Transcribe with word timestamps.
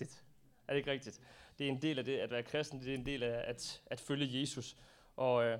rigtigt? 0.00 0.24
Er 0.68 0.72
det 0.72 0.78
ikke 0.78 0.90
rigtigt? 0.90 1.20
Det 1.58 1.66
er 1.66 1.70
en 1.70 1.82
del 1.82 1.98
af 1.98 2.04
det 2.04 2.18
at 2.18 2.30
være 2.30 2.42
kristen, 2.42 2.80
det 2.80 2.88
er 2.88 2.94
en 2.94 3.06
del 3.06 3.22
af 3.22 3.44
at, 3.46 3.82
at 3.86 4.00
følge 4.00 4.40
Jesus. 4.40 4.76
Og 5.16 5.44
øh, 5.44 5.58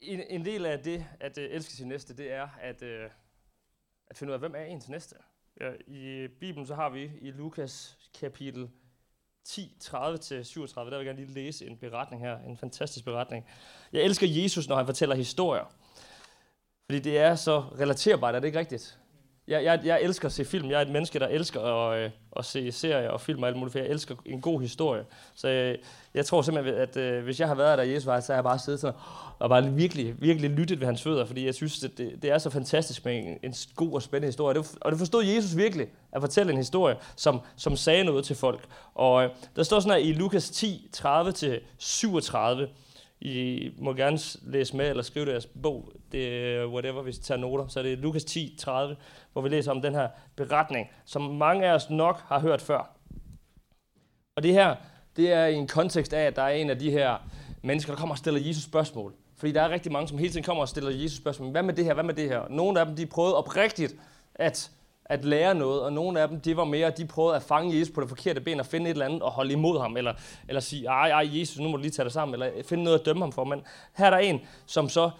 en, 0.00 0.20
en 0.28 0.44
del 0.44 0.66
af 0.66 0.78
det 0.78 1.06
at 1.20 1.38
øh, 1.38 1.50
elske 1.50 1.72
sin 1.72 1.88
næste, 1.88 2.16
det 2.16 2.32
er 2.32 2.48
at, 2.60 2.82
øh, 2.82 3.10
at 4.06 4.16
finde 4.16 4.30
ud 4.30 4.34
af, 4.34 4.40
hvem 4.40 4.54
er 4.54 4.64
ens 4.64 4.88
næste? 4.88 5.16
Ja, 5.60 5.72
I 5.86 6.28
Bibelen 6.40 6.66
så 6.66 6.74
har 6.74 6.88
vi 6.88 7.12
i 7.20 7.30
Lukas 7.30 7.98
kapitel 8.20 8.70
10, 9.44 9.76
30-37, 9.84 9.94
der 9.94 10.84
vil 10.84 10.94
jeg 10.94 11.04
gerne 11.04 11.24
lige 11.24 11.34
læse 11.34 11.66
en 11.66 11.76
beretning 11.78 12.22
her, 12.22 12.38
en 12.38 12.56
fantastisk 12.56 13.04
beretning. 13.04 13.46
Jeg 13.92 14.02
elsker 14.02 14.26
Jesus, 14.26 14.68
når 14.68 14.76
han 14.76 14.86
fortæller 14.86 15.14
historier. 15.14 15.74
Fordi 16.86 16.98
det 16.98 17.18
er 17.18 17.34
så 17.34 17.60
relaterbart, 17.60 18.34
er 18.34 18.40
det 18.40 18.46
ikke 18.46 18.58
rigtigt? 18.58 18.98
Jeg, 19.48 19.64
jeg, 19.64 19.80
jeg 19.84 20.02
elsker 20.02 20.28
at 20.28 20.32
se 20.32 20.44
film. 20.44 20.70
Jeg 20.70 20.76
er 20.76 20.82
et 20.82 20.90
menneske, 20.90 21.18
der 21.18 21.28
elsker 21.28 21.60
at, 21.60 21.98
øh, 21.98 22.10
at 22.36 22.44
se 22.44 22.72
serier 22.72 23.08
og 23.08 23.20
film 23.20 23.42
og 23.42 23.48
alt 23.48 23.56
muligt, 23.56 23.72
for 23.72 23.78
jeg 23.78 23.88
elsker 23.88 24.14
en 24.26 24.40
god 24.40 24.60
historie. 24.60 25.04
Så 25.34 25.48
øh, 25.48 25.78
jeg 26.14 26.26
tror 26.26 26.42
simpelthen, 26.42 26.74
at 26.74 26.96
øh, 26.96 27.24
hvis 27.24 27.40
jeg 27.40 27.48
har 27.48 27.54
været 27.54 27.78
der 27.78 27.84
i 27.84 27.92
Jesus 27.92 28.06
vej, 28.06 28.20
så 28.20 28.32
har 28.32 28.36
jeg 28.36 28.44
bare 28.44 28.58
siddet 28.58 28.80
sådan, 28.80 29.00
og 29.38 29.48
bare 29.48 29.72
virkelig, 29.72 30.14
virkelig 30.22 30.50
lyttet 30.50 30.80
ved 30.80 30.86
hans 30.86 31.02
fødder, 31.02 31.24
fordi 31.24 31.46
jeg 31.46 31.54
synes, 31.54 31.84
at 31.84 31.90
det, 31.98 32.22
det 32.22 32.30
er 32.30 32.38
så 32.38 32.50
fantastisk 32.50 33.04
med 33.04 33.18
en, 33.18 33.38
en 33.42 33.54
god 33.76 33.92
og 33.92 34.02
spændende 34.02 34.28
historie. 34.28 34.58
Det, 34.58 34.74
og 34.80 34.90
det 34.90 34.98
forstod 34.98 35.24
Jesus 35.24 35.56
virkelig, 35.56 35.88
at 36.12 36.20
fortælle 36.20 36.52
en 36.52 36.58
historie, 36.58 36.96
som, 37.16 37.40
som 37.56 37.76
sagde 37.76 38.04
noget 38.04 38.24
til 38.24 38.36
folk. 38.36 38.64
Og 38.94 39.24
øh, 39.24 39.30
der 39.56 39.62
står 39.62 39.80
sådan 39.80 40.02
her 40.02 40.08
i 40.08 40.12
Lukas 40.12 40.50
10, 40.50 40.90
30-37, 40.96 41.00
i 43.20 43.70
må 43.78 43.94
gerne 43.94 44.18
læse 44.42 44.76
med 44.76 44.90
eller 44.90 45.02
skrive 45.02 45.26
deres 45.26 45.46
bog, 45.46 45.92
det 46.12 46.28
er 46.28 46.66
whatever, 46.66 47.02
hvis 47.02 47.18
I 47.18 47.22
tager 47.22 47.38
noter. 47.38 47.66
Så 47.66 47.78
er 47.78 47.82
det 47.82 47.98
Lukas 47.98 48.24
10, 48.24 48.56
30, 48.58 48.96
hvor 49.32 49.42
vi 49.42 49.48
læser 49.48 49.70
om 49.70 49.82
den 49.82 49.94
her 49.94 50.08
beretning, 50.36 50.90
som 51.04 51.22
mange 51.22 51.66
af 51.66 51.74
os 51.74 51.90
nok 51.90 52.20
har 52.26 52.40
hørt 52.40 52.60
før. 52.60 52.96
Og 54.36 54.42
det 54.42 54.52
her, 54.52 54.76
det 55.16 55.32
er 55.32 55.46
i 55.46 55.54
en 55.54 55.68
kontekst 55.68 56.12
af, 56.12 56.26
at 56.26 56.36
der 56.36 56.42
er 56.42 56.48
en 56.48 56.70
af 56.70 56.78
de 56.78 56.90
her 56.90 57.16
mennesker, 57.62 57.92
der 57.92 57.98
kommer 57.98 58.14
og 58.14 58.18
stiller 58.18 58.40
Jesus 58.40 58.64
spørgsmål. 58.64 59.14
Fordi 59.36 59.52
der 59.52 59.62
er 59.62 59.70
rigtig 59.70 59.92
mange, 59.92 60.08
som 60.08 60.18
hele 60.18 60.30
tiden 60.30 60.44
kommer 60.44 60.60
og 60.60 60.68
stiller 60.68 60.90
Jesus 60.90 61.18
spørgsmål. 61.18 61.50
Hvad 61.50 61.62
med 61.62 61.74
det 61.74 61.84
her? 61.84 61.94
Hvad 61.94 62.04
med 62.04 62.14
det 62.14 62.28
her? 62.28 62.48
Nogle 62.48 62.80
af 62.80 62.86
dem, 62.86 62.96
de 62.96 63.06
prøvede 63.06 63.36
oprigtigt 63.36 63.96
at, 64.34 64.70
at 65.10 65.24
lære 65.24 65.54
noget, 65.54 65.82
og 65.82 65.92
nogle 65.92 66.20
af 66.20 66.28
dem, 66.28 66.40
de 66.40 66.56
var 66.56 66.64
mere, 66.64 66.90
de 66.90 67.06
prøvede 67.06 67.36
at 67.36 67.42
fange 67.42 67.78
Jesus 67.78 67.94
på 67.94 68.00
det 68.00 68.08
forkerte 68.08 68.40
ben 68.40 68.60
og 68.60 68.66
finde 68.66 68.90
et 68.90 68.94
eller 68.94 69.06
andet 69.06 69.22
og 69.22 69.30
holde 69.30 69.52
imod 69.52 69.80
ham, 69.80 69.96
eller, 69.96 70.14
eller 70.48 70.60
sige, 70.60 70.86
ej, 70.86 71.08
ej, 71.08 71.28
Jesus, 71.32 71.58
nu 71.58 71.68
må 71.68 71.76
du 71.76 71.82
lige 71.82 71.90
tage 71.90 72.04
det 72.04 72.12
sammen, 72.12 72.34
eller 72.34 72.62
finde 72.68 72.84
noget 72.84 72.98
at 72.98 73.06
dømme 73.06 73.22
ham 73.22 73.32
for. 73.32 73.44
Men 73.44 73.62
her 73.96 74.06
er 74.06 74.10
der 74.10 74.18
en, 74.18 74.40
som 74.66 74.88
så 74.88 75.10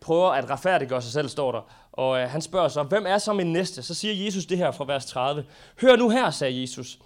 prøver 0.00 0.30
at 0.30 0.50
retfærdiggøre 0.50 1.02
sig 1.02 1.12
selv, 1.12 1.28
står 1.28 1.52
der. 1.52 1.60
Og 1.92 2.18
øh, 2.18 2.30
han 2.30 2.40
spørger 2.40 2.68
så, 2.68 2.82
hvem 2.82 3.06
er 3.06 3.18
så 3.18 3.32
min 3.32 3.52
næste? 3.52 3.82
Så 3.82 3.94
siger 3.94 4.24
Jesus 4.24 4.46
det 4.46 4.58
her 4.58 4.70
fra 4.70 4.84
vers 4.84 5.06
30. 5.06 5.44
Hør 5.80 5.96
nu 5.96 6.08
her, 6.08 6.30
sagde 6.30 6.60
Jesus. 6.60 6.98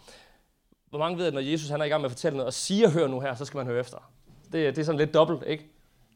Hvor 0.91 0.99
mange 0.99 1.19
ved, 1.19 1.27
at 1.27 1.35
når 1.35 1.41
Jesus 1.41 1.69
han 1.69 1.81
er 1.81 1.85
i 1.85 1.89
gang 1.89 2.01
med 2.01 2.11
at 2.11 2.13
fortælle 2.13 2.37
noget, 2.37 2.47
og 2.47 2.53
siger, 2.53 2.91
hør 2.91 3.07
nu 3.07 3.21
her, 3.21 3.35
så 3.35 3.45
skal 3.45 3.59
man 3.59 3.67
høre 3.67 3.81
efter. 3.81 3.99
Det, 4.45 4.53
det 4.53 4.79
er 4.79 4.85
sådan 4.85 4.99
lidt 4.99 5.15
dobbelt, 5.15 5.43
ikke? 5.47 5.65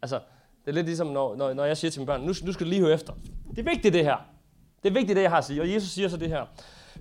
Altså, 0.02 0.20
det 0.64 0.70
er 0.70 0.72
lidt 0.72 0.86
ligesom, 0.86 1.06
når, 1.06 1.36
når, 1.36 1.52
når 1.52 1.64
jeg 1.64 1.76
siger 1.76 1.90
til 1.90 2.00
mine 2.00 2.06
børn, 2.06 2.20
nu, 2.20 2.26
nu 2.26 2.52
skal 2.52 2.66
du 2.66 2.70
lige 2.70 2.80
høre 2.80 2.94
efter. 2.94 3.12
Det 3.50 3.58
er 3.58 3.70
vigtigt, 3.70 3.94
det 3.94 4.04
her. 4.04 4.33
Det 4.84 4.90
er 4.90 4.94
vigtigt, 4.94 5.16
det 5.16 5.22
jeg 5.22 5.30
har 5.30 5.38
at 5.38 5.44
sige. 5.44 5.60
Og 5.60 5.72
Jesus 5.72 5.90
siger 5.90 6.08
så 6.08 6.16
det 6.16 6.28
her. 6.28 6.46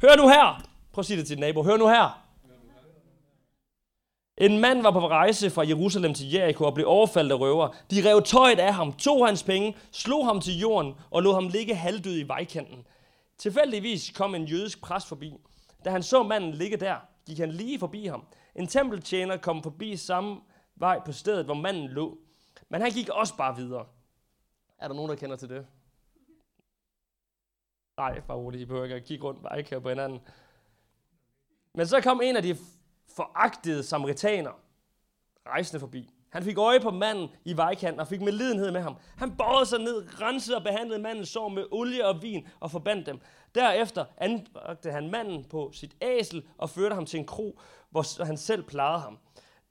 Hør 0.01 0.15
nu 0.17 0.27
her. 0.27 0.63
Prøv 0.91 1.01
at 1.01 1.05
sige 1.05 1.17
det 1.17 1.27
til 1.27 1.37
din 1.37 1.41
nabo. 1.41 1.63
Hør 1.63 1.77
nu 1.77 1.87
her. 1.87 2.23
En 4.37 4.59
mand 4.59 4.81
var 4.81 4.91
på 4.91 5.07
rejse 5.07 5.49
fra 5.49 5.67
Jerusalem 5.67 6.13
til 6.13 6.31
Jericho 6.31 6.65
og 6.65 6.73
blev 6.73 6.87
overfaldet 6.87 7.31
af 7.31 7.39
røver. 7.39 7.67
De 7.91 8.09
rev 8.09 8.21
tøjet 8.21 8.59
af 8.59 8.73
ham, 8.73 8.93
tog 8.93 9.27
hans 9.27 9.43
penge, 9.43 9.77
slog 9.91 10.25
ham 10.25 10.41
til 10.41 10.59
jorden 10.59 10.95
og 11.11 11.23
lod 11.23 11.33
ham 11.33 11.47
ligge 11.47 11.75
halvdød 11.75 12.17
i 12.17 12.27
vejkanten. 12.27 12.85
Tilfældigvis 13.37 14.11
kom 14.15 14.35
en 14.35 14.45
jødisk 14.45 14.81
præst 14.81 15.07
forbi. 15.07 15.33
Da 15.85 15.89
han 15.89 16.03
så 16.03 16.23
manden 16.23 16.53
ligge 16.53 16.77
der, 16.77 16.95
gik 17.25 17.37
han 17.37 17.51
lige 17.51 17.79
forbi 17.79 18.05
ham. 18.05 18.25
En 18.55 18.67
tempeltjener 18.67 19.37
kom 19.37 19.63
forbi 19.63 19.97
samme 19.97 20.37
vej 20.75 20.99
på 21.05 21.11
stedet, 21.11 21.45
hvor 21.45 21.53
manden 21.53 21.87
lå. 21.87 22.17
Men 22.69 22.81
han 22.81 22.91
gik 22.91 23.09
også 23.09 23.35
bare 23.37 23.55
videre. 23.55 23.85
Er 24.79 24.87
der 24.87 24.95
nogen, 24.95 25.09
der 25.09 25.15
kender 25.15 25.35
til 25.35 25.49
det? 25.49 25.65
Nej, 27.97 28.19
bare 28.19 28.37
roligt, 28.37 28.61
I 28.61 28.65
behøver 28.65 28.83
ikke 28.83 28.95
at 28.95 29.03
kigge 29.03 29.23
rundt 29.23 29.43
bare 29.43 29.81
på 29.81 29.89
hinanden. 29.89 30.19
Men 31.75 31.87
så 31.87 32.01
kom 32.01 32.21
en 32.23 32.35
af 32.35 32.43
de 32.43 32.57
foragtede 33.15 33.83
samaritaner 33.83 34.51
rejsende 35.47 35.79
forbi. 35.79 36.09
Han 36.29 36.43
fik 36.43 36.57
øje 36.57 36.79
på 36.79 36.91
manden 36.91 37.29
i 37.45 37.57
vejkanten 37.57 37.99
og 37.99 38.07
fik 38.07 38.21
medlidenhed 38.21 38.71
med 38.71 38.81
ham. 38.81 38.95
Han 39.17 39.37
bøjede 39.37 39.65
sig 39.65 39.79
ned, 39.79 40.21
rensede 40.21 40.57
og 40.57 40.63
behandlede 40.63 41.01
mandens 41.01 41.29
sår 41.29 41.49
med 41.49 41.65
olie 41.71 42.07
og 42.07 42.21
vin 42.21 42.47
og 42.59 42.71
forbandt 42.71 43.05
dem. 43.05 43.19
Derefter 43.55 44.05
anbragte 44.17 44.91
han 44.91 45.11
manden 45.11 45.43
på 45.43 45.71
sit 45.73 45.95
æsel 46.01 46.47
og 46.57 46.69
førte 46.69 46.95
ham 46.95 47.05
til 47.05 47.19
en 47.19 47.25
kro, 47.25 47.59
hvor 47.89 48.23
han 48.23 48.37
selv 48.37 48.63
plejede 48.63 48.99
ham. 48.99 49.19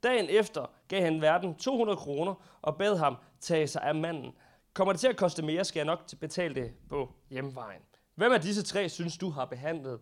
Dagen 0.03 0.29
efter 0.29 0.65
gav 0.87 1.01
han 1.01 1.21
verden 1.21 1.55
200 1.55 1.97
kroner 1.97 2.59
og 2.61 2.77
bad 2.77 2.97
ham 2.97 3.17
tage 3.39 3.67
sig 3.67 3.81
af 3.81 3.95
manden. 3.95 4.31
Kommer 4.73 4.93
det 4.93 4.99
til 4.99 5.07
at 5.07 5.17
koste 5.17 5.43
mere, 5.43 5.63
skal 5.63 5.79
jeg 5.79 5.85
nok 5.85 5.99
betale 6.19 6.55
det 6.55 6.73
på 6.89 7.09
hjemvejen. 7.29 7.81
Hvem 8.15 8.31
af 8.31 8.41
disse 8.41 8.63
tre 8.63 8.89
synes 8.89 9.17
du 9.17 9.29
har 9.29 9.45
behandlet 9.45 9.99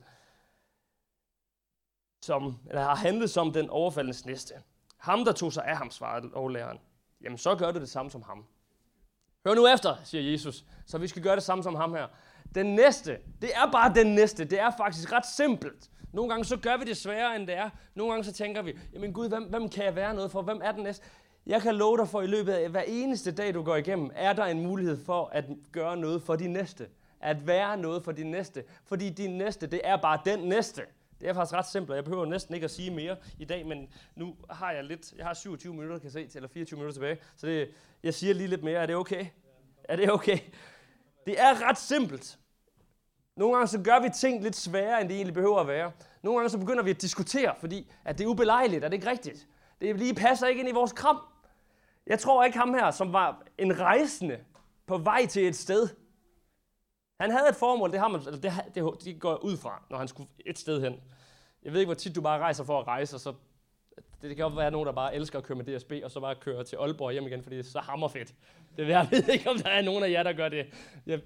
som, 2.22 2.58
eller 2.68 2.82
har 2.82 2.96
handlet 2.96 3.30
som 3.30 3.54
den 3.54 3.70
overfaldens 3.70 4.26
næste? 4.26 4.54
Ham, 4.98 5.26
der 5.26 5.32
tog 5.32 5.54
sig 5.54 5.66
af 5.66 5.78
ham, 5.78 5.92
svarede 5.92 6.30
lovlæreren. 6.30 6.80
Jamen, 7.22 7.38
så 7.38 7.56
gør 7.56 7.72
du 7.72 7.80
det 7.80 7.90
samme 7.90 8.12
som 8.12 8.22
ham. 8.22 8.46
Hør 9.46 9.56
nu 9.56 9.68
efter, 9.68 9.96
siger 10.04 10.32
Jesus. 10.32 10.66
Så 10.86 10.98
vi 10.98 11.08
skal 11.08 11.24
gøre 11.24 11.36
det 11.36 11.44
samme 11.44 11.64
som 11.64 11.76
ham 11.76 11.94
her. 11.94 12.08
Den 12.56 12.76
næste, 12.76 13.18
det 13.42 13.56
er 13.56 13.72
bare 13.72 13.94
den 13.94 14.16
næste. 14.16 14.46
Det 14.46 14.60
er 14.60 14.72
faktisk 14.78 15.12
ret 15.12 15.26
simpelt. 15.26 15.90
Nogle 16.14 16.30
gange 16.30 16.46
så 16.46 16.58
gør 16.58 16.78
vi 16.78 16.86
det 16.86 16.98
sværere, 16.98 17.36
end 17.36 17.48
det 17.48 17.56
er. 17.56 17.70
Nogle 17.96 18.12
gange 18.12 18.24
så 18.24 18.34
tænker 18.34 18.62
vi, 18.62 18.78
jamen 18.94 19.14
Gud, 19.14 19.30
hvem, 19.30 19.44
hvem 19.44 19.70
kan 19.70 19.86
jeg 19.86 19.96
være 19.96 20.14
noget 20.14 20.32
for? 20.32 20.42
Hvem 20.42 20.62
er 20.64 20.72
den 20.72 20.84
næste? 20.84 21.06
Jeg 21.46 21.62
kan 21.62 21.76
love 21.76 21.98
dig 21.98 22.08
for, 22.08 22.20
at 22.20 22.26
i 22.26 22.28
løbet 22.28 22.54
af 22.54 22.70
hver 22.70 22.82
eneste 22.82 23.32
dag, 23.32 23.54
du 23.54 23.64
går 23.64 23.76
igennem, 23.76 24.12
er 24.14 24.34
der 24.34 24.46
en 24.46 24.62
mulighed 24.62 25.06
for 25.06 25.26
at 25.26 25.46
gøre 25.72 25.98
noget 25.98 26.24
for 26.24 26.36
de 26.36 26.48
næste. 26.48 26.88
At 27.22 27.48
være 27.48 27.78
noget 27.78 28.04
for 28.04 28.12
din 28.12 28.32
næste. 28.32 28.64
Fordi 28.86 29.10
din 29.10 29.38
næste, 29.38 29.68
det 29.68 29.82
er 29.84 29.98
bare 29.98 30.20
den 30.26 30.40
næste. 30.40 30.82
Det 31.22 31.30
er 31.30 31.34
faktisk 31.34 31.54
ret 31.54 31.68
simpelt, 31.68 31.96
jeg 31.96 32.04
behøver 32.04 32.26
næsten 32.26 32.56
ikke 32.56 32.66
at 32.66 32.72
sige 32.72 32.92
mere 32.92 33.16
i 33.40 33.46
dag, 33.46 33.66
men 33.68 33.94
nu 34.16 34.36
har 34.50 34.72
jeg 34.72 34.84
lidt, 34.84 35.14
jeg 35.18 35.26
har 35.26 35.34
27 35.34 35.74
minutter, 35.74 36.00
kan 36.00 36.12
se, 36.12 36.30
eller 36.36 36.50
24 36.50 36.78
minutter 36.78 36.94
tilbage, 36.94 37.18
så 37.38 37.48
det, 37.48 37.70
jeg 38.04 38.14
siger 38.14 38.34
lige 38.34 38.48
lidt 38.48 38.64
mere. 38.64 38.82
Er 38.82 38.86
det 38.86 38.96
okay? 38.96 39.26
Er 39.84 39.96
det 39.96 40.12
okay? 40.12 40.38
Det 41.26 41.42
er 41.42 41.70
ret 41.70 41.78
simpelt. 41.78 42.40
Nogle 43.36 43.56
gange 43.56 43.68
så 43.68 43.82
gør 43.82 44.00
vi 44.00 44.10
ting 44.10 44.44
lidt 44.44 44.56
sværere, 44.56 45.02
end 45.02 45.10
det 45.10 45.16
egentlig 45.16 45.34
behøver 45.34 45.60
at 45.60 45.68
være. 45.68 45.92
Nogle 46.22 46.40
gange 46.40 46.50
så 46.50 46.58
begynder 46.58 46.84
vi 46.84 46.90
at 46.90 47.02
diskutere, 47.02 47.56
fordi 47.60 47.92
at 48.06 48.18
det 48.18 48.24
er 48.24 48.28
ubelejligt, 48.28 48.84
er 48.84 48.88
det 48.88 48.96
ikke 48.96 49.10
rigtigt? 49.10 49.48
Det 49.82 49.98
lige 49.98 50.14
passer 50.16 50.48
ikke 50.48 50.60
ind 50.60 50.70
i 50.70 50.74
vores 50.74 50.92
kram. 50.92 51.18
Jeg 52.08 52.20
tror 52.20 52.44
ikke 52.44 52.58
ham 52.58 52.74
her, 52.74 52.92
som 52.92 53.14
var 53.14 53.44
en 53.58 53.80
rejsende 53.80 54.40
på 54.86 54.98
vej 54.98 55.26
til 55.26 55.48
et 55.48 55.56
sted. 55.56 55.90
Han 57.22 57.32
havde 57.32 57.50
et 57.50 57.56
formål, 57.56 57.92
det, 57.92 58.00
har 58.00 58.08
man, 58.08 58.22
det, 58.22 58.54
det, 58.76 59.04
det 59.04 59.20
går 59.20 59.36
ud 59.36 59.58
fra, 59.58 59.84
når 59.90 59.98
han 59.98 60.08
skulle 60.08 60.30
et 60.46 60.60
sted 60.60 60.82
hen. 60.82 61.00
Jeg 61.64 61.74
ved 61.74 61.80
ikke, 61.80 61.88
hvor 61.88 61.96
tit 61.96 62.16
du 62.16 62.22
bare 62.22 62.40
rejser 62.40 62.64
for 62.64 62.80
at 62.80 62.88
rejse, 62.88 63.16
og 63.16 63.20
så 63.20 63.34
det 64.22 64.30
det 64.30 64.36
kan 64.36 64.46
også 64.46 64.58
være 64.58 64.72
nogen, 64.72 64.88
der 64.88 64.94
bare 64.94 65.16
elsker 65.16 65.40
at 65.40 65.46
køre 65.46 65.58
med 65.58 65.78
DSB, 65.78 65.92
og 66.04 66.12
så 66.12 66.20
bare 66.20 66.36
køre 66.36 66.64
til 66.64 66.76
Aalborg 66.76 67.12
hjem 67.12 67.28
igen, 67.28 67.44
fordi 67.44 67.58
det 67.58 67.66
er 67.66 67.70
så 67.70 67.80
hammerfedt. 67.80 68.34
Det 68.78 68.88
jeg 68.98 69.08
ved 69.12 69.28
ikke, 69.28 69.50
om 69.50 69.58
der 69.58 69.70
er 69.70 69.82
nogen 69.82 70.04
af 70.04 70.12
jer, 70.12 70.24
der 70.24 70.34
gør 70.34 70.50
det. 70.50 70.66
Jeg... 71.06 71.22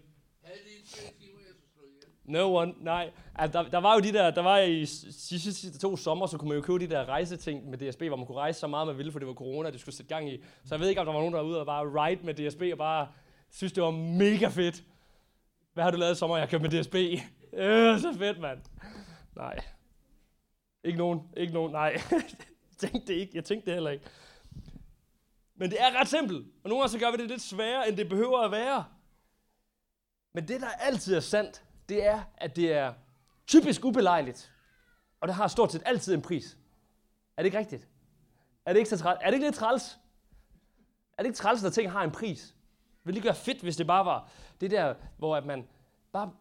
No 2.23 2.55
one, 2.55 2.73
nej. 2.81 3.11
Altså, 3.35 3.63
der, 3.63 3.69
der, 3.69 3.77
var 3.77 3.93
jo 3.93 3.99
de 3.99 4.13
der, 4.13 4.31
der 4.31 4.41
var 4.41 4.57
i 4.57 4.79
de 4.79 4.87
sidste, 4.87 5.53
sidste 5.53 5.79
to 5.79 5.97
sommer, 5.97 6.25
så 6.25 6.37
kunne 6.37 6.49
man 6.49 6.57
jo 6.57 6.63
købe 6.63 6.79
de 6.79 6.87
der 6.87 7.05
rejseting 7.05 7.69
med 7.69 7.77
DSB, 7.77 8.01
hvor 8.01 8.15
man 8.15 8.25
kunne 8.25 8.37
rejse 8.37 8.59
så 8.59 8.67
meget 8.67 8.87
man 8.87 8.97
ville, 8.97 9.11
for 9.11 9.19
det 9.19 9.27
var 9.27 9.33
corona, 9.33 9.71
det 9.71 9.79
skulle 9.79 9.95
sætte 9.95 10.15
gang 10.15 10.29
i. 10.29 10.43
Så 10.65 10.75
jeg 10.75 10.79
ved 10.79 10.89
ikke, 10.89 11.01
om 11.01 11.05
der 11.05 11.13
var 11.13 11.19
nogen, 11.19 11.33
der 11.33 11.39
var 11.39 11.47
ude 11.47 11.59
og 11.59 11.65
bare 11.65 11.85
ride 11.85 12.25
med 12.25 12.33
DSB, 12.33 12.61
og 12.71 12.77
bare 12.77 13.07
synes, 13.51 13.73
det 13.73 13.83
var 13.83 13.91
mega 13.91 14.47
fedt. 14.47 14.83
Hvad 15.75 15.83
har 15.83 15.91
du 15.91 15.97
lavet 15.97 16.15
i 16.15 16.19
sommer? 16.19 16.37
Jeg 16.37 16.49
købte 16.49 16.69
med 16.69 16.83
DSB. 16.83 16.95
Øh, 17.53 17.99
så 17.99 18.15
fedt, 18.17 18.39
mand. 18.39 18.59
Nej. 19.35 19.59
Ikke 20.83 20.97
nogen. 20.97 21.21
Ikke 21.37 21.53
nogen. 21.53 21.71
Nej. 21.71 22.01
jeg 22.11 22.23
tænkte 22.77 23.13
det 23.13 23.19
ikke. 23.19 23.31
Jeg 23.35 23.45
tænkte 23.45 23.65
det 23.65 23.73
heller 23.73 23.89
ikke. 23.89 24.05
Men 25.55 25.69
det 25.69 25.81
er 25.81 25.99
ret 25.99 26.07
simpelt. 26.07 26.47
Og 26.63 26.69
nogle 26.69 26.81
gange 26.81 26.91
så 26.91 26.99
gør 26.99 27.11
vi 27.11 27.17
det 27.17 27.27
lidt 27.27 27.41
sværere, 27.41 27.87
end 27.89 27.97
det 27.97 28.09
behøver 28.09 28.39
at 28.39 28.51
være. 28.51 28.85
Men 30.33 30.47
det, 30.47 30.61
der 30.61 30.67
altid 30.67 31.15
er 31.15 31.19
sandt, 31.19 31.63
det 31.89 32.05
er, 32.05 32.23
at 32.37 32.55
det 32.55 32.73
er 32.73 32.93
typisk 33.47 33.85
ubelejligt. 33.85 34.51
Og 35.21 35.27
det 35.27 35.35
har 35.35 35.47
stort 35.47 35.71
set 35.71 35.83
altid 35.85 36.13
en 36.13 36.21
pris. 36.21 36.57
Er 37.37 37.41
det 37.41 37.45
ikke 37.45 37.57
rigtigt? 37.57 37.87
Er 38.65 38.73
det 38.73 38.79
ikke, 38.79 38.89
så 38.89 38.97
træls? 38.97 39.19
Er 39.21 39.25
det 39.25 39.33
ikke 39.33 39.45
lidt 39.45 39.55
træls? 39.55 39.99
Er 41.17 41.23
det 41.23 41.25
ikke 41.25 41.37
træls, 41.37 41.63
når 41.63 41.69
ting 41.69 41.91
har 41.91 42.03
en 42.03 42.11
pris? 42.11 42.55
Vil 43.05 43.15
det 43.15 43.23
gøre 43.23 43.35
fedt, 43.35 43.61
hvis 43.61 43.77
det 43.77 43.87
bare 43.87 44.05
var 44.05 44.29
det 44.61 44.71
der, 44.71 44.93
hvor 45.17 45.35
at 45.35 45.45
man 45.45 45.67
bare 46.11 46.31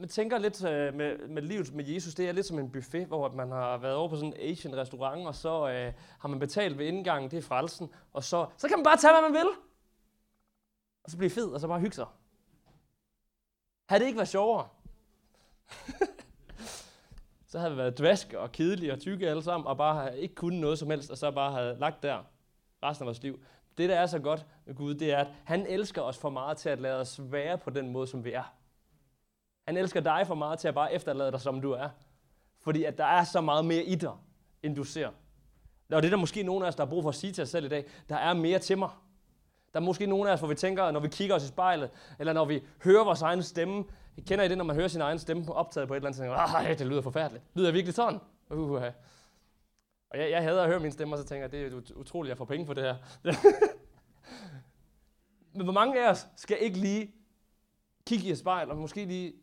man 0.00 0.08
tænker 0.08 0.38
lidt 0.38 0.64
øh, 0.64 0.94
med, 0.94 1.28
med 1.28 1.42
livet 1.42 1.74
med 1.74 1.84
Jesus, 1.84 2.14
det 2.14 2.28
er 2.28 2.32
lidt 2.32 2.46
som 2.46 2.58
en 2.58 2.70
buffet, 2.70 3.06
hvor 3.06 3.32
man 3.32 3.50
har 3.50 3.76
været 3.76 3.94
over 3.94 4.08
på 4.08 4.16
sådan 4.16 4.32
en 4.32 4.50
Asian 4.50 4.76
restaurant, 4.76 5.26
og 5.26 5.34
så 5.34 5.68
øh, 5.68 5.92
har 6.18 6.28
man 6.28 6.38
betalt 6.38 6.78
ved 6.78 6.86
indgangen, 6.86 7.30
det 7.30 7.36
er 7.36 7.42
frelsen, 7.42 7.90
og 8.12 8.24
så, 8.24 8.46
så 8.56 8.68
kan 8.68 8.78
man 8.78 8.84
bare 8.84 8.96
tage, 8.96 9.12
hvad 9.12 9.30
man 9.30 9.32
vil. 9.32 9.50
Og 11.04 11.10
så 11.10 11.16
blive 11.16 11.30
fed, 11.30 11.48
og 11.48 11.60
så 11.60 11.68
bare 11.68 11.80
hygge 11.80 11.94
sig. 11.94 12.06
Har 13.88 13.98
det 13.98 14.06
ikke 14.06 14.16
været 14.16 14.28
sjovere? 14.28 14.68
så 17.50 17.58
havde 17.58 17.70
vi 17.72 17.76
været 17.76 17.98
dvask 17.98 18.32
og 18.32 18.52
kedelige 18.52 18.92
og 18.92 19.00
tykke 19.00 19.28
alle 19.28 19.42
sammen, 19.42 19.66
og 19.66 19.76
bare 19.76 20.18
ikke 20.18 20.34
kunne 20.34 20.60
noget 20.60 20.78
som 20.78 20.90
helst, 20.90 21.10
og 21.10 21.18
så 21.18 21.30
bare 21.30 21.52
havde 21.52 21.76
lagt 21.78 22.02
der 22.02 22.24
resten 22.82 23.04
af 23.04 23.06
vores 23.06 23.22
liv. 23.22 23.40
Det, 23.80 23.88
der 23.88 23.96
er 23.96 24.06
så 24.06 24.18
godt 24.18 24.46
med 24.66 24.74
Gud, 24.74 24.94
det 24.94 25.12
er, 25.12 25.18
at 25.18 25.28
han 25.44 25.66
elsker 25.66 26.02
os 26.02 26.18
for 26.18 26.30
meget 26.30 26.56
til 26.56 26.68
at 26.68 26.80
lade 26.80 27.00
os 27.00 27.20
være 27.22 27.58
på 27.58 27.70
den 27.70 27.88
måde, 27.88 28.06
som 28.06 28.24
vi 28.24 28.32
er. 28.32 28.54
Han 29.66 29.76
elsker 29.76 30.00
dig 30.00 30.26
for 30.26 30.34
meget 30.34 30.58
til 30.58 30.68
at 30.68 30.74
bare 30.74 30.94
efterlade 30.94 31.32
dig, 31.32 31.40
som 31.40 31.60
du 31.60 31.72
er. 31.72 31.88
Fordi 32.60 32.84
at 32.84 32.98
der 32.98 33.04
er 33.04 33.24
så 33.24 33.40
meget 33.40 33.64
mere 33.64 33.82
i 33.82 33.94
dig, 33.94 34.12
end 34.62 34.76
du 34.76 34.84
ser. 34.84 35.08
Og 35.92 36.02
det 36.02 36.04
er 36.04 36.10
der 36.10 36.16
måske 36.16 36.42
nogen 36.42 36.62
af 36.64 36.68
os, 36.68 36.74
der 36.74 36.84
har 36.84 36.90
brug 36.90 37.02
for 37.02 37.08
at 37.08 37.14
sige 37.14 37.32
til 37.32 37.42
os 37.42 37.48
selv 37.48 37.64
i 37.64 37.68
dag. 37.68 37.84
Der 38.08 38.16
er 38.16 38.34
mere 38.34 38.58
til 38.58 38.78
mig. 38.78 38.90
Der 39.72 39.80
er 39.80 39.84
måske 39.84 40.06
nogen 40.06 40.28
af 40.28 40.32
os, 40.32 40.38
hvor 40.38 40.48
vi 40.48 40.54
tænker, 40.54 40.90
når 40.90 41.00
vi 41.00 41.08
kigger 41.08 41.34
os 41.34 41.44
i 41.44 41.48
spejlet, 41.48 41.90
eller 42.18 42.32
når 42.32 42.44
vi 42.44 42.62
hører 42.84 43.04
vores 43.04 43.22
egen 43.22 43.42
stemme. 43.42 43.84
Kender 44.26 44.44
I 44.44 44.48
det, 44.48 44.58
når 44.58 44.64
man 44.64 44.76
hører 44.76 44.88
sin 44.88 45.00
egen 45.00 45.18
stemme 45.18 45.52
optaget 45.52 45.88
på 45.88 45.94
et 45.94 45.96
eller 45.96 46.06
andet, 46.06 46.16
så 46.16 46.22
tænker 46.22 46.36
man, 46.36 46.66
ah, 46.70 46.78
det 46.78 46.86
lyder 46.86 47.02
forfærdeligt. 47.02 47.44
Lyder 47.54 47.68
jeg 47.68 47.74
virkelig 47.74 47.94
sådan? 47.94 48.20
Uh-huh. 48.50 48.92
Og 50.10 50.18
jeg, 50.18 50.30
jeg 50.30 50.42
hader 50.42 50.62
at 50.62 50.68
høre 50.68 50.80
min 50.80 50.92
stemme, 50.92 51.14
og 51.14 51.18
så 51.18 51.24
tænker 51.24 51.42
jeg, 51.42 51.52
det 51.52 51.72
er 51.72 51.96
utroligt, 51.96 52.28
at 52.28 52.30
jeg 52.30 52.38
får 52.38 52.44
penge 52.44 52.66
for 52.66 52.74
det 52.74 52.84
her. 52.84 52.96
Men 55.60 55.64
hvor 55.64 55.72
mange 55.72 56.04
af 56.04 56.10
os 56.10 56.26
skal 56.36 56.58
ikke 56.60 56.78
lige 56.78 57.14
kigge 58.06 58.28
i 58.28 58.30
et 58.30 58.38
spejl, 58.38 58.70
og 58.70 58.76
måske 58.76 59.04
lige 59.04 59.34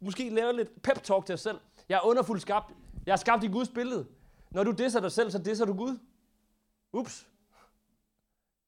måske 0.00 0.30
lave 0.30 0.56
lidt 0.56 0.82
pep 0.82 1.02
talk 1.02 1.26
til 1.26 1.32
os 1.32 1.40
selv. 1.40 1.60
Jeg 1.88 1.96
er 1.96 2.06
underfuldt 2.06 2.42
skabt. 2.42 2.74
Jeg 3.06 3.12
er 3.12 3.16
skabt 3.16 3.44
i 3.44 3.46
Guds 3.46 3.68
billede. 3.68 4.08
Når 4.50 4.64
du 4.64 4.70
disser 4.70 5.00
dig 5.00 5.12
selv, 5.12 5.30
så 5.30 5.38
disser 5.38 5.64
du 5.64 5.74
Gud. 5.76 5.98
Ups. 6.92 7.28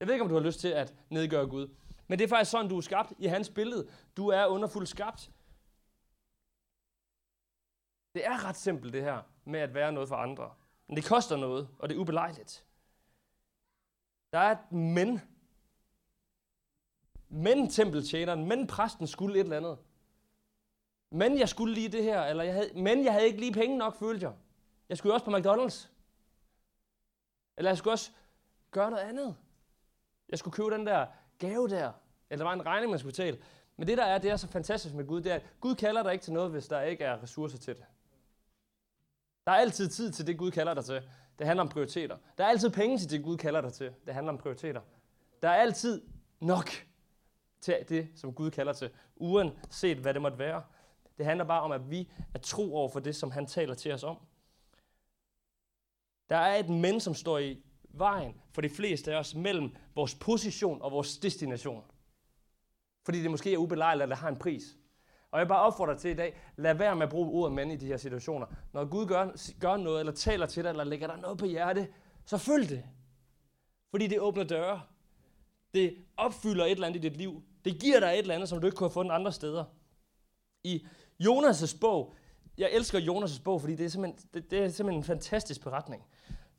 Jeg 0.00 0.08
ved 0.08 0.14
ikke, 0.14 0.22
om 0.22 0.28
du 0.28 0.34
har 0.34 0.42
lyst 0.42 0.60
til 0.60 0.68
at 0.68 0.94
nedgøre 1.10 1.46
Gud. 1.46 1.74
Men 2.08 2.18
det 2.18 2.24
er 2.24 2.28
faktisk 2.28 2.50
sådan, 2.50 2.68
du 2.68 2.76
er 2.76 2.80
skabt 2.80 3.12
i 3.18 3.26
hans 3.26 3.50
billede. 3.50 3.88
Du 4.16 4.28
er 4.28 4.46
underfuldt 4.46 4.88
skabt. 4.88 5.30
Det 8.14 8.26
er 8.26 8.44
ret 8.44 8.56
simpelt 8.56 8.92
det 8.92 9.02
her 9.02 9.22
med 9.44 9.60
at 9.60 9.74
være 9.74 9.92
noget 9.92 10.08
for 10.08 10.16
andre. 10.16 10.50
Men 10.86 10.96
det 10.96 11.04
koster 11.04 11.36
noget, 11.36 11.68
og 11.78 11.88
det 11.88 11.96
er 11.96 12.00
ubelejligt. 12.00 12.64
Der 14.32 14.38
er 14.38 14.50
et 14.50 14.72
men. 14.72 15.20
Men 17.28 17.70
tempeltjeneren, 17.70 18.48
men 18.48 18.66
præsten 18.66 19.06
skulle 19.06 19.38
et 19.38 19.44
eller 19.44 19.56
andet. 19.56 19.78
Men 21.10 21.38
jeg 21.38 21.48
skulle 21.48 21.74
lige 21.74 21.88
det 21.88 22.02
her, 22.02 22.22
eller 22.22 22.44
jeg 22.44 22.54
havde, 22.54 22.70
men 22.74 23.04
jeg 23.04 23.12
havde 23.12 23.26
ikke 23.26 23.40
lige 23.40 23.52
penge 23.52 23.78
nok, 23.78 23.96
følte 23.96 24.26
jeg. 24.26 24.34
Jeg 24.88 24.98
skulle 24.98 25.14
også 25.14 25.24
på 25.24 25.36
McDonald's. 25.36 25.88
Eller 27.56 27.70
jeg 27.70 27.78
skulle 27.78 27.94
også 27.94 28.10
gøre 28.70 28.90
noget 28.90 29.02
andet. 29.02 29.36
Jeg 30.28 30.38
skulle 30.38 30.54
købe 30.54 30.70
den 30.70 30.86
der 30.86 31.06
gave 31.38 31.68
der. 31.68 31.92
Eller 32.30 32.44
der 32.44 32.50
var 32.50 32.52
en 32.60 32.66
regning, 32.66 32.90
man 32.90 32.98
skulle 32.98 33.12
betale. 33.12 33.38
Men 33.76 33.88
det 33.88 33.98
der 33.98 34.04
er, 34.04 34.18
det 34.18 34.30
er 34.30 34.36
så 34.36 34.48
fantastisk 34.48 34.94
med 34.94 35.06
Gud, 35.06 35.20
det 35.20 35.32
er, 35.32 35.36
at 35.36 35.42
Gud 35.60 35.74
kalder 35.74 36.02
dig 36.02 36.12
ikke 36.12 36.22
til 36.22 36.32
noget, 36.32 36.50
hvis 36.50 36.68
der 36.68 36.80
ikke 36.80 37.04
er 37.04 37.22
ressourcer 37.22 37.58
til 37.58 37.76
det. 37.76 37.84
Der 39.46 39.52
er 39.52 39.56
altid 39.56 39.88
tid 39.88 40.12
til 40.12 40.26
det, 40.26 40.38
Gud 40.38 40.50
kalder 40.50 40.74
dig 40.74 40.84
til. 40.84 41.02
Det 41.38 41.46
handler 41.46 41.62
om 41.62 41.68
prioriteter. 41.68 42.16
Der 42.38 42.44
er 42.44 42.48
altid 42.48 42.70
penge 42.70 42.98
til 42.98 43.10
det, 43.10 43.22
Gud 43.22 43.36
kalder 43.36 43.60
dig 43.60 43.72
til. 43.72 43.94
Det 44.06 44.14
handler 44.14 44.32
om 44.32 44.38
prioriteter. 44.38 44.80
Der 45.42 45.48
er 45.48 45.54
altid 45.54 46.02
nok 46.40 46.70
til 47.60 47.84
det, 47.88 48.08
som 48.14 48.34
Gud 48.34 48.50
kalder 48.50 48.72
til, 48.72 48.90
uanset 49.16 49.98
hvad 49.98 50.14
det 50.14 50.22
måtte 50.22 50.38
være. 50.38 50.62
Det 51.18 51.26
handler 51.26 51.44
bare 51.44 51.62
om, 51.62 51.72
at 51.72 51.90
vi 51.90 52.10
er 52.34 52.38
tro 52.38 52.76
over 52.76 52.88
for 52.88 53.00
det, 53.00 53.16
som 53.16 53.30
han 53.30 53.46
taler 53.46 53.74
til 53.74 53.92
os 53.92 54.04
om. 54.04 54.18
Der 56.30 56.36
er 56.36 56.56
et 56.56 56.68
men, 56.68 57.00
som 57.00 57.14
står 57.14 57.38
i 57.38 57.62
vejen 57.90 58.34
for 58.52 58.60
de 58.60 58.70
fleste 58.70 59.14
af 59.14 59.18
os 59.18 59.34
mellem 59.34 59.76
vores 59.94 60.14
position 60.14 60.82
og 60.82 60.92
vores 60.92 61.18
destination. 61.18 61.84
Fordi 63.04 63.22
det 63.22 63.30
måske 63.30 63.52
er 63.52 63.58
ubelejligt, 63.58 64.02
eller 64.02 64.16
har 64.16 64.28
en 64.28 64.36
pris. 64.36 64.76
Og 65.30 65.38
jeg 65.38 65.48
bare 65.48 65.60
opfordrer 65.60 65.96
til 65.96 66.10
i 66.10 66.14
dag, 66.14 66.40
lad 66.56 66.74
være 66.74 66.96
med 66.96 67.02
at 67.02 67.10
bruge 67.10 67.30
ordet 67.30 67.54
mænd 67.54 67.72
i 67.72 67.76
de 67.76 67.86
her 67.86 67.96
situationer. 67.96 68.46
Når 68.72 68.84
Gud 68.84 69.06
gør, 69.06 69.58
gør 69.60 69.76
noget, 69.76 70.00
eller 70.00 70.12
taler 70.12 70.46
til 70.46 70.64
dig, 70.64 70.70
eller 70.70 70.84
lægger 70.84 71.06
dig 71.06 71.18
noget 71.18 71.38
på 71.38 71.46
hjerte, 71.46 71.88
så 72.24 72.38
følg 72.38 72.68
det. 72.68 72.84
Fordi 73.90 74.06
det 74.06 74.20
åbner 74.20 74.44
døre. 74.44 74.82
Det 75.74 75.96
opfylder 76.16 76.64
et 76.64 76.70
eller 76.70 76.86
andet 76.86 77.04
i 77.04 77.08
dit 77.08 77.16
liv. 77.16 77.42
Det 77.64 77.80
giver 77.80 78.00
dig 78.00 78.08
et 78.08 78.18
eller 78.18 78.34
andet, 78.34 78.48
som 78.48 78.60
du 78.60 78.66
ikke 78.66 78.76
kunne 78.76 78.88
have 78.88 78.92
fundet 78.92 79.14
andre 79.14 79.32
steder. 79.32 79.64
I 80.64 80.86
Jonas' 81.22 81.78
bog, 81.80 82.14
jeg 82.58 82.70
elsker 82.72 83.00
Jonas' 83.00 83.42
bog, 83.42 83.60
fordi 83.60 83.74
det 83.74 83.86
er, 83.86 83.90
simpelthen, 83.90 84.28
det, 84.34 84.50
det 84.50 84.58
er 84.58 84.68
simpelthen 84.68 85.00
en 85.00 85.04
fantastisk 85.04 85.62
beretning. 85.62 86.02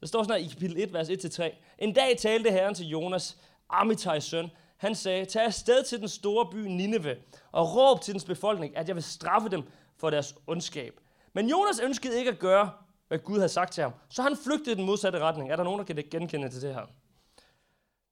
Der 0.01 0.07
står 0.07 0.23
sådan 0.23 0.41
her 0.41 0.47
i 0.47 0.49
kapitel 0.53 0.77
1, 0.79 0.93
vers 0.93 1.09
1-3. 1.09 1.55
En 1.79 1.93
dag 1.93 2.17
talte 2.17 2.51
Herren 2.51 2.75
til 2.75 2.87
Jonas, 2.87 3.37
Amitai's 3.73 4.19
søn. 4.19 4.49
Han 4.77 4.95
sagde, 4.95 5.25
tag 5.25 5.45
afsted 5.45 5.83
til 5.83 5.99
den 5.99 6.07
store 6.07 6.47
by 6.51 6.55
Nineve, 6.55 7.15
og 7.51 7.75
råb 7.75 8.01
til 8.01 8.13
dens 8.13 8.25
befolkning, 8.25 8.77
at 8.77 8.87
jeg 8.87 8.95
vil 8.95 9.03
straffe 9.03 9.49
dem 9.49 9.63
for 9.97 10.09
deres 10.09 10.35
ondskab. 10.47 10.99
Men 11.33 11.49
Jonas 11.49 11.79
ønskede 11.79 12.17
ikke 12.17 12.31
at 12.31 12.39
gøre, 12.39 12.71
hvad 13.07 13.19
Gud 13.19 13.37
havde 13.37 13.49
sagt 13.49 13.73
til 13.73 13.83
ham, 13.83 13.93
så 14.09 14.21
han 14.21 14.37
flygtede 14.43 14.71
i 14.71 14.75
den 14.75 14.85
modsatte 14.85 15.19
retning. 15.19 15.51
Er 15.51 15.55
der 15.55 15.63
nogen, 15.63 15.79
der 15.79 15.85
kan 15.85 16.03
genkende 16.11 16.49
til 16.49 16.61
det 16.61 16.73
her? 16.73 16.85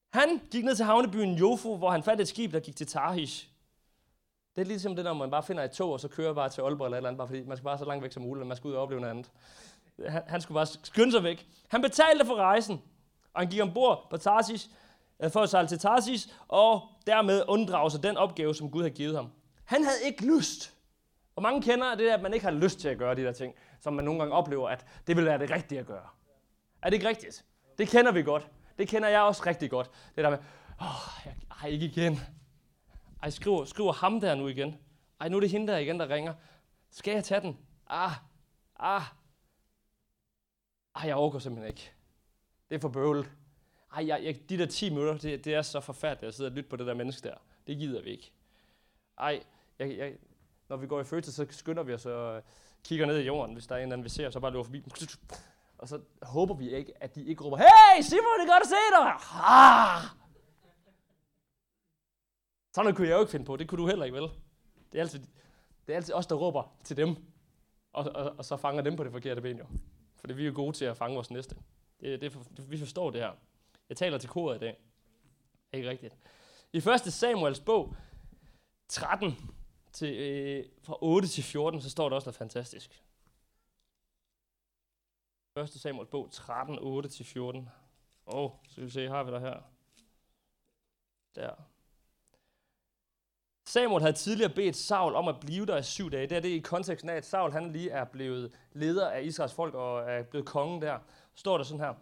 Han 0.10 0.42
gik 0.52 0.66
ned 0.66 0.76
til 0.76 0.86
havnebyen 0.86 1.36
Jofo, 1.36 1.78
hvor 1.78 1.90
han 1.92 2.04
fandt 2.04 2.22
et 2.22 2.28
skib, 2.28 2.52
der 2.52 2.60
gik 2.60 2.76
til 2.76 2.88
Tarhish. 2.88 3.50
Det 4.56 4.62
er 4.62 4.66
ligesom 4.66 4.96
det, 4.96 5.06
når 5.06 5.14
man 5.14 5.32
bare 5.32 5.44
finder 5.44 5.64
et 5.64 5.72
tog, 5.72 5.92
og 5.92 6.00
så 6.00 6.08
kører 6.08 6.34
bare 6.34 6.50
til 6.50 6.62
Aalborg 6.62 6.86
eller 6.86 6.96
et 6.96 7.00
eller 7.00 7.10
andet, 7.10 7.18
bare 7.18 7.28
fordi 7.28 7.44
man 7.44 7.58
skal 7.58 7.64
bare 7.64 7.78
så 7.78 7.86
langt 7.86 8.04
væk 8.04 8.12
som 8.12 8.24
muligt, 8.24 8.42
og 8.42 8.48
man 8.48 8.58
skal 8.58 8.68
ud 8.68 8.74
og 8.74 8.82
opleve 8.82 9.02
noget 9.02 9.12
andet. 9.12 9.32
Han, 10.08 10.24
han 10.28 10.42
skulle 10.42 10.56
bare 10.56 10.66
skynde 10.66 11.12
sig 11.12 11.24
væk. 11.24 11.48
Han 11.68 11.82
betalte 11.82 12.26
for 12.26 12.36
rejsen, 12.36 12.82
og 13.34 13.42
han 13.42 13.50
gik 13.50 13.62
ombord 13.62 14.08
på 14.10 14.18
Tarsis, 14.18 14.70
øh, 15.20 15.32
for 15.32 15.40
at 15.40 15.50
sejle 15.50 15.68
til 15.68 15.80
Tarsis, 15.80 16.36
og 16.48 16.82
dermed 17.08 17.44
unddrage 17.48 17.92
sig 17.92 18.04
den 18.04 18.18
opgave, 18.18 18.56
som 18.56 18.72
Gud 18.72 18.82
havde 18.82 18.94
givet 18.96 19.16
ham. 19.16 19.32
Han 19.66 19.84
havde 19.84 19.98
ikke 20.06 20.38
lyst. 20.38 20.74
Og 21.36 21.44
mange 21.44 21.62
kender 21.62 21.96
det, 21.96 22.10
at 22.10 22.22
man 22.22 22.34
ikke 22.34 22.46
har 22.46 22.54
lyst 22.54 22.80
til 22.80 22.90
at 22.90 22.98
gøre 22.98 23.16
de 23.16 23.24
der 23.24 23.32
ting, 23.32 23.54
som 23.82 23.94
man 23.94 24.06
nogle 24.06 24.20
gange 24.20 24.36
oplever, 24.36 24.70
at 24.70 24.86
det 25.08 25.18
vil 25.18 25.26
være 25.26 25.40
det 25.40 25.52
rigtige 25.52 25.80
at 25.80 25.86
gøre. 25.86 26.08
Er 26.82 26.90
det 26.90 26.94
ikke 26.94 27.08
rigtigt? 27.10 27.46
Det 27.78 27.88
kender 27.88 28.12
vi 28.12 28.24
godt. 28.24 28.48
Det 28.78 28.88
kender 28.88 29.10
jeg 29.10 29.22
også 29.22 29.44
rigtig 29.46 29.70
godt. 29.70 29.92
Det 30.16 30.24
der 30.24 30.30
med, 30.30 30.38
åh, 30.82 30.88
oh, 30.88 31.26
jeg, 31.26 31.36
ej, 31.62 31.70
ikke 31.70 31.86
igen. 31.86 32.20
Ej, 33.24 33.30
skriver, 33.30 33.66
skriver 33.66 33.94
ham 33.94 34.20
der 34.20 34.36
nu 34.36 34.48
igen. 34.48 34.78
Ej, 35.20 35.30
nu 35.30 35.36
er 35.36 35.42
det 35.42 35.50
hende 35.50 35.68
der 35.68 35.78
igen, 35.78 36.00
der 36.00 36.10
ringer. 36.10 36.34
Skal 36.92 37.14
jeg 37.14 37.24
tage 37.24 37.42
den? 37.42 37.58
Ah, 37.88 38.12
ah. 38.80 39.02
Ej, 40.96 41.08
jeg 41.08 41.16
overgår 41.16 41.40
simpelthen 41.40 41.68
ikke. 41.70 41.92
Det 42.70 42.76
er 42.76 42.80
for 42.80 42.90
bøvlet. 42.90 43.32
Ej, 43.94 44.08
jeg, 44.08 44.24
jeg, 44.24 44.50
de 44.50 44.58
der 44.58 44.66
10 44.66 44.90
minutter, 44.90 45.18
det, 45.18 45.46
det 45.46 45.54
er 45.54 45.62
så 45.62 45.80
forfærdeligt 45.80 46.28
at 46.28 46.34
sidde 46.34 46.48
og 46.48 46.52
lytte 46.52 46.70
på 46.70 46.76
det 46.76 46.88
der 46.88 46.94
menneske 46.94 47.28
der. 47.28 47.36
Det 47.68 47.78
gider 47.78 48.02
vi 48.02 48.10
ikke. 48.10 48.32
Ej, 49.18 49.44
jeg, 49.80 49.98
jeg, 49.98 50.14
når 50.70 50.78
vi 50.78 50.88
går 50.88 51.02
i 51.02 51.04
fødsel, 51.04 51.34
så 51.34 51.46
skynder 51.50 51.84
vi 51.84 51.94
os 51.94 52.06
og 52.06 52.44
kigger 52.84 53.06
ned 53.06 53.18
i 53.18 53.26
jorden, 53.26 53.54
hvis 53.54 53.68
der 53.68 53.76
er 53.76 53.80
en 53.80 53.84
eller 53.84 53.94
anden, 53.94 54.04
vi 54.04 54.10
ser, 54.10 54.30
så 54.30 54.40
bare 54.40 54.52
løber 54.52 54.64
forbi. 54.64 54.84
Og 55.78 55.88
så 55.88 56.02
håber 56.22 56.54
vi 56.56 56.76
ikke, 56.76 57.04
at 57.04 57.16
de 57.16 57.26
ikke 57.26 57.44
råber, 57.44 57.58
Hey, 57.58 58.02
Simon, 58.02 58.40
det 58.40 58.50
er 58.50 58.54
godt 58.54 58.64
at 58.64 58.68
se 58.68 58.76
dig! 58.92 59.14
Ah! 59.44 60.02
Sådan 62.74 62.86
noget 62.86 62.96
kunne 62.96 63.08
jeg 63.08 63.16
jo 63.16 63.20
ikke 63.20 63.32
finde 63.32 63.46
på. 63.46 63.56
Det 63.56 63.68
kunne 63.68 63.82
du 63.82 63.88
heller 63.88 64.06
ikke, 64.06 64.18
vel? 64.18 64.30
Det 64.92 64.98
er 64.98 65.02
altid, 65.02 65.20
det 65.88 65.94
er 65.94 65.96
altid 65.96 66.14
os, 66.14 66.28
der 66.28 66.36
råber 66.36 66.64
til 66.84 66.98
dem, 66.98 67.16
og, 67.94 68.12
og, 68.16 68.36
og 68.38 68.46
så 68.46 68.58
fanger 68.58 68.82
dem 68.82 68.96
på 68.96 69.04
det 69.04 69.12
forkerte 69.12 69.42
ben, 69.42 69.58
jo. 69.58 69.66
For 70.16 70.34
vi 70.34 70.48
er 70.48 70.52
gode 70.52 70.78
til 70.78 70.86
at 70.86 70.98
fange 70.98 71.16
vores 71.16 71.32
næste. 71.32 71.56
Det, 72.00 72.22
det, 72.22 72.34
det, 72.58 72.72
vi 72.72 72.78
forstår 72.78 73.10
det 73.12 73.22
her. 73.22 73.32
Jeg 73.90 73.98
taler 73.98 74.18
til 74.18 74.30
koret 74.30 74.56
i 74.56 74.60
dag. 74.60 74.78
Ikke 75.74 75.90
rigtigt. 75.90 76.18
I 76.74 76.78
1. 76.78 77.14
Samuels 77.14 77.60
bog, 77.60 77.96
13, 78.88 79.52
til, 79.94 80.16
øh, 80.18 80.66
fra 80.84 80.98
8 81.02 81.28
til 81.28 81.44
14, 81.44 81.82
så 81.82 81.90
står 81.90 82.10
der 82.10 82.16
også 82.16 82.26
noget 82.26 82.36
fantastisk. 82.36 83.04
1. 85.58 85.70
Samuels 85.70 86.10
bog, 86.10 86.32
13, 86.32 86.80
8 86.80 87.10
til 87.10 87.26
14. 87.26 87.70
Åh, 88.28 88.44
oh, 88.44 88.52
så 88.70 88.82
vi 88.82 88.90
se, 88.90 89.08
har 89.08 89.24
vi 89.24 89.32
der 89.32 89.40
her. 89.40 89.58
Der. 91.36 91.54
Samuel 93.66 94.02
havde 94.02 94.16
tidligere 94.16 94.54
bedt 94.54 94.76
Saul 94.76 95.16
om 95.16 95.28
at 95.28 95.40
blive 95.40 95.66
der 95.66 95.78
i 95.78 95.84
syv 95.84 96.12
dage. 96.12 96.28
Det 96.28 96.38
er 96.38 96.40
det 96.40 96.50
i 96.50 96.60
konteksten 96.60 97.10
af, 97.10 97.16
at 97.16 97.26
Saul 97.26 97.52
han 97.52 97.72
lige 97.72 97.90
er 97.90 98.04
blevet 98.04 98.52
leder 98.72 99.10
af 99.10 99.24
Israels 99.24 99.54
folk 99.54 99.74
og 99.74 100.12
er 100.12 100.24
blevet 100.24 100.48
kongen 100.48 100.82
der. 100.82 101.00
Står 101.36 101.58
der 101.58 101.64
sådan 101.64 101.80
her. 101.80 101.94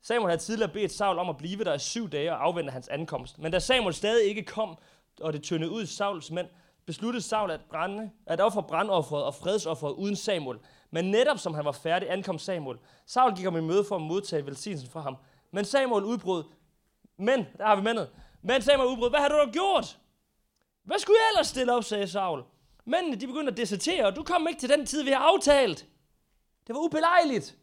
Samuel 0.00 0.30
havde 0.30 0.42
tidligere 0.42 0.72
bedt 0.72 0.92
Saul 0.92 1.18
om 1.18 1.28
at 1.28 1.36
blive 1.36 1.64
der 1.64 1.74
i 1.74 1.78
syv 1.78 2.10
dage 2.10 2.32
og 2.32 2.44
afvente 2.44 2.72
hans 2.72 2.88
ankomst. 2.88 3.38
Men 3.38 3.52
da 3.52 3.58
Samuel 3.58 3.94
stadig 3.94 4.28
ikke 4.28 4.44
kom, 4.44 4.78
og 5.20 5.32
det 5.32 5.42
tyndede 5.42 5.70
ud 5.70 5.86
Sauls 5.86 6.30
mænd, 6.30 6.48
besluttede 6.86 7.24
Saul 7.24 7.50
at, 7.50 7.60
brænde, 7.70 8.10
at 8.26 8.40
ofre 8.40 8.62
brandofferet 8.62 9.24
og 9.24 9.34
fredsofferet 9.34 9.92
uden 9.92 10.16
Samuel. 10.16 10.58
Men 10.90 11.04
netop 11.04 11.38
som 11.38 11.54
han 11.54 11.64
var 11.64 11.72
færdig, 11.72 12.10
ankom 12.10 12.38
Samuel. 12.38 12.78
Saul 13.06 13.36
gik 13.36 13.44
ham 13.44 13.56
i 13.56 13.60
møde 13.60 13.84
for 13.84 13.96
at 13.96 14.02
modtage 14.02 14.46
velsignelsen 14.46 14.90
fra 14.90 15.00
ham. 15.00 15.16
Men 15.50 15.64
Samuel 15.64 16.04
udbrød, 16.04 16.44
men, 17.16 17.46
der 17.58 17.66
har 17.66 17.76
vi 17.76 17.82
mændet, 17.82 18.10
men 18.42 18.62
Samuel 18.62 18.88
udbrød, 18.88 19.10
hvad 19.10 19.20
har 19.20 19.28
du 19.28 19.34
da 19.34 19.50
gjort? 19.50 19.98
Hvad 20.84 20.98
skulle 20.98 21.16
jeg 21.16 21.30
ellers 21.34 21.46
stille 21.46 21.72
op, 21.72 21.84
sagde 21.84 22.08
Saul. 22.08 22.42
Mændene, 22.84 23.16
de 23.16 23.26
begyndte 23.26 23.50
at 23.50 23.56
desertere, 23.56 24.06
og 24.06 24.16
du 24.16 24.22
kom 24.22 24.48
ikke 24.48 24.60
til 24.60 24.68
den 24.68 24.86
tid, 24.86 25.02
vi 25.02 25.10
har 25.10 25.18
aftalt. 25.18 25.86
Det 26.66 26.74
var 26.74 26.80
ubelejligt. 26.80 27.56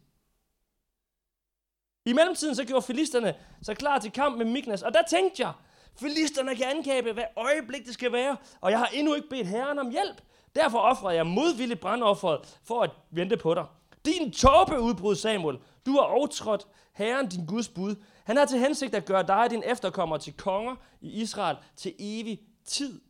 I 2.05 2.13
mellemtiden 2.13 2.55
så 2.55 2.65
gjorde 2.65 2.81
filisterne 2.81 3.35
sig 3.61 3.77
klar 3.77 3.99
til 3.99 4.11
kamp 4.11 4.37
med 4.37 4.45
Miknas, 4.45 4.81
og 4.81 4.93
der 4.93 5.01
tænkte 5.09 5.43
jeg, 5.43 5.53
filisterne 5.99 6.55
kan 6.55 6.65
angribe, 6.65 7.11
hvad 7.11 7.23
øjeblik 7.35 7.85
det 7.85 7.93
skal 7.93 8.11
være, 8.11 8.37
og 8.61 8.71
jeg 8.71 8.79
har 8.79 8.89
endnu 8.93 9.13
ikke 9.13 9.29
bedt 9.29 9.47
herren 9.47 9.79
om 9.79 9.89
hjælp. 9.89 10.21
Derfor 10.55 10.79
offrede 10.79 11.15
jeg 11.15 11.27
modvilligt 11.27 11.79
brandofferet 11.79 12.59
for 12.63 12.81
at 12.81 12.89
vente 13.11 13.37
på 13.37 13.53
dig. 13.53 13.65
Din 14.05 14.31
tåbe 14.31 14.79
udbrud, 14.79 15.15
Samuel. 15.15 15.57
Du 15.85 15.91
har 15.91 16.01
overtrådt 16.01 16.67
Herren, 16.93 17.27
din 17.27 17.45
Guds 17.45 17.69
bud. 17.69 17.95
Han 18.23 18.37
har 18.37 18.45
til 18.45 18.59
hensigt 18.59 18.95
at 18.95 19.05
gøre 19.05 19.23
dig 19.27 19.43
og 19.43 19.49
din 19.49 19.63
efterkommer 19.65 20.17
til 20.17 20.33
konger 20.33 20.75
i 21.01 21.21
Israel 21.21 21.57
til 21.75 21.93
evig 21.99 22.39
tid. 22.65 23.01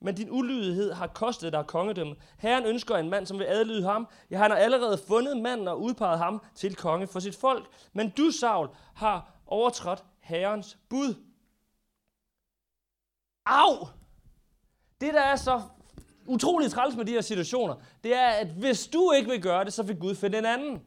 Men 0.00 0.14
din 0.14 0.30
ulydighed 0.30 0.92
har 0.92 1.06
kostet 1.06 1.52
dig 1.52 1.66
kongedømmet. 1.66 2.16
Herren 2.38 2.64
ønsker 2.64 2.96
en 2.96 3.10
mand, 3.10 3.26
som 3.26 3.38
vil 3.38 3.44
adlyde 3.44 3.82
ham. 3.82 4.08
Ja, 4.30 4.38
han 4.38 4.50
har 4.50 4.58
allerede 4.58 4.98
fundet 5.08 5.36
manden 5.36 5.68
og 5.68 5.80
udpeget 5.82 6.18
ham 6.18 6.42
til 6.54 6.74
konge 6.74 7.06
for 7.06 7.20
sit 7.20 7.36
folk. 7.36 7.66
Men 7.92 8.10
du, 8.10 8.30
Saul, 8.30 8.68
har 8.94 9.40
overtrådt 9.46 10.04
Herrens 10.20 10.78
bud. 10.88 11.14
Au! 13.46 13.86
Det, 15.00 15.14
der 15.14 15.20
er 15.20 15.36
så 15.36 15.62
utroligt 16.26 16.72
træls 16.72 16.96
med 16.96 17.04
de 17.04 17.12
her 17.12 17.20
situationer, 17.20 17.74
det 18.04 18.14
er, 18.14 18.28
at 18.28 18.46
hvis 18.46 18.86
du 18.86 19.12
ikke 19.12 19.30
vil 19.30 19.42
gøre 19.42 19.64
det, 19.64 19.72
så 19.72 19.82
vil 19.82 19.98
Gud 19.98 20.14
finde 20.14 20.38
en 20.38 20.44
anden. 20.44 20.82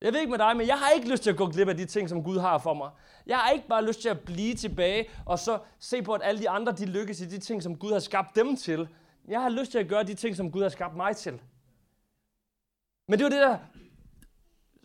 Jeg 0.00 0.12
ved 0.12 0.20
ikke 0.20 0.30
med 0.30 0.38
dig, 0.38 0.56
men 0.56 0.66
jeg 0.66 0.78
har 0.78 0.90
ikke 0.90 1.10
lyst 1.10 1.22
til 1.22 1.30
at 1.30 1.36
gå 1.36 1.46
glip 1.46 1.68
af 1.68 1.76
de 1.76 1.86
ting, 1.86 2.08
som 2.08 2.24
Gud 2.24 2.38
har 2.38 2.58
for 2.58 2.74
mig. 2.74 2.90
Jeg 3.26 3.38
har 3.38 3.50
ikke 3.50 3.68
bare 3.68 3.84
lyst 3.86 4.02
til 4.02 4.08
at 4.08 4.20
blive 4.20 4.54
tilbage 4.54 5.10
og 5.26 5.38
så 5.38 5.58
se 5.78 6.02
på, 6.02 6.12
at 6.12 6.20
alle 6.24 6.40
de 6.40 6.50
andre 6.50 6.72
de 6.72 6.86
lykkes 6.86 7.20
i 7.20 7.26
de 7.26 7.38
ting, 7.38 7.62
som 7.62 7.78
Gud 7.78 7.92
har 7.92 7.98
skabt 7.98 8.36
dem 8.36 8.56
til. 8.56 8.88
Jeg 9.28 9.42
har 9.42 9.48
lyst 9.48 9.70
til 9.70 9.78
at 9.78 9.88
gøre 9.88 10.04
de 10.04 10.14
ting, 10.14 10.36
som 10.36 10.52
Gud 10.52 10.62
har 10.62 10.68
skabt 10.68 10.96
mig 10.96 11.16
til. 11.16 11.40
Men 13.08 13.18
det 13.18 13.24
var 13.24 13.30
det 13.30 13.40
der, 13.40 13.58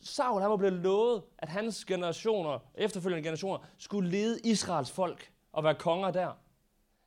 Saul 0.02 0.42
han 0.42 0.50
var 0.50 0.58
blevet 0.58 0.74
lovet, 0.74 1.24
at 1.38 1.50
hans 1.50 1.86
generationer, 1.86 2.60
efterfølgende 2.76 3.24
generationer, 3.24 3.60
skulle 3.78 4.10
lede 4.10 4.40
Israels 4.44 4.92
folk 4.92 5.33
og 5.54 5.64
være 5.64 5.76
konger 5.76 6.12
der. 6.12 6.34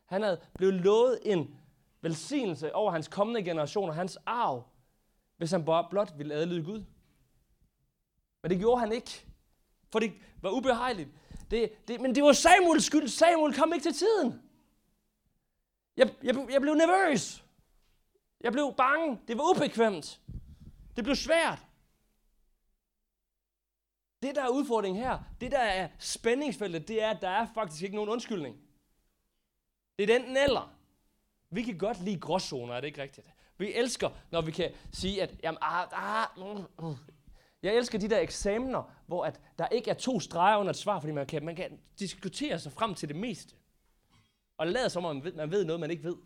Han 0.04 0.22
havde 0.22 0.40
blevet 0.54 0.74
lovet 0.74 1.18
en 1.22 1.58
velsignelse 2.00 2.74
over 2.74 2.92
hans 2.92 3.08
kommende 3.08 3.42
generationer, 3.42 3.92
hans 3.92 4.18
arv, 4.26 4.64
hvis 5.36 5.50
han 5.50 5.64
bare 5.64 5.86
blot 5.90 6.12
ville 6.18 6.34
adlyde 6.34 6.64
Gud. 6.64 6.84
Men 8.42 8.50
det 8.50 8.58
gjorde 8.58 8.80
han 8.80 8.92
ikke, 8.92 9.26
for 9.92 9.98
det 9.98 10.12
var 10.42 10.50
ubehageligt. 10.50 11.10
Det, 11.50 11.88
det, 11.88 12.00
men 12.00 12.14
det 12.14 12.22
var 12.22 12.32
Samuels 12.32 12.84
skyld. 12.84 13.08
Samuel 13.08 13.54
kom 13.54 13.72
ikke 13.72 13.82
til 13.82 13.94
tiden. 13.94 14.42
Jeg, 15.96 16.14
jeg, 16.22 16.46
jeg 16.50 16.60
blev 16.60 16.74
nervøs. 16.74 17.44
Jeg 18.40 18.52
blev 18.52 18.74
bange. 18.76 19.20
Det 19.28 19.38
var 19.38 19.56
ubekvemt. 19.56 20.20
Det 20.96 21.04
blev 21.04 21.16
svært. 21.16 21.66
Det, 24.26 24.34
der 24.34 24.42
er 24.42 24.48
udfordringen 24.48 25.02
her, 25.02 25.18
det, 25.40 25.52
der 25.52 25.58
er 25.58 25.88
spændingsfeltet, 25.98 26.88
det 26.88 27.02
er, 27.02 27.10
at 27.10 27.18
der 27.20 27.28
er 27.28 27.46
faktisk 27.54 27.82
ikke 27.82 27.94
nogen 27.94 28.10
undskyldning. 28.10 28.56
Det 29.98 30.10
er 30.10 30.18
den 30.18 30.36
eller. 30.36 30.74
Vi 31.50 31.62
kan 31.62 31.78
godt 31.78 32.04
lide 32.04 32.20
gråzoner, 32.20 32.74
er 32.74 32.80
det 32.80 32.86
ikke 32.86 33.02
rigtigt? 33.02 33.26
Vi 33.58 33.74
elsker, 33.74 34.10
når 34.30 34.40
vi 34.40 34.50
kan 34.50 34.72
sige, 34.92 35.22
at 35.22 35.34
jamen, 35.42 35.58
ah, 35.60 35.86
ah, 35.92 36.26
mm, 36.36 36.86
mm. 36.86 36.96
jeg 37.62 37.74
elsker 37.74 37.98
de 37.98 38.10
der 38.10 38.18
eksamener, 38.18 38.92
hvor 39.06 39.24
at 39.24 39.40
der 39.58 39.68
ikke 39.68 39.90
er 39.90 39.94
to 39.94 40.20
streger 40.20 40.56
under 40.56 40.70
et 40.70 40.76
svar, 40.76 41.00
fordi 41.00 41.12
man 41.12 41.26
kan, 41.26 41.44
man 41.44 41.56
kan 41.56 41.80
diskutere 41.98 42.58
sig 42.58 42.72
frem 42.72 42.94
til 42.94 43.08
det 43.08 43.16
meste. 43.16 43.54
Og 44.58 44.66
lade 44.66 44.90
som 44.90 45.04
om, 45.04 45.16
man 45.16 45.24
ved, 45.24 45.32
man 45.32 45.50
ved 45.50 45.64
noget, 45.64 45.80
man 45.80 45.90
ikke 45.90 46.04
ved. 46.04 46.16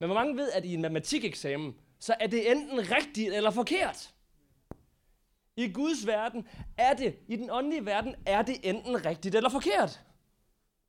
Men 0.00 0.08
hvor 0.08 0.14
mange 0.14 0.36
ved, 0.36 0.50
at 0.52 0.64
i 0.64 0.74
en 0.74 0.82
matematikeksamen, 0.82 1.80
så 1.98 2.14
er 2.20 2.26
det 2.26 2.50
enten 2.50 2.78
rigtigt 2.78 3.34
eller 3.34 3.50
forkert. 3.50 4.13
I 5.56 5.72
Guds 5.72 6.06
verden 6.06 6.48
er 6.78 6.94
det, 6.94 7.18
i 7.28 7.36
den 7.36 7.50
åndelige 7.50 7.86
verden, 7.86 8.14
er 8.26 8.42
det 8.42 8.56
enten 8.62 9.06
rigtigt 9.06 9.34
eller 9.34 9.50
forkert. 9.50 10.04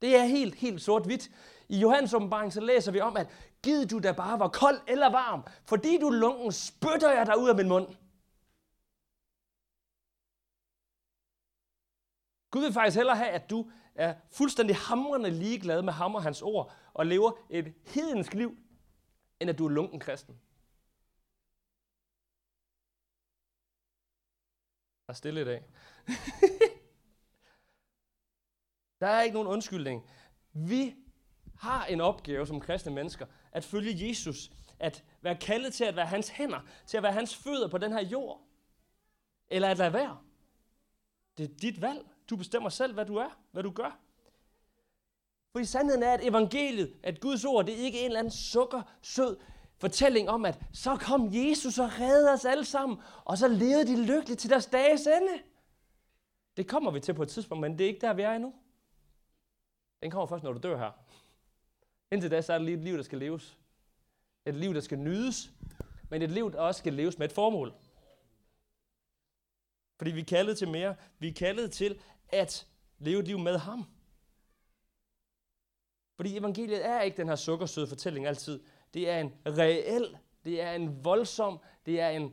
Det 0.01 0.15
er 0.15 0.23
helt, 0.23 0.55
helt 0.55 0.81
sort-hvidt. 0.81 1.31
I 1.69 1.77
Johannes 1.77 2.13
åbenbaring, 2.13 2.53
så 2.53 2.61
læser 2.61 2.91
vi 2.91 2.99
om, 2.99 3.17
at 3.17 3.27
giv 3.63 3.85
du 3.85 3.99
da 3.99 4.11
bare 4.11 4.39
var 4.39 4.47
kold 4.47 4.81
eller 4.87 5.09
varm, 5.09 5.43
fordi 5.65 5.97
du 5.97 6.09
lunken, 6.09 6.51
spytter 6.51 7.11
jeg 7.11 7.25
dig 7.25 7.39
ud 7.39 7.49
af 7.49 7.55
min 7.55 7.67
mund. 7.67 7.87
Gud 12.51 12.61
vil 12.63 12.73
faktisk 12.73 12.97
hellere 12.97 13.15
have, 13.15 13.29
at 13.29 13.49
du 13.49 13.71
er 13.95 14.15
fuldstændig 14.31 14.75
hamrende 14.75 15.29
ligeglad 15.29 15.81
med 15.81 15.93
ham 15.93 16.15
og 16.15 16.23
hans 16.23 16.41
ord, 16.41 16.73
og 16.93 17.05
lever 17.05 17.31
et 17.49 17.73
hedensk 17.85 18.33
liv, 18.33 18.57
end 19.39 19.49
at 19.49 19.57
du 19.57 19.65
er 19.65 19.69
lunken 19.69 19.99
kristen. 19.99 20.39
Er 25.07 25.13
stille 25.13 25.41
i 25.41 25.45
dag. 25.45 25.63
Der 28.99 29.07
er 29.07 29.21
ikke 29.21 29.33
nogen 29.33 29.47
undskyldning. 29.47 30.09
Vi 30.53 30.95
har 31.57 31.85
en 31.85 32.01
opgave 32.01 32.47
som 32.47 32.61
kristne 32.61 32.91
mennesker, 32.91 33.25
at 33.51 33.63
følge 33.63 34.07
Jesus, 34.07 34.51
at 34.79 35.03
være 35.21 35.35
kaldet 35.35 35.73
til 35.73 35.83
at 35.83 35.95
være 35.95 36.05
hans 36.05 36.29
hænder, 36.29 36.59
til 36.87 36.97
at 36.97 37.03
være 37.03 37.11
hans 37.11 37.35
fødder 37.35 37.67
på 37.67 37.77
den 37.77 37.91
her 37.91 38.05
jord. 38.05 38.41
Eller 39.47 39.69
at 39.69 39.77
lade 39.77 39.93
være. 39.93 40.17
Det 41.37 41.43
er 41.51 41.55
dit 41.61 41.81
valg. 41.81 42.05
Du 42.29 42.35
bestemmer 42.35 42.69
selv, 42.69 42.93
hvad 42.93 43.05
du 43.05 43.15
er, 43.15 43.39
hvad 43.51 43.63
du 43.63 43.71
gør. 43.71 43.99
For 45.51 45.59
i 45.59 45.65
sandheden 45.65 46.03
er, 46.03 46.13
at 46.13 46.27
evangeliet, 46.27 46.95
at 47.03 47.19
Guds 47.19 47.45
ord, 47.45 47.65
det 47.65 47.73
er 47.73 47.83
ikke 47.85 47.99
en 47.99 48.05
eller 48.05 48.19
anden 48.19 48.31
sukker, 48.31 48.81
sød 49.01 49.37
fortælling 49.77 50.29
om, 50.29 50.45
at 50.45 50.59
så 50.73 50.95
kom 50.95 51.29
Jesus 51.33 51.79
og 51.79 51.89
reddede 51.99 52.31
os 52.33 52.45
alle 52.45 52.65
sammen, 52.65 52.97
og 53.25 53.37
så 53.37 53.47
levede 53.47 53.87
de 53.87 54.05
lykkeligt 54.05 54.39
til 54.39 54.49
deres 54.49 54.65
dages 54.65 55.07
ende. 55.07 55.41
Det 56.57 56.67
kommer 56.67 56.91
vi 56.91 56.99
til 56.99 57.13
på 57.13 57.23
et 57.23 57.29
tidspunkt, 57.29 57.61
men 57.61 57.77
det 57.77 57.83
er 57.83 57.87
ikke 57.87 58.01
der, 58.01 58.13
vi 58.13 58.21
er 58.21 58.31
endnu. 58.31 58.53
Den 60.03 60.11
kommer 60.11 60.27
først, 60.27 60.43
når 60.43 60.53
du 60.53 60.59
dør 60.59 60.77
her. 60.77 60.91
Indtil 62.11 62.31
da, 62.31 62.41
så 62.41 62.53
er 62.53 62.57
det 62.57 62.65
lige 62.65 62.77
et 62.77 62.83
liv, 62.83 62.97
der 62.97 63.03
skal 63.03 63.19
leves. 63.19 63.57
Et 64.45 64.55
liv, 64.55 64.73
der 64.73 64.79
skal 64.79 64.99
nydes, 64.99 65.51
men 66.09 66.21
et 66.21 66.31
liv, 66.31 66.51
der 66.51 66.61
også 66.61 66.79
skal 66.79 66.93
leves 66.93 67.17
med 67.17 67.27
et 67.27 67.33
formål. 67.33 67.73
Fordi 69.97 70.11
vi 70.11 70.19
er 70.19 70.25
kaldet 70.25 70.57
til 70.57 70.67
mere. 70.67 70.95
Vi 71.19 71.27
er 71.27 71.33
kaldet 71.33 71.71
til 71.71 71.99
at 72.29 72.67
leve 72.97 73.19
et 73.19 73.27
liv 73.27 73.39
med 73.39 73.57
ham. 73.57 73.85
Fordi 76.15 76.37
evangeliet 76.37 76.85
er 76.85 77.01
ikke 77.01 77.17
den 77.17 77.27
her 77.27 77.35
sukkersøde 77.35 77.87
fortælling 77.87 78.25
altid. 78.25 78.63
Det 78.95 79.09
er 79.09 79.19
en 79.19 79.33
reel, 79.45 80.17
det 80.45 80.61
er 80.61 80.71
en 80.71 81.05
voldsom, 81.05 81.59
det 81.85 82.01
er 82.01 82.09
en 82.09 82.31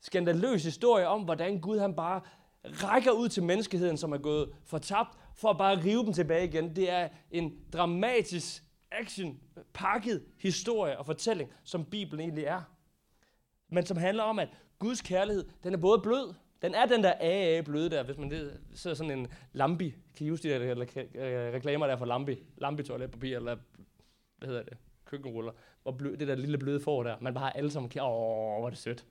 skandaløs 0.00 0.64
historie 0.64 1.08
om, 1.08 1.22
hvordan 1.22 1.60
Gud 1.60 1.78
han 1.78 1.94
bare 1.94 2.20
rækker 2.64 3.10
ud 3.10 3.28
til 3.28 3.42
menneskeheden, 3.42 3.96
som 3.96 4.12
er 4.12 4.18
gået 4.18 4.52
fortabt, 4.64 5.18
for 5.34 5.48
at 5.48 5.58
bare 5.58 5.84
rive 5.84 6.04
dem 6.04 6.12
tilbage 6.12 6.48
igen. 6.48 6.76
Det 6.76 6.90
er 6.90 7.08
en 7.30 7.58
dramatisk, 7.72 8.62
action-pakket 8.90 10.24
historie 10.38 10.98
og 10.98 11.06
fortælling, 11.06 11.52
som 11.64 11.84
Bibelen 11.84 12.20
egentlig 12.20 12.44
er. 12.44 12.62
Men 13.68 13.86
som 13.86 13.96
handler 13.96 14.22
om, 14.22 14.38
at 14.38 14.48
Guds 14.78 15.00
kærlighed, 15.00 15.44
den 15.62 15.74
er 15.74 15.78
både 15.78 16.00
blød, 16.02 16.34
den 16.62 16.74
er 16.74 16.86
den 16.86 17.02
der 17.02 17.12
AA 17.20 17.60
bløde 17.60 17.90
der, 17.90 18.02
hvis 18.02 18.18
man 18.18 18.50
ser 18.74 18.94
sådan 18.94 19.18
en 19.18 19.26
lambi. 19.52 19.94
Kan 20.16 20.26
I 20.26 20.30
huske 20.30 20.48
de 20.48 20.54
der 20.54 20.74
reklamer 21.52 21.86
der 21.86 21.96
for 21.96 22.04
lambi? 22.04 22.36
Lambi 22.56 22.82
toiletpapir, 22.82 23.36
eller 23.36 23.56
hvad 24.38 24.48
hedder 24.48 24.62
det? 24.62 24.76
Køkkenruller. 25.04 25.52
Hvor 25.82 25.92
blød, 25.92 26.16
det 26.16 26.28
der 26.28 26.34
lille 26.34 26.58
bløde 26.58 26.80
får 26.80 27.02
der. 27.02 27.16
Man 27.20 27.34
bare 27.34 27.56
alle 27.56 27.70
sammen 27.70 27.90
kære. 27.90 28.04
Åh, 28.04 28.58
hvor 28.58 28.66
er 28.66 28.70
det 28.70 28.78
sødt. 28.78 29.06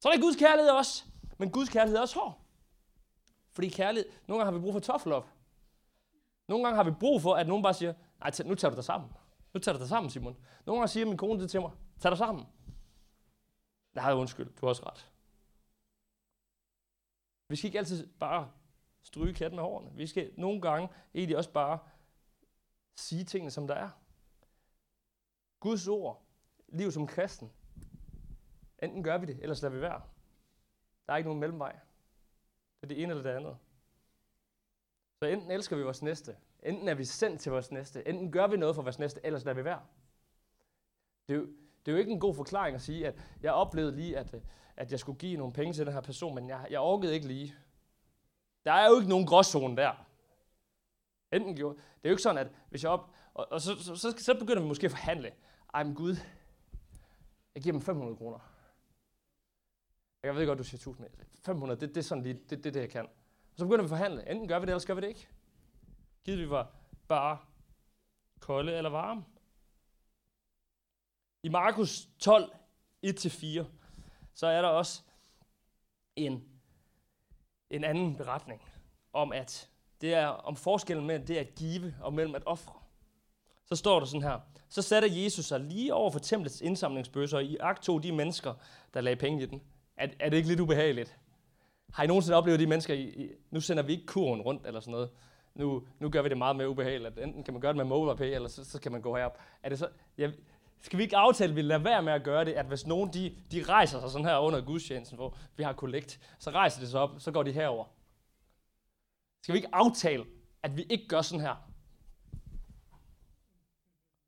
Så 0.00 0.08
er 0.08 0.12
det 0.12 0.22
Guds 0.22 0.36
kærlighed 0.36 0.70
også. 0.70 1.04
Men 1.38 1.50
Guds 1.50 1.68
kærlighed 1.68 1.96
er 1.96 2.00
også 2.00 2.18
hård. 2.18 2.40
Fordi 3.50 3.68
kærlighed, 3.68 4.10
nogle 4.26 4.44
gange 4.44 4.52
har 4.52 4.58
vi 4.58 4.62
brug 4.62 4.72
for 4.72 4.80
tough. 4.80 5.24
Nogle 6.48 6.64
gange 6.64 6.76
har 6.76 6.84
vi 6.84 6.90
brug 7.00 7.22
for, 7.22 7.34
at 7.34 7.48
nogen 7.48 7.62
bare 7.62 7.74
siger, 7.74 7.94
nej, 8.20 8.30
nu 8.44 8.54
tager 8.54 8.70
du 8.70 8.76
dig 8.76 8.84
sammen. 8.84 9.10
Nu 9.54 9.60
tager 9.60 9.76
du 9.76 9.80
dig 9.80 9.88
sammen, 9.88 10.10
Simon. 10.10 10.36
Nogle 10.66 10.80
gange 10.80 10.88
siger 10.88 11.06
min 11.06 11.16
kone 11.16 11.40
det 11.40 11.50
til 11.50 11.60
mig, 11.60 11.70
tag 12.00 12.10
dig 12.10 12.18
sammen. 12.18 12.46
Nej, 13.94 14.12
undskyld, 14.12 14.46
du 14.46 14.66
har 14.66 14.68
også 14.68 14.82
ret. 14.86 15.10
Vi 17.48 17.56
skal 17.56 17.68
ikke 17.68 17.78
altid 17.78 18.06
bare 18.06 18.50
stryge 19.02 19.34
katten 19.34 19.58
af 19.58 19.64
hårene. 19.64 19.90
Vi 19.94 20.06
skal 20.06 20.30
nogle 20.36 20.60
gange 20.60 20.88
egentlig 21.14 21.36
også 21.36 21.50
bare 21.50 21.78
sige 22.96 23.24
tingene, 23.24 23.50
som 23.50 23.66
der 23.66 23.74
er. 23.74 23.90
Guds 25.60 25.88
ord, 25.88 26.22
liv 26.68 26.92
som 26.92 27.06
kristen, 27.06 27.52
enten 28.82 29.02
gør 29.02 29.18
vi 29.18 29.26
det, 29.26 29.38
eller 29.42 29.58
lader 29.62 29.74
vi 29.74 29.80
være. 29.80 30.02
Der 31.06 31.12
er 31.12 31.16
ikke 31.16 31.28
nogen 31.28 31.40
mellemvej. 31.40 31.72
Det 32.80 32.82
er 32.82 32.86
det 32.86 33.02
ene 33.02 33.10
eller 33.10 33.22
det 33.22 33.30
andet. 33.30 33.56
Så 35.18 35.26
enten 35.26 35.50
elsker 35.50 35.76
vi 35.76 35.82
vores 35.82 36.02
næste, 36.02 36.36
enten 36.62 36.88
er 36.88 36.94
vi 36.94 37.04
sendt 37.04 37.40
til 37.40 37.52
vores 37.52 37.70
næste, 37.70 38.08
enten 38.08 38.32
gør 38.32 38.46
vi 38.46 38.56
noget 38.56 38.74
for 38.74 38.82
vores 38.82 38.98
næste, 38.98 39.20
ellers 39.24 39.44
lader 39.44 39.56
vi 39.56 39.64
være. 39.64 39.82
Det 41.28 41.34
er, 41.34 41.38
jo, 41.38 41.46
det 41.86 41.88
er 41.88 41.92
jo 41.92 41.98
ikke 41.98 42.12
en 42.12 42.20
god 42.20 42.34
forklaring 42.34 42.74
at 42.74 42.82
sige, 42.82 43.06
at 43.06 43.14
jeg 43.42 43.52
oplevede 43.52 43.96
lige, 43.96 44.18
at, 44.18 44.34
øh, 44.34 44.40
at 44.76 44.90
jeg 44.92 45.00
skulle 45.00 45.18
give 45.18 45.36
nogle 45.36 45.52
penge 45.52 45.72
til 45.72 45.86
den 45.86 45.94
her 45.94 46.00
person, 46.00 46.34
men 46.34 46.48
jeg, 46.48 46.66
jeg 46.70 46.80
orkede 46.80 47.14
ikke 47.14 47.26
lige. 47.26 47.54
Der 48.64 48.72
er 48.72 48.88
jo 48.88 48.96
ikke 48.96 49.08
nogen 49.08 49.26
gråzone 49.26 49.76
der. 49.76 50.06
Enten 51.32 51.56
gjorde, 51.56 51.74
det 51.76 52.04
er 52.04 52.08
jo 52.08 52.12
ikke 52.12 52.22
sådan, 52.22 52.46
at 52.46 52.52
hvis 52.70 52.82
jeg 52.82 52.90
op, 52.90 53.10
og, 53.34 53.52
og 53.52 53.60
så, 53.60 53.82
så, 53.82 53.96
så, 53.96 54.14
så 54.18 54.38
begynder 54.38 54.62
vi 54.62 54.68
måske 54.68 54.84
at 54.84 54.90
forhandle. 54.90 55.32
Ej, 55.74 55.84
men 55.84 55.94
Gud, 55.94 56.16
jeg 57.54 57.62
giver 57.62 57.72
dem 57.72 57.82
500 57.82 58.16
kroner. 58.16 58.38
Jeg 60.22 60.36
ved 60.36 60.46
godt, 60.46 60.58
du 60.58 60.64
siger 60.64 60.78
1000, 60.78 61.06
500, 61.44 61.80
det, 61.80 61.88
det 61.88 61.96
er 61.96 62.02
sådan 62.02 62.24
lige, 62.24 62.40
det, 62.50 62.64
det, 62.64 62.74
det 62.74 62.80
jeg 62.80 62.90
kan. 62.90 63.06
Og 63.06 63.58
så 63.58 63.64
begynder 63.64 63.82
vi 63.82 63.86
at 63.86 63.88
forhandle. 63.88 64.30
Enten 64.30 64.48
gør 64.48 64.58
vi 64.58 64.66
det, 64.66 64.72
eller 64.72 64.86
gør 64.86 64.94
vi 64.94 65.00
det 65.00 65.08
ikke. 65.08 65.28
Givet 66.24 66.38
vi 66.38 66.50
var 66.50 66.72
bare 67.08 67.38
kolde 68.40 68.76
eller 68.76 68.90
varme. 68.90 69.24
I 71.42 71.48
Markus 71.48 72.08
12, 72.18 72.52
1-4, 73.06 73.64
så 74.34 74.46
er 74.46 74.62
der 74.62 74.68
også 74.68 75.02
en, 76.16 76.60
en 77.70 77.84
anden 77.84 78.16
beretning 78.16 78.62
om, 79.12 79.32
at 79.32 79.70
det 80.00 80.14
er 80.14 80.26
om 80.26 80.56
forskellen 80.56 81.06
mellem 81.06 81.26
det 81.26 81.36
at 81.36 81.54
give 81.54 81.94
og 82.00 82.12
mellem 82.12 82.34
at 82.34 82.42
ofre. 82.46 82.87
Så 83.68 83.76
står 83.76 83.98
der 83.98 84.06
sådan 84.06 84.22
her. 84.22 84.38
Så 84.68 84.82
satte 84.82 85.24
Jesus 85.24 85.44
sig 85.44 85.60
lige 85.60 85.94
over 85.94 86.10
for 86.10 86.18
templets 86.18 86.60
indsamlingsbøsser, 86.60 87.36
og 87.36 87.44
i 87.44 87.56
akt 87.56 87.82
tog 87.82 88.02
de 88.02 88.12
mennesker, 88.12 88.54
der 88.94 89.00
lagde 89.00 89.16
penge 89.16 89.42
i 89.42 89.46
den. 89.46 89.62
Er, 89.96 90.08
er 90.20 90.30
det 90.30 90.36
ikke 90.36 90.48
lidt 90.48 90.60
ubehageligt? 90.60 91.16
Har 91.92 92.04
I 92.04 92.06
nogensinde 92.06 92.36
oplevet 92.36 92.60
de 92.60 92.66
mennesker, 92.66 92.94
i, 92.94 93.02
i, 93.02 93.28
nu 93.50 93.60
sender 93.60 93.82
vi 93.82 93.92
ikke 93.92 94.06
kurven 94.06 94.40
rundt 94.40 94.66
eller 94.66 94.80
sådan 94.80 94.92
noget. 94.92 95.10
Nu, 95.54 95.82
nu 95.98 96.10
gør 96.10 96.22
vi 96.22 96.28
det 96.28 96.38
meget 96.38 96.56
mere 96.56 96.68
ubehageligt. 96.68 97.18
Enten 97.18 97.44
kan 97.44 97.54
man 97.54 97.60
gøre 97.60 97.72
det 97.72 97.76
med 97.76 97.84
MobilePay, 97.84 98.34
eller 98.34 98.48
så, 98.48 98.64
så 98.64 98.80
kan 98.80 98.92
man 98.92 99.00
gå 99.00 99.16
herop. 99.16 99.38
Er 99.62 99.68
det 99.68 99.78
så, 99.78 99.88
jeg, 100.18 100.32
skal 100.80 100.98
vi 100.98 101.02
ikke 101.02 101.16
aftale, 101.16 101.50
at 101.50 101.56
vi 101.56 101.62
lader 101.62 101.82
være 101.82 102.02
med 102.02 102.12
at 102.12 102.24
gøre 102.24 102.44
det, 102.44 102.52
at 102.52 102.66
hvis 102.66 102.86
nogen 102.86 103.12
de, 103.12 103.36
de 103.52 103.62
rejser 103.62 104.00
sig 104.00 104.10
sådan 104.10 104.26
her 104.26 104.38
under 104.38 104.60
gudstjenesten, 104.60 105.16
hvor 105.16 105.36
vi 105.56 105.62
har 105.62 105.72
kollekt, 105.72 106.20
så 106.38 106.50
rejser 106.50 106.80
de 106.80 106.88
sig 106.88 107.00
op, 107.00 107.10
så 107.18 107.30
går 107.32 107.42
de 107.42 107.52
herover. 107.52 107.84
Skal 109.42 109.52
vi 109.52 109.58
ikke 109.58 109.74
aftale, 109.74 110.24
at 110.62 110.76
vi 110.76 110.86
ikke 110.90 111.08
gør 111.08 111.22
sådan 111.22 111.40
her? 111.40 111.67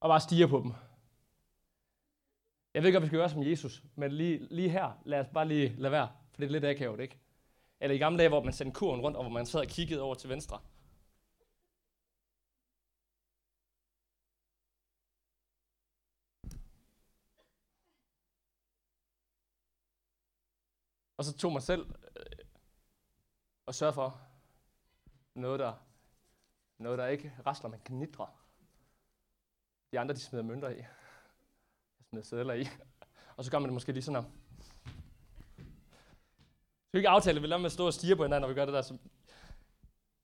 Og 0.00 0.08
bare 0.08 0.20
stiger 0.20 0.46
på 0.46 0.60
dem. 0.64 0.72
Jeg 2.74 2.82
ved 2.82 2.88
ikke, 2.88 2.96
om 2.98 3.02
vi 3.02 3.06
skal 3.06 3.18
gøre 3.18 3.28
som 3.28 3.42
Jesus, 3.42 3.82
men 3.94 4.12
lige, 4.12 4.38
lige 4.50 4.70
her, 4.70 5.00
lad 5.04 5.20
os 5.20 5.28
bare 5.34 5.48
lige 5.48 5.74
lade 5.78 5.92
være, 5.92 6.08
for 6.30 6.40
det 6.40 6.46
er 6.46 6.50
lidt 6.50 6.64
akavet, 6.64 7.00
ikke? 7.00 7.18
Eller 7.80 7.94
i 7.96 7.98
gamle 7.98 8.18
dage, 8.18 8.28
hvor 8.28 8.42
man 8.42 8.52
sendte 8.52 8.78
kurven 8.78 9.00
rundt, 9.00 9.16
og 9.16 9.22
hvor 9.22 9.32
man 9.32 9.46
sad 9.46 9.60
og 9.60 9.66
kiggede 9.66 10.00
over 10.00 10.14
til 10.14 10.28
venstre. 10.28 10.60
Og 21.16 21.24
så 21.24 21.36
tog 21.36 21.52
mig 21.52 21.62
selv 21.62 21.94
øh, 22.16 22.44
og 23.66 23.74
sørge 23.74 23.92
for 23.92 24.20
noget, 25.34 25.60
der, 25.60 25.74
noget, 26.78 26.98
der 26.98 27.06
ikke 27.06 27.32
rasler, 27.46 27.70
men 27.70 27.80
knitrer. 27.80 28.39
De 29.92 29.98
andre, 29.98 30.14
de 30.14 30.20
smider 30.20 30.44
mønter 30.44 30.68
i. 30.68 30.76
Jeg 30.76 30.86
smider 32.10 32.24
sædler 32.24 32.54
i. 32.54 32.66
Og 33.36 33.44
så 33.44 33.50
gør 33.50 33.58
man 33.58 33.68
det 33.68 33.74
måske 33.74 33.92
lige 33.92 34.02
sådan 34.02 34.22
her. 34.22 34.30
Så 36.80 36.92
vi 36.92 36.98
ikke 36.98 37.08
aftale, 37.08 37.36
at 37.36 37.42
vi 37.42 37.46
lader 37.46 37.60
med 37.60 37.66
at 37.66 37.72
stå 37.72 37.86
og 37.86 37.94
stige 37.94 38.16
på 38.16 38.22
hinanden, 38.22 38.40
når 38.40 38.48
vi 38.48 38.54
gør 38.54 38.64
det 38.64 38.74
der. 38.74 38.82
Så 38.82 38.98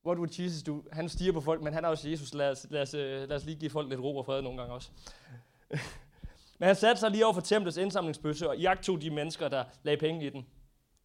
What 0.06 0.18
would 0.18 0.40
Jesus 0.40 0.62
do? 0.62 0.82
Han 0.92 1.08
stiger 1.08 1.32
på 1.32 1.40
folk, 1.40 1.62
men 1.62 1.73
han 1.73 1.85
er 1.85 1.88
også 1.88 2.08
Jesus. 2.08 2.35
Lad 2.35 2.50
os, 2.50 2.66
lad 2.70 2.82
os, 2.82 2.94
øh, 2.94 3.28
lad 3.28 3.37
os 3.37 3.44
lige 3.44 3.58
give 3.58 3.70
folk 3.70 3.88
lidt 3.88 4.00
ro 4.00 4.16
og 4.16 4.25
fred 4.25 4.42
nogle 4.42 4.58
gange 4.58 4.75
også. 4.75 4.90
men 6.58 6.66
han 6.66 6.76
satte 6.76 7.00
sig 7.00 7.11
lige 7.11 7.25
over 7.25 7.35
for 7.35 7.40
templets 7.40 7.76
indsamlingsbøsse, 7.76 8.49
og 8.49 8.58
jagtog 8.58 9.02
de 9.02 9.11
mennesker, 9.11 9.49
der 9.49 9.64
lagde 9.82 10.00
penge 10.00 10.26
i 10.26 10.30
den. 10.30 10.46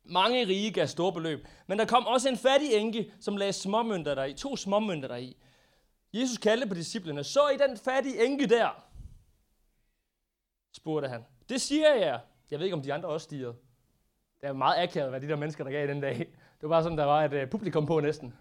Mange 0.04 0.48
rige 0.48 0.72
gav 0.72 0.88
store 0.88 1.14
beløb, 1.14 1.48
men 1.68 1.80
der 1.80 1.86
kom 1.86 2.06
også 2.06 2.30
en 2.30 2.38
fattig 2.38 2.74
enke, 2.74 3.14
som 3.20 3.38
lagde 3.38 3.54
småmønter 3.54 4.16
der 4.16 4.36
to 4.36 4.56
småmønter 4.56 5.08
der 5.08 5.16
i. 5.16 5.38
Jesus 6.14 6.38
kaldte 6.38 6.68
på 6.68 6.74
disciplene, 6.74 7.24
så 7.24 7.50
I 7.50 7.58
den 7.58 7.78
fattige 7.78 8.26
enke 8.26 8.48
der? 8.48 8.86
spurgte 10.74 11.10
han. 11.10 11.26
Det 11.50 11.62
siger 11.62 11.96
jeg. 11.96 12.20
Jeg 12.52 12.60
ved 12.60 12.66
ikke, 12.66 12.76
om 12.76 12.82
de 12.82 12.94
andre 12.94 13.10
også 13.10 13.24
stiger. 13.24 13.54
Det 14.42 14.50
er 14.50 14.54
meget 14.54 14.84
akavet, 14.84 15.10
hvad 15.10 15.22
de 15.22 15.28
der 15.28 15.36
mennesker, 15.36 15.64
der 15.64 15.72
gav 15.72 15.88
den 15.88 16.02
dag. 16.02 16.18
Det 16.18 16.30
var 16.62 16.70
bare 16.70 16.84
sådan, 16.84 16.98
der 16.98 17.06
var 17.06 17.24
et 17.24 17.50
publikum 17.50 17.86
på 17.86 18.00
næsten. 18.00 18.34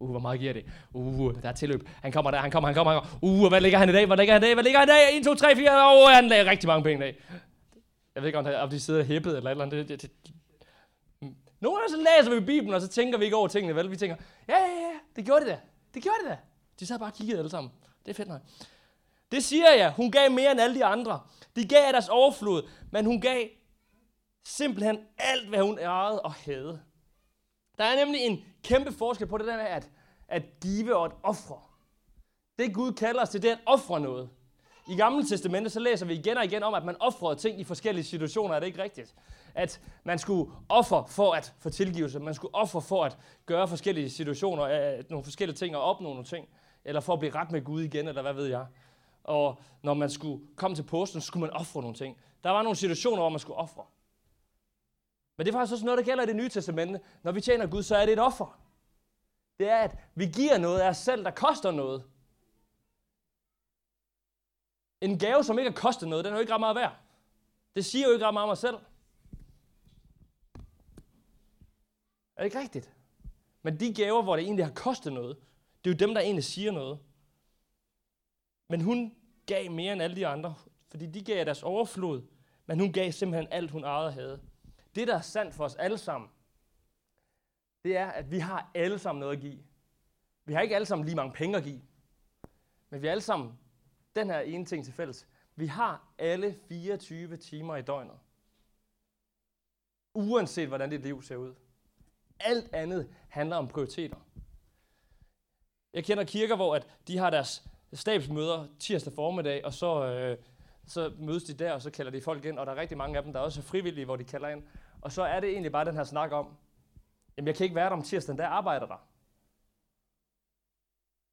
Uh, 0.00 0.10
hvor 0.10 0.20
meget 0.20 0.40
giver 0.40 0.52
det? 0.52 0.64
Uh, 0.92 1.42
der 1.42 1.48
er 1.48 1.52
tilløb. 1.52 1.88
Han 2.02 2.12
kommer 2.12 2.30
der, 2.30 2.38
han 2.38 2.50
kommer, 2.50 2.68
han 2.68 2.74
kommer, 2.74 2.92
han 2.92 3.02
kommer. 3.02 3.44
Uh, 3.44 3.48
hvad 3.48 3.60
ligger 3.60 3.78
han 3.78 3.88
i 3.88 3.92
dag? 3.92 4.06
Hvad 4.06 4.16
ligger 4.16 4.34
han 4.34 4.42
i 4.42 4.46
dag? 4.46 4.54
Hvad 4.54 4.64
ligger 4.64 4.78
han 4.80 4.88
i 4.88 4.90
dag? 4.90 5.18
1, 5.18 5.24
2, 5.24 5.34
3, 5.34 5.56
4. 5.56 5.70
Åh, 5.70 6.04
oh, 6.04 6.10
han 6.10 6.28
lagde 6.28 6.50
rigtig 6.50 6.66
mange 6.66 6.82
penge 6.82 6.96
i 6.96 7.00
dag. 7.00 7.22
Jeg 8.14 8.22
ved 8.22 8.28
ikke, 8.28 8.38
om 8.38 8.70
de 8.70 8.80
sidder 8.80 9.02
hæppet 9.04 9.36
eller 9.36 9.50
et 9.50 9.54
eller 9.54 9.64
andet. 9.64 9.88
Det, 9.88 10.02
det, 10.02 10.12
det, 10.26 10.34
nogle 11.60 11.78
gange 11.78 11.90
så 11.90 11.96
læser 11.96 12.40
vi 12.40 12.46
Bibelen, 12.46 12.74
og 12.74 12.80
så 12.80 12.88
tænker 12.88 13.18
vi 13.18 13.24
ikke 13.24 13.36
over 13.36 13.48
tingene, 13.48 13.76
vel? 13.76 13.90
Vi 13.90 13.96
tænker, 13.96 14.16
ja, 14.48 14.56
ja, 14.56 14.66
ja, 14.66 14.98
det 15.16 15.24
gjorde 15.24 15.40
det 15.40 15.48
da. 15.48 15.58
Det 15.94 16.02
gjorde 16.02 16.18
det 16.22 16.30
da. 16.30 16.36
De 16.80 16.86
sad 16.86 16.98
bare 16.98 17.08
og 17.08 17.14
kiggede 17.14 17.38
alle 17.38 17.50
sammen. 17.50 17.72
Det 18.04 18.10
er 18.10 18.14
fedt 18.14 18.28
nok. 18.28 18.40
Det 19.32 19.44
siger 19.44 19.72
jeg. 19.72 19.92
Hun 19.92 20.10
gav 20.10 20.30
mere 20.30 20.50
end 20.52 20.60
alle 20.60 20.74
de 20.74 20.84
andre. 20.84 21.20
De 21.56 21.68
gav 21.68 21.86
af 21.86 21.92
deres 21.92 22.08
overflod, 22.08 22.68
men 22.92 23.06
hun 23.06 23.20
gav 23.20 23.48
simpelthen 24.44 24.98
alt, 25.18 25.48
hvad 25.48 25.62
hun 25.62 25.78
ejede 25.78 26.22
og 26.22 26.32
havde. 26.32 26.80
Der 27.78 27.84
er 27.84 28.04
nemlig 28.04 28.20
en 28.20 28.44
kæmpe 28.62 28.92
forskel 28.92 29.26
på 29.26 29.38
det 29.38 29.46
der 29.46 29.56
med 29.56 29.64
at, 29.64 29.90
at 30.28 30.42
give 30.60 30.96
og 30.96 31.04
at 31.04 31.12
ofre. 31.22 31.60
Det 32.58 32.74
Gud 32.74 32.92
kalder 32.92 33.22
os 33.22 33.28
til, 33.28 33.42
det 33.42 33.50
er 33.50 33.54
at 33.54 33.60
ofre 33.66 34.00
noget. 34.00 34.30
I 34.88 34.96
Gamle 34.96 35.28
Testamentet, 35.28 35.72
så 35.72 35.80
læser 35.80 36.06
vi 36.06 36.14
igen 36.14 36.36
og 36.36 36.44
igen 36.44 36.62
om, 36.62 36.74
at 36.74 36.84
man 36.84 36.96
offrede 37.00 37.36
ting 37.36 37.60
i 37.60 37.64
forskellige 37.64 38.04
situationer. 38.04 38.54
Er 38.54 38.60
det 38.60 38.66
ikke 38.66 38.82
rigtigt? 38.82 39.14
At 39.54 39.80
man 40.04 40.18
skulle 40.18 40.52
ofre 40.68 41.04
for 41.08 41.32
at 41.32 41.54
få 41.58 41.70
tilgivelse. 41.70 42.18
Man 42.18 42.34
skulle 42.34 42.54
ofre 42.54 42.82
for 42.82 43.04
at 43.04 43.18
gøre 43.46 43.68
forskellige 43.68 44.10
situationer, 44.10 44.64
øh, 44.64 45.04
nogle 45.10 45.24
forskellige 45.24 45.56
ting 45.56 45.76
og 45.76 45.82
opnå 45.82 46.08
nogle 46.08 46.24
ting. 46.24 46.48
Eller 46.88 47.00
for 47.00 47.12
at 47.12 47.18
blive 47.18 47.34
ret 47.34 47.50
med 47.50 47.64
Gud 47.64 47.82
igen, 47.82 48.08
eller 48.08 48.22
hvad 48.22 48.32
ved 48.32 48.46
jeg. 48.46 48.66
Og 49.24 49.60
når 49.82 49.94
man 49.94 50.10
skulle 50.10 50.46
komme 50.56 50.74
til 50.74 50.82
posten, 50.82 51.20
skulle 51.20 51.40
man 51.40 51.50
ofre 51.50 51.80
nogle 51.80 51.96
ting. 51.96 52.16
Der 52.44 52.50
var 52.50 52.62
nogle 52.62 52.76
situationer, 52.76 53.16
hvor 53.16 53.28
man 53.28 53.38
skulle 53.38 53.56
ofre. 53.56 53.84
Men 55.36 55.46
det 55.46 55.54
er 55.54 55.58
faktisk 55.58 55.72
også 55.72 55.84
noget, 55.84 55.98
der 55.98 56.04
gælder 56.04 56.24
i 56.24 56.26
det 56.26 56.36
nye 56.36 56.48
testamente. 56.48 57.00
Når 57.22 57.32
vi 57.32 57.40
tjener 57.40 57.66
Gud, 57.66 57.82
så 57.82 57.96
er 57.96 58.04
det 58.06 58.12
et 58.12 58.18
offer. 58.18 58.60
Det 59.58 59.68
er, 59.68 59.76
at 59.76 59.96
vi 60.14 60.26
giver 60.26 60.58
noget 60.58 60.80
af 60.80 60.88
os 60.88 60.96
selv, 60.96 61.24
der 61.24 61.30
koster 61.30 61.70
noget. 61.70 62.04
En 65.00 65.18
gave, 65.18 65.44
som 65.44 65.58
ikke 65.58 65.70
har 65.70 65.76
kostet 65.76 66.08
noget, 66.08 66.24
den 66.24 66.32
er 66.32 66.36
jo 66.36 66.40
ikke 66.40 66.52
ret 66.52 66.60
meget 66.60 66.76
værd. 66.76 66.96
Det 67.76 67.84
siger 67.84 68.06
jo 68.06 68.12
ikke 68.12 68.26
ret 68.26 68.34
meget 68.34 68.44
om 68.44 68.48
mig 68.48 68.58
selv. 68.58 68.76
Er 72.36 72.42
det 72.42 72.44
ikke 72.44 72.60
rigtigt? 72.60 72.94
Men 73.62 73.80
de 73.80 73.94
gaver, 73.94 74.22
hvor 74.22 74.36
det 74.36 74.44
egentlig 74.44 74.64
har 74.64 74.72
kostet 74.72 75.12
noget, 75.12 75.36
det 75.88 75.94
er 75.94 76.06
jo 76.06 76.08
dem, 76.08 76.14
der 76.14 76.20
egentlig 76.20 76.44
siger 76.44 76.72
noget. 76.72 76.98
Men 78.68 78.80
hun 78.80 79.14
gav 79.46 79.70
mere 79.70 79.92
end 79.92 80.02
alle 80.02 80.16
de 80.16 80.26
andre, 80.26 80.54
fordi 80.88 81.06
de 81.06 81.24
gav 81.24 81.44
deres 81.44 81.62
overflod, 81.62 82.22
men 82.66 82.80
hun 82.80 82.92
gav 82.92 83.12
simpelthen 83.12 83.52
alt, 83.52 83.70
hun 83.70 83.84
ejede 83.84 84.12
havde. 84.12 84.42
Det, 84.94 85.08
der 85.08 85.16
er 85.16 85.20
sandt 85.20 85.54
for 85.54 85.64
os 85.64 85.74
alle 85.74 85.98
sammen, 85.98 86.30
det 87.84 87.96
er, 87.96 88.06
at 88.06 88.30
vi 88.30 88.38
har 88.38 88.70
alle 88.74 88.98
sammen 88.98 89.20
noget 89.20 89.36
at 89.36 89.40
give. 89.40 89.58
Vi 90.44 90.52
har 90.52 90.60
ikke 90.60 90.74
alle 90.74 90.86
sammen 90.86 91.04
lige 91.04 91.16
mange 91.16 91.32
penge 91.32 91.56
at 91.56 91.64
give, 91.64 91.82
men 92.90 93.02
vi 93.02 93.06
har 93.06 93.12
alle 93.12 93.22
sammen 93.22 93.58
den 94.16 94.30
her 94.30 94.40
ene 94.40 94.64
ting 94.64 94.84
til 94.84 94.94
fælles. 94.94 95.28
Vi 95.56 95.66
har 95.66 96.12
alle 96.18 96.54
24 96.68 97.36
timer 97.36 97.76
i 97.76 97.82
døgnet. 97.82 98.18
Uanset 100.14 100.68
hvordan 100.68 100.90
dit 100.90 101.02
liv 101.02 101.22
ser 101.22 101.36
ud. 101.36 101.54
Alt 102.40 102.74
andet 102.74 103.14
handler 103.28 103.56
om 103.56 103.68
prioriteter. 103.68 104.16
Jeg 105.94 106.04
kender 106.04 106.24
kirker, 106.24 106.56
hvor 106.56 106.74
at 106.74 106.86
de 107.06 107.18
har 107.18 107.30
deres 107.30 107.68
stabsmøder 107.92 108.66
tirsdag 108.78 109.12
formiddag, 109.12 109.64
og 109.64 109.72
så, 109.72 110.04
øh, 110.04 110.38
så 110.86 111.12
mødes 111.18 111.44
de 111.44 111.54
der, 111.54 111.72
og 111.72 111.82
så 111.82 111.90
kalder 111.90 112.12
de 112.12 112.20
folk 112.20 112.44
ind, 112.44 112.58
og 112.58 112.66
der 112.66 112.72
er 112.72 112.76
rigtig 112.76 112.98
mange 112.98 113.16
af 113.16 113.22
dem, 113.22 113.32
der 113.32 113.40
også 113.40 113.60
er 113.60 113.64
frivillige, 113.64 114.04
hvor 114.04 114.16
de 114.16 114.24
kalder 114.24 114.48
ind. 114.48 114.62
Og 115.00 115.12
så 115.12 115.22
er 115.22 115.40
det 115.40 115.50
egentlig 115.50 115.72
bare 115.72 115.84
den 115.84 115.94
her 115.94 116.04
snak 116.04 116.32
om, 116.32 116.56
jamen 117.36 117.46
jeg 117.46 117.54
kan 117.54 117.64
ikke 117.64 117.76
være 117.76 117.84
der 117.84 117.96
om 117.96 118.02
tirsdagen, 118.02 118.38
der 118.38 118.46
arbejder 118.46 118.86
der. 118.86 119.08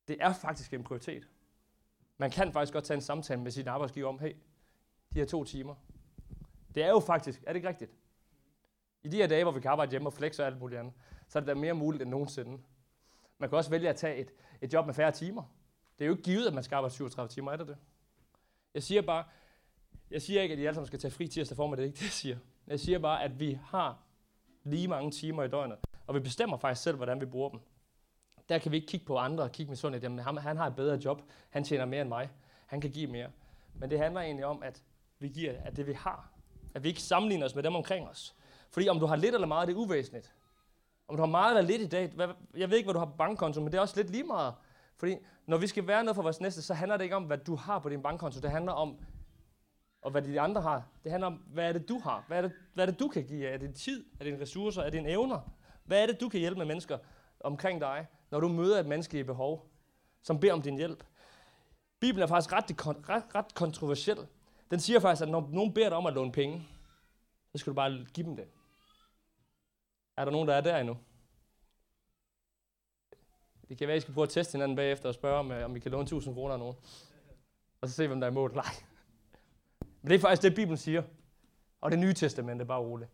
Det 0.07 0.17
er 0.19 0.33
faktisk 0.33 0.73
en 0.73 0.83
prioritet. 0.83 1.27
Man 2.17 2.31
kan 2.31 2.53
faktisk 2.53 2.73
godt 2.73 2.83
tage 2.83 2.95
en 2.95 3.01
samtale 3.01 3.41
med 3.41 3.51
sin 3.51 3.67
arbejdsgiver 3.67 4.07
om, 4.07 4.19
hey, 4.19 4.35
de 5.13 5.19
her 5.19 5.25
to 5.25 5.43
timer. 5.43 5.75
Det 6.75 6.83
er 6.83 6.89
jo 6.89 6.99
faktisk, 6.99 7.43
er 7.47 7.47
det 7.47 7.55
ikke 7.55 7.67
rigtigt? 7.67 7.91
I 9.03 9.07
de 9.07 9.17
her 9.17 9.27
dage, 9.27 9.43
hvor 9.43 9.51
vi 9.51 9.59
kan 9.59 9.71
arbejde 9.71 9.91
hjemme 9.91 10.09
og 10.09 10.13
flexe 10.13 10.43
og 10.43 10.47
alt 10.47 10.59
muligt 10.59 10.79
andet, 10.79 10.93
så 11.27 11.39
er 11.39 11.41
det 11.41 11.47
da 11.47 11.53
mere 11.53 11.73
muligt 11.73 12.01
end 12.01 12.11
nogensinde. 12.11 12.59
Man 13.37 13.49
kan 13.49 13.57
også 13.57 13.69
vælge 13.69 13.89
at 13.89 13.95
tage 13.95 14.15
et, 14.15 14.31
et 14.61 14.73
job 14.73 14.85
med 14.85 14.93
færre 14.93 15.11
timer. 15.11 15.43
Det 15.99 16.05
er 16.05 16.07
jo 16.07 16.13
ikke 16.13 16.23
givet, 16.23 16.47
at 16.47 16.53
man 16.53 16.63
skal 16.63 16.75
arbejde 16.75 16.93
37 16.93 17.29
timer, 17.29 17.51
er 17.51 17.55
det 17.55 17.67
det? 17.67 17.77
Jeg 18.73 18.83
siger 18.83 19.01
bare, 19.01 19.23
jeg 20.11 20.21
siger 20.21 20.41
ikke, 20.41 20.53
at 20.53 20.59
I 20.59 20.65
alle 20.65 20.75
sammen 20.75 20.87
skal 20.87 20.99
tage 20.99 21.11
fri 21.11 21.27
tirsdag 21.27 21.55
formiddag, 21.55 21.83
det 21.83 21.89
er 21.89 21.93
ikke 21.93 21.99
det, 21.99 22.05
jeg 22.05 22.11
siger. 22.11 22.37
Jeg 22.67 22.79
siger 22.79 22.99
bare, 22.99 23.23
at 23.23 23.39
vi 23.39 23.59
har 23.65 23.97
lige 24.63 24.87
mange 24.87 25.11
timer 25.11 25.43
i 25.43 25.47
døgnet, 25.47 25.77
og 26.07 26.15
vi 26.15 26.19
bestemmer 26.19 26.57
faktisk 26.57 26.83
selv, 26.83 26.95
hvordan 26.95 27.21
vi 27.21 27.25
bruger 27.25 27.49
dem. 27.49 27.59
Der 28.49 28.57
kan 28.57 28.71
vi 28.71 28.75
ikke 28.75 28.87
kigge 28.87 29.05
på 29.05 29.17
andre 29.17 29.43
og 29.43 29.51
kigge 29.51 29.69
med 29.69 29.77
sundt, 29.77 30.03
jamen 30.03 30.19
ham, 30.19 30.37
han 30.37 30.57
har 30.57 30.67
et 30.67 30.75
bedre 30.75 30.99
job, 31.05 31.21
han 31.49 31.63
tjener 31.63 31.85
mere 31.85 32.01
end 32.01 32.09
mig, 32.09 32.29
han 32.65 32.81
kan 32.81 32.91
give 32.91 33.07
mere. 33.07 33.31
Men 33.73 33.89
det 33.89 33.99
handler 33.99 34.21
egentlig 34.21 34.45
om, 34.45 34.63
at 34.63 34.83
vi 35.19 35.27
giver 35.27 35.53
at 35.63 35.77
det, 35.77 35.87
vi 35.87 35.93
har. 35.93 36.31
At 36.73 36.83
vi 36.83 36.89
ikke 36.89 37.01
sammenligner 37.01 37.45
os 37.45 37.55
med 37.55 37.63
dem 37.63 37.75
omkring 37.75 38.07
os. 38.07 38.35
Fordi 38.71 38.89
om 38.89 38.99
du 38.99 39.05
har 39.05 39.15
lidt 39.15 39.35
eller 39.35 39.47
meget, 39.47 39.67
det 39.67 39.73
er 39.73 39.77
uvæsentligt. 39.77 40.33
Om 41.07 41.15
du 41.15 41.21
har 41.21 41.29
meget 41.29 41.57
eller 41.57 41.69
lidt 41.69 41.81
i 41.81 41.87
dag, 41.87 42.11
jeg 42.57 42.69
ved 42.69 42.77
ikke, 42.77 42.87
hvad 42.87 42.93
du 42.93 42.99
har 42.99 43.05
på 43.05 43.17
bankkonto, 43.17 43.61
men 43.61 43.71
det 43.71 43.77
er 43.77 43.81
også 43.81 43.95
lidt 43.95 44.09
lige 44.09 44.23
meget. 44.23 44.53
Fordi 44.97 45.15
når 45.45 45.57
vi 45.57 45.67
skal 45.67 45.87
være 45.87 46.03
noget 46.03 46.15
for 46.15 46.23
vores 46.23 46.41
næste, 46.41 46.61
så 46.61 46.73
handler 46.73 46.97
det 46.97 47.03
ikke 47.03 47.15
om, 47.15 47.23
hvad 47.23 47.37
du 47.37 47.55
har 47.55 47.79
på 47.79 47.89
din 47.89 48.01
bankkonto. 48.01 48.39
Det 48.39 48.51
handler 48.51 48.71
om, 48.71 48.97
og 50.01 50.11
hvad 50.11 50.21
de 50.21 50.41
andre 50.41 50.61
har. 50.61 50.83
Det 51.03 51.11
handler 51.11 51.27
om, 51.27 51.33
hvad 51.33 51.69
er 51.69 51.73
det, 51.73 51.89
du 51.89 51.99
har? 51.99 52.23
Hvad 52.27 52.37
er 52.37 52.41
det, 52.41 52.51
hvad 52.73 52.87
er 52.87 52.91
det 52.91 52.99
du 52.99 53.07
kan 53.07 53.25
give? 53.25 53.47
Er 53.47 53.57
det 53.57 53.75
tid? 53.75 54.05
Er 54.13 54.23
det 54.23 54.25
dine 54.25 54.41
ressourcer? 54.41 54.81
Er 54.81 54.85
det 54.85 54.93
dine 54.93 55.09
evner? 55.09 55.39
Hvad 55.83 56.01
er 56.01 56.05
det, 56.05 56.21
du 56.21 56.29
kan 56.29 56.39
hjælpe 56.39 56.57
med 56.57 56.65
mennesker 56.65 56.97
omkring 57.39 57.81
dig, 57.81 58.07
når 58.31 58.39
du 58.39 58.47
møder 58.47 58.79
et 58.79 58.85
menneske 58.85 59.19
i 59.19 59.23
behov, 59.23 59.69
som 60.21 60.39
beder 60.39 60.53
om 60.53 60.61
din 60.61 60.77
hjælp? 60.77 61.03
Bibelen 61.99 62.23
er 62.23 62.27
faktisk 62.27 62.53
ret, 62.53 62.87
ret, 63.09 63.35
ret 63.35 63.55
kontroversiel, 63.55 64.17
den 64.71 64.79
siger 64.79 64.99
faktisk, 64.99 65.21
at 65.21 65.29
når 65.29 65.49
nogen 65.51 65.73
beder 65.73 65.89
dig 65.89 65.97
om 65.97 66.05
at 66.05 66.13
låne 66.13 66.31
penge, 66.31 66.67
så 67.51 67.57
skal 67.57 67.71
du 67.71 67.75
bare 67.75 68.05
give 68.13 68.27
dem 68.27 68.35
det. 68.35 68.45
Er 70.17 70.25
der 70.25 70.31
nogen, 70.31 70.47
der 70.47 70.53
er 70.55 70.61
der 70.61 70.77
endnu? 70.77 70.97
Det 73.69 73.77
kan 73.77 73.87
være, 73.87 73.95
at 73.95 73.97
I 73.97 74.01
skal 74.01 74.13
prøve 74.13 74.23
at 74.23 74.29
teste 74.29 74.51
hinanden 74.51 74.75
bagefter 74.75 75.09
og 75.09 75.15
spørge, 75.15 75.39
om, 75.39 75.51
øh, 75.51 75.65
om 75.65 75.75
I 75.75 75.79
kan 75.79 75.91
låne 75.91 76.03
1000 76.03 76.35
kroner 76.35 76.53
af 76.53 76.59
nogen. 76.59 76.75
Og 77.81 77.89
så 77.89 77.95
se, 77.95 78.07
hvem 78.07 78.19
der 78.19 78.27
er 78.27 78.31
imod. 78.31 78.49
Nej. 78.49 78.65
Men 80.01 80.09
det 80.09 80.15
er 80.15 80.19
faktisk 80.19 80.41
det, 80.41 80.55
Bibelen 80.55 80.77
siger. 80.77 81.03
Og 81.81 81.91
det 81.91 81.99
nye 81.99 82.13
testamente, 82.13 82.65
bare 82.65 82.79
roligt. 82.79 83.09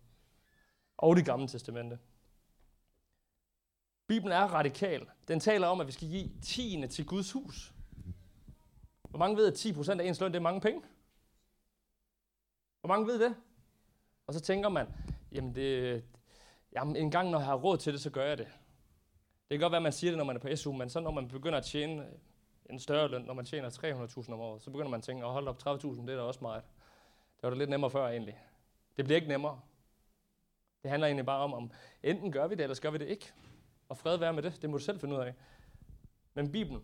Og 0.97 1.15
det 1.15 1.25
gamle 1.25 1.47
testamente. 1.47 1.99
Bibelen 4.07 4.31
er 4.31 4.43
radikal. 4.43 5.07
Den 5.27 5.39
taler 5.39 5.67
om, 5.67 5.81
at 5.81 5.87
vi 5.87 5.91
skal 5.91 6.07
give 6.07 6.29
tiende 6.41 6.87
til 6.87 7.05
Guds 7.05 7.31
hus. 7.31 7.73
Hvor 9.09 9.19
mange 9.19 9.37
ved, 9.37 9.47
at 9.47 9.65
10% 9.65 9.99
af 9.99 10.05
ens 10.05 10.19
løn, 10.19 10.31
det 10.31 10.37
er 10.37 10.43
mange 10.43 10.61
penge? 10.61 10.81
Hvor 12.79 12.87
mange 12.87 13.07
ved 13.07 13.19
det? 13.19 13.35
Og 14.27 14.33
så 14.33 14.39
tænker 14.39 14.69
man, 14.69 14.87
jamen, 15.31 15.55
det, 15.55 16.03
jamen 16.73 16.95
en 16.95 17.11
gang 17.11 17.29
når 17.29 17.39
jeg 17.39 17.45
har 17.45 17.55
råd 17.55 17.77
til 17.77 17.93
det, 17.93 18.01
så 18.01 18.09
gør 18.09 18.25
jeg 18.25 18.37
det. 18.37 18.47
Det 19.49 19.59
kan 19.59 19.59
godt 19.59 19.71
være, 19.71 19.77
at 19.77 19.83
man 19.83 19.91
siger 19.91 20.11
det, 20.11 20.17
når 20.17 20.25
man 20.25 20.35
er 20.35 20.39
på 20.39 20.55
SU, 20.55 20.71
men 20.71 20.89
så 20.89 20.99
når 20.99 21.11
man 21.11 21.27
begynder 21.27 21.57
at 21.57 21.65
tjene 21.65 22.05
øh, 22.05 22.11
en 22.69 22.79
større 22.79 23.07
løn, 23.07 23.21
når 23.21 23.33
man 23.33 23.45
tjener 23.45 23.69
300.000 23.69 24.33
om 24.33 24.39
året, 24.39 24.61
så 24.61 24.71
begynder 24.71 24.89
man 24.89 24.97
at 24.97 25.03
tænke, 25.03 25.25
at 25.25 25.31
hold 25.31 25.47
op, 25.47 25.57
30.000, 25.67 26.01
det 26.01 26.09
er 26.09 26.15
da 26.15 26.21
også 26.21 26.39
meget. 26.41 26.63
Det 27.35 27.43
var 27.43 27.49
da 27.49 27.55
lidt 27.55 27.69
nemmere 27.69 27.91
før 27.91 28.07
egentlig. 28.07 28.39
Det 28.97 29.05
bliver 29.05 29.15
ikke 29.15 29.27
nemmere. 29.27 29.59
Det 30.83 30.91
handler 30.91 31.07
egentlig 31.07 31.25
bare 31.25 31.43
om, 31.43 31.53
om 31.53 31.71
enten 32.03 32.31
gør 32.31 32.47
vi 32.47 32.55
det, 32.55 32.63
eller 32.63 32.79
gør 32.81 32.91
vi 32.91 32.97
det 32.97 33.07
ikke. 33.07 33.31
Og 33.89 33.97
fred 33.97 34.17
være 34.17 34.33
med 34.33 34.43
det, 34.43 34.61
det 34.61 34.69
må 34.69 34.77
du 34.77 34.83
selv 34.83 34.99
finde 34.99 35.15
ud 35.15 35.19
af. 35.19 35.33
Men 36.33 36.51
Bibelen 36.51 36.83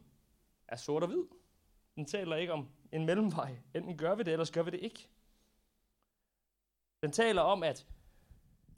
er 0.67 0.75
sort 0.75 1.03
og 1.03 1.09
hvid. 1.09 1.23
Den 1.95 2.05
taler 2.05 2.35
ikke 2.35 2.53
om 2.53 2.69
en 2.91 3.05
mellemvej. 3.05 3.57
Enten 3.75 3.97
gør 3.97 4.15
vi 4.15 4.23
det, 4.23 4.31
eller 4.31 4.51
gør 4.53 4.63
vi 4.63 4.71
det 4.71 4.79
ikke. 4.79 5.07
Den 7.01 7.11
taler 7.11 7.41
om, 7.41 7.63
at 7.63 7.87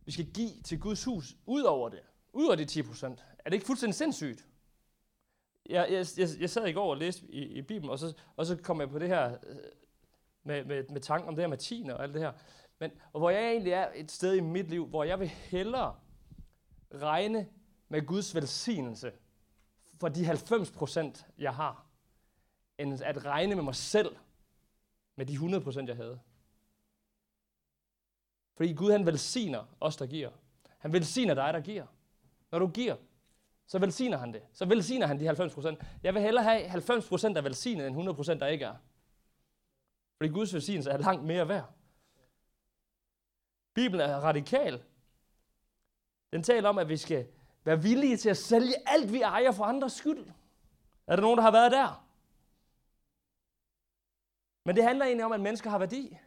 vi 0.09 0.13
skal 0.13 0.31
give 0.33 0.61
til 0.63 0.79
Guds 0.79 1.03
hus 1.03 1.35
ud 1.45 1.63
over 1.63 1.89
det. 1.89 1.99
Ud 2.33 2.45
over 2.45 2.55
de 2.55 2.65
10 2.65 2.83
procent. 2.83 3.25
Er 3.39 3.49
det 3.49 3.53
ikke 3.53 3.65
fuldstændig 3.65 3.95
sindssygt? 3.95 4.47
Jeg, 5.69 5.87
jeg, 5.91 6.05
jeg, 6.17 6.27
jeg 6.39 6.49
sad 6.49 6.67
i 6.67 6.71
går 6.71 6.89
og 6.89 6.97
læste 6.97 7.31
i, 7.31 7.43
i 7.43 7.61
Bibelen, 7.61 7.89
og 7.89 7.99
så, 7.99 8.13
og 8.35 8.45
så 8.45 8.55
kom 8.55 8.79
jeg 8.79 8.89
på 8.89 8.99
det 8.99 9.07
her 9.07 9.37
øh, 9.47 9.55
med, 10.43 10.65
med, 10.65 10.83
med 10.89 11.01
tanken 11.01 11.29
om 11.29 11.35
det 11.35 11.43
her 11.43 11.49
med 11.49 11.57
tiende 11.57 11.97
og 11.97 12.03
alt 12.03 12.13
det 12.13 12.21
her. 12.21 12.31
Men, 12.79 12.91
og 13.13 13.19
hvor 13.19 13.29
jeg 13.29 13.51
egentlig 13.51 13.73
er 13.73 13.87
et 13.95 14.11
sted 14.11 14.33
i 14.33 14.39
mit 14.39 14.69
liv, 14.69 14.85
hvor 14.87 15.03
jeg 15.03 15.19
vil 15.19 15.27
hellere 15.27 15.95
regne 16.93 17.47
med 17.89 18.05
Guds 18.05 18.35
velsignelse 18.35 19.11
for 19.99 20.07
de 20.07 20.25
90 20.25 20.71
procent, 20.71 21.27
jeg 21.37 21.55
har, 21.55 21.85
end 22.77 23.01
at 23.03 23.25
regne 23.25 23.55
med 23.55 23.63
mig 23.63 23.75
selv 23.75 24.15
med 25.15 25.25
de 25.25 25.33
100 25.33 25.63
procent, 25.63 25.89
jeg 25.89 25.95
havde. 25.95 26.19
Fordi 28.59 28.73
Gud 28.73 28.91
han 28.91 29.05
velsigner 29.05 29.65
os, 29.79 29.97
der 29.97 30.05
giver. 30.05 30.29
Han 30.77 30.93
velsigner 30.93 31.33
dig, 31.33 31.53
der 31.53 31.59
giver. 31.59 31.85
Når 32.51 32.59
du 32.59 32.67
giver, 32.67 32.95
så 33.67 33.79
velsigner 33.79 34.17
han 34.17 34.33
det. 34.33 34.41
Så 34.53 34.65
velsigner 34.65 35.07
han 35.07 35.19
de 35.19 35.25
90 35.25 35.53
procent. 35.53 35.79
Jeg 36.03 36.13
vil 36.13 36.21
hellere 36.21 36.43
have 36.43 36.67
90 36.67 37.07
procent 37.07 37.35
der 37.35 37.41
velsignet, 37.41 37.87
end 37.87 37.93
100 37.93 38.15
procent, 38.15 38.41
der 38.41 38.47
ikke 38.47 38.65
er. 38.65 38.75
Fordi 40.17 40.33
Guds 40.33 40.53
velsignelse 40.53 40.89
er 40.89 40.97
langt 40.97 41.23
mere 41.23 41.47
værd. 41.47 41.73
Bibelen 43.73 44.09
er 44.09 44.15
radikal. 44.15 44.83
Den 46.33 46.43
taler 46.43 46.69
om, 46.69 46.77
at 46.77 46.89
vi 46.89 46.97
skal 46.97 47.27
være 47.63 47.81
villige 47.81 48.17
til 48.17 48.29
at 48.29 48.37
sælge 48.37 48.75
alt, 48.85 49.13
vi 49.13 49.21
ejer 49.21 49.51
for 49.51 49.63
andres 49.63 49.93
skyld. 49.93 50.27
Er 51.07 51.15
der 51.15 51.21
nogen, 51.21 51.37
der 51.37 51.43
har 51.43 51.51
været 51.51 51.71
der? 51.71 52.05
Men 54.65 54.75
det 54.75 54.83
handler 54.83 55.05
egentlig 55.05 55.25
om, 55.25 55.31
at 55.31 55.41
mennesker 55.41 55.69
har 55.69 55.79
værdi. 55.79 56.17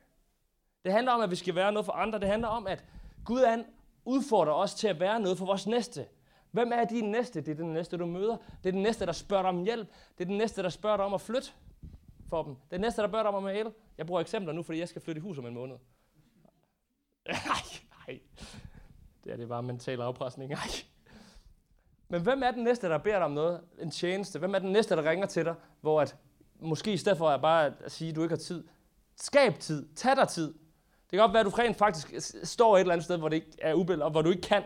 Det 0.85 0.93
handler 0.93 1.13
om, 1.13 1.21
at 1.21 1.31
vi 1.31 1.37
skal 1.37 1.55
være 1.55 1.73
noget 1.73 1.87
for 1.87 1.93
andre. 1.93 2.19
Det 2.19 2.29
handler 2.29 2.49
om, 2.49 2.67
at 2.67 2.85
Gud 3.25 3.45
han 3.45 3.65
udfordrer 4.05 4.53
os 4.53 4.75
til 4.75 4.89
at 4.89 5.01
være 5.01 5.21
noget 5.21 5.39
for 5.39 5.47
vores 5.47 5.67
næste. 5.67 6.07
Hvem 6.51 6.73
er 6.73 6.85
din 6.85 7.11
næste? 7.11 7.41
Det 7.41 7.49
er 7.49 7.55
den 7.55 7.73
næste, 7.73 7.97
du 7.97 8.07
møder. 8.07 8.37
Det 8.63 8.69
er 8.69 8.73
den 8.73 8.83
næste, 8.83 9.07
der 9.07 9.13
spørger 9.13 9.43
dig 9.43 9.49
om 9.49 9.65
hjælp. 9.65 9.89
Det 10.19 10.25
er 10.25 10.29
den 10.29 10.39
næste, 10.39 10.63
der 10.63 10.69
spørger 10.69 10.97
dig 10.97 11.07
om 11.07 11.15
at 11.15 11.21
flytte 11.21 11.53
for 12.29 12.43
dem. 12.43 12.55
Det 12.55 12.63
er 12.73 12.77
den 12.77 12.81
næste, 12.81 13.03
der 13.03 13.09
spørger 13.09 13.23
dig 13.23 13.29
om 13.29 13.35
at 13.47 13.55
mail. 13.55 13.73
Jeg 13.99 14.07
bruger 14.07 14.21
eksempler 14.21 14.53
nu, 14.53 14.63
fordi 14.63 14.79
jeg 14.79 14.89
skal 14.89 15.03
flytte 15.03 15.19
i 15.19 15.23
hus 15.23 15.39
om 15.39 15.47
en 15.47 15.55
måned. 15.55 15.77
Nej, 17.27 17.37
nej. 18.09 18.21
Det 19.25 19.33
er 19.33 19.37
det 19.37 19.49
bare 19.49 19.63
mental 19.63 20.01
afpresning. 20.01 20.51
Nej. 20.51 20.69
Men 22.09 22.23
hvem 22.23 22.43
er 22.43 22.51
den 22.51 22.65
næste, 22.65 22.89
der 22.89 22.99
beder 22.99 23.17
dig 23.17 23.25
om 23.25 23.33
noget? 23.33 23.61
En 23.79 23.91
tjeneste. 23.91 24.39
Hvem 24.39 24.55
er 24.55 24.59
den 24.59 24.73
næste, 24.73 24.97
der 24.97 25.11
ringer 25.11 25.27
til 25.27 25.45
dig, 25.45 25.55
hvor 25.81 26.01
at, 26.01 26.17
måske 26.61 26.93
i 26.93 26.97
stedet 26.97 27.19
for 27.19 27.29
at 27.29 27.43
bare 27.43 27.75
at 27.85 27.93
sige, 27.93 28.11
at 28.11 28.17
du 28.17 28.23
ikke 28.23 28.33
har 28.33 28.41
tid. 28.41 28.65
Skab 29.17 29.59
tid. 29.59 29.95
Tag 29.95 30.17
dig 30.17 30.29
tid. 30.29 30.55
Det 31.13 31.19
kan 31.19 31.23
godt 31.23 31.33
være, 31.33 31.41
at 31.41 31.47
du 31.47 31.51
rent 31.51 31.77
faktisk 31.77 32.15
står 32.43 32.77
et 32.77 32.81
eller 32.81 32.93
andet 32.93 33.05
sted, 33.05 33.17
hvor 33.17 33.29
det 33.29 33.37
ikke 33.37 33.53
er 33.59 33.75
ubillede, 33.75 34.05
og 34.05 34.11
hvor 34.11 34.23
du 34.23 34.31
ikke 34.31 34.43
kan. 34.43 34.63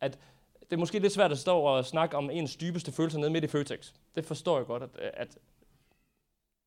At 0.00 0.18
det 0.60 0.72
er 0.72 0.76
måske 0.76 0.98
lidt 0.98 1.12
svært 1.12 1.32
at 1.32 1.38
stå 1.38 1.58
og 1.58 1.84
snakke 1.84 2.16
om 2.16 2.30
ens 2.30 2.56
dybeste 2.56 2.92
følelser 2.92 3.18
nede 3.18 3.30
midt 3.30 3.44
i 3.44 3.46
Føtex. 3.46 3.92
Det 4.14 4.24
forstår 4.24 4.56
jeg 4.56 4.66
godt, 4.66 4.82
at, 4.82 4.90
øh, 4.98 5.10
at 5.14 5.38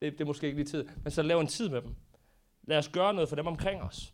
det, 0.02 0.14
det 0.14 0.22
er 0.22 0.26
måske 0.26 0.48
ikke 0.48 0.58
lige 0.58 0.68
tid. 0.68 0.88
Men 1.04 1.12
så 1.12 1.22
lav 1.22 1.40
en 1.40 1.48
tid 1.48 1.70
med 1.70 1.82
dem. 1.82 1.96
Lad 2.64 2.78
os 2.78 2.90
gøre 2.90 3.14
noget 3.14 3.30
for 3.30 3.36
dem 3.36 3.48
omkring 3.48 3.82
os. 3.82 4.14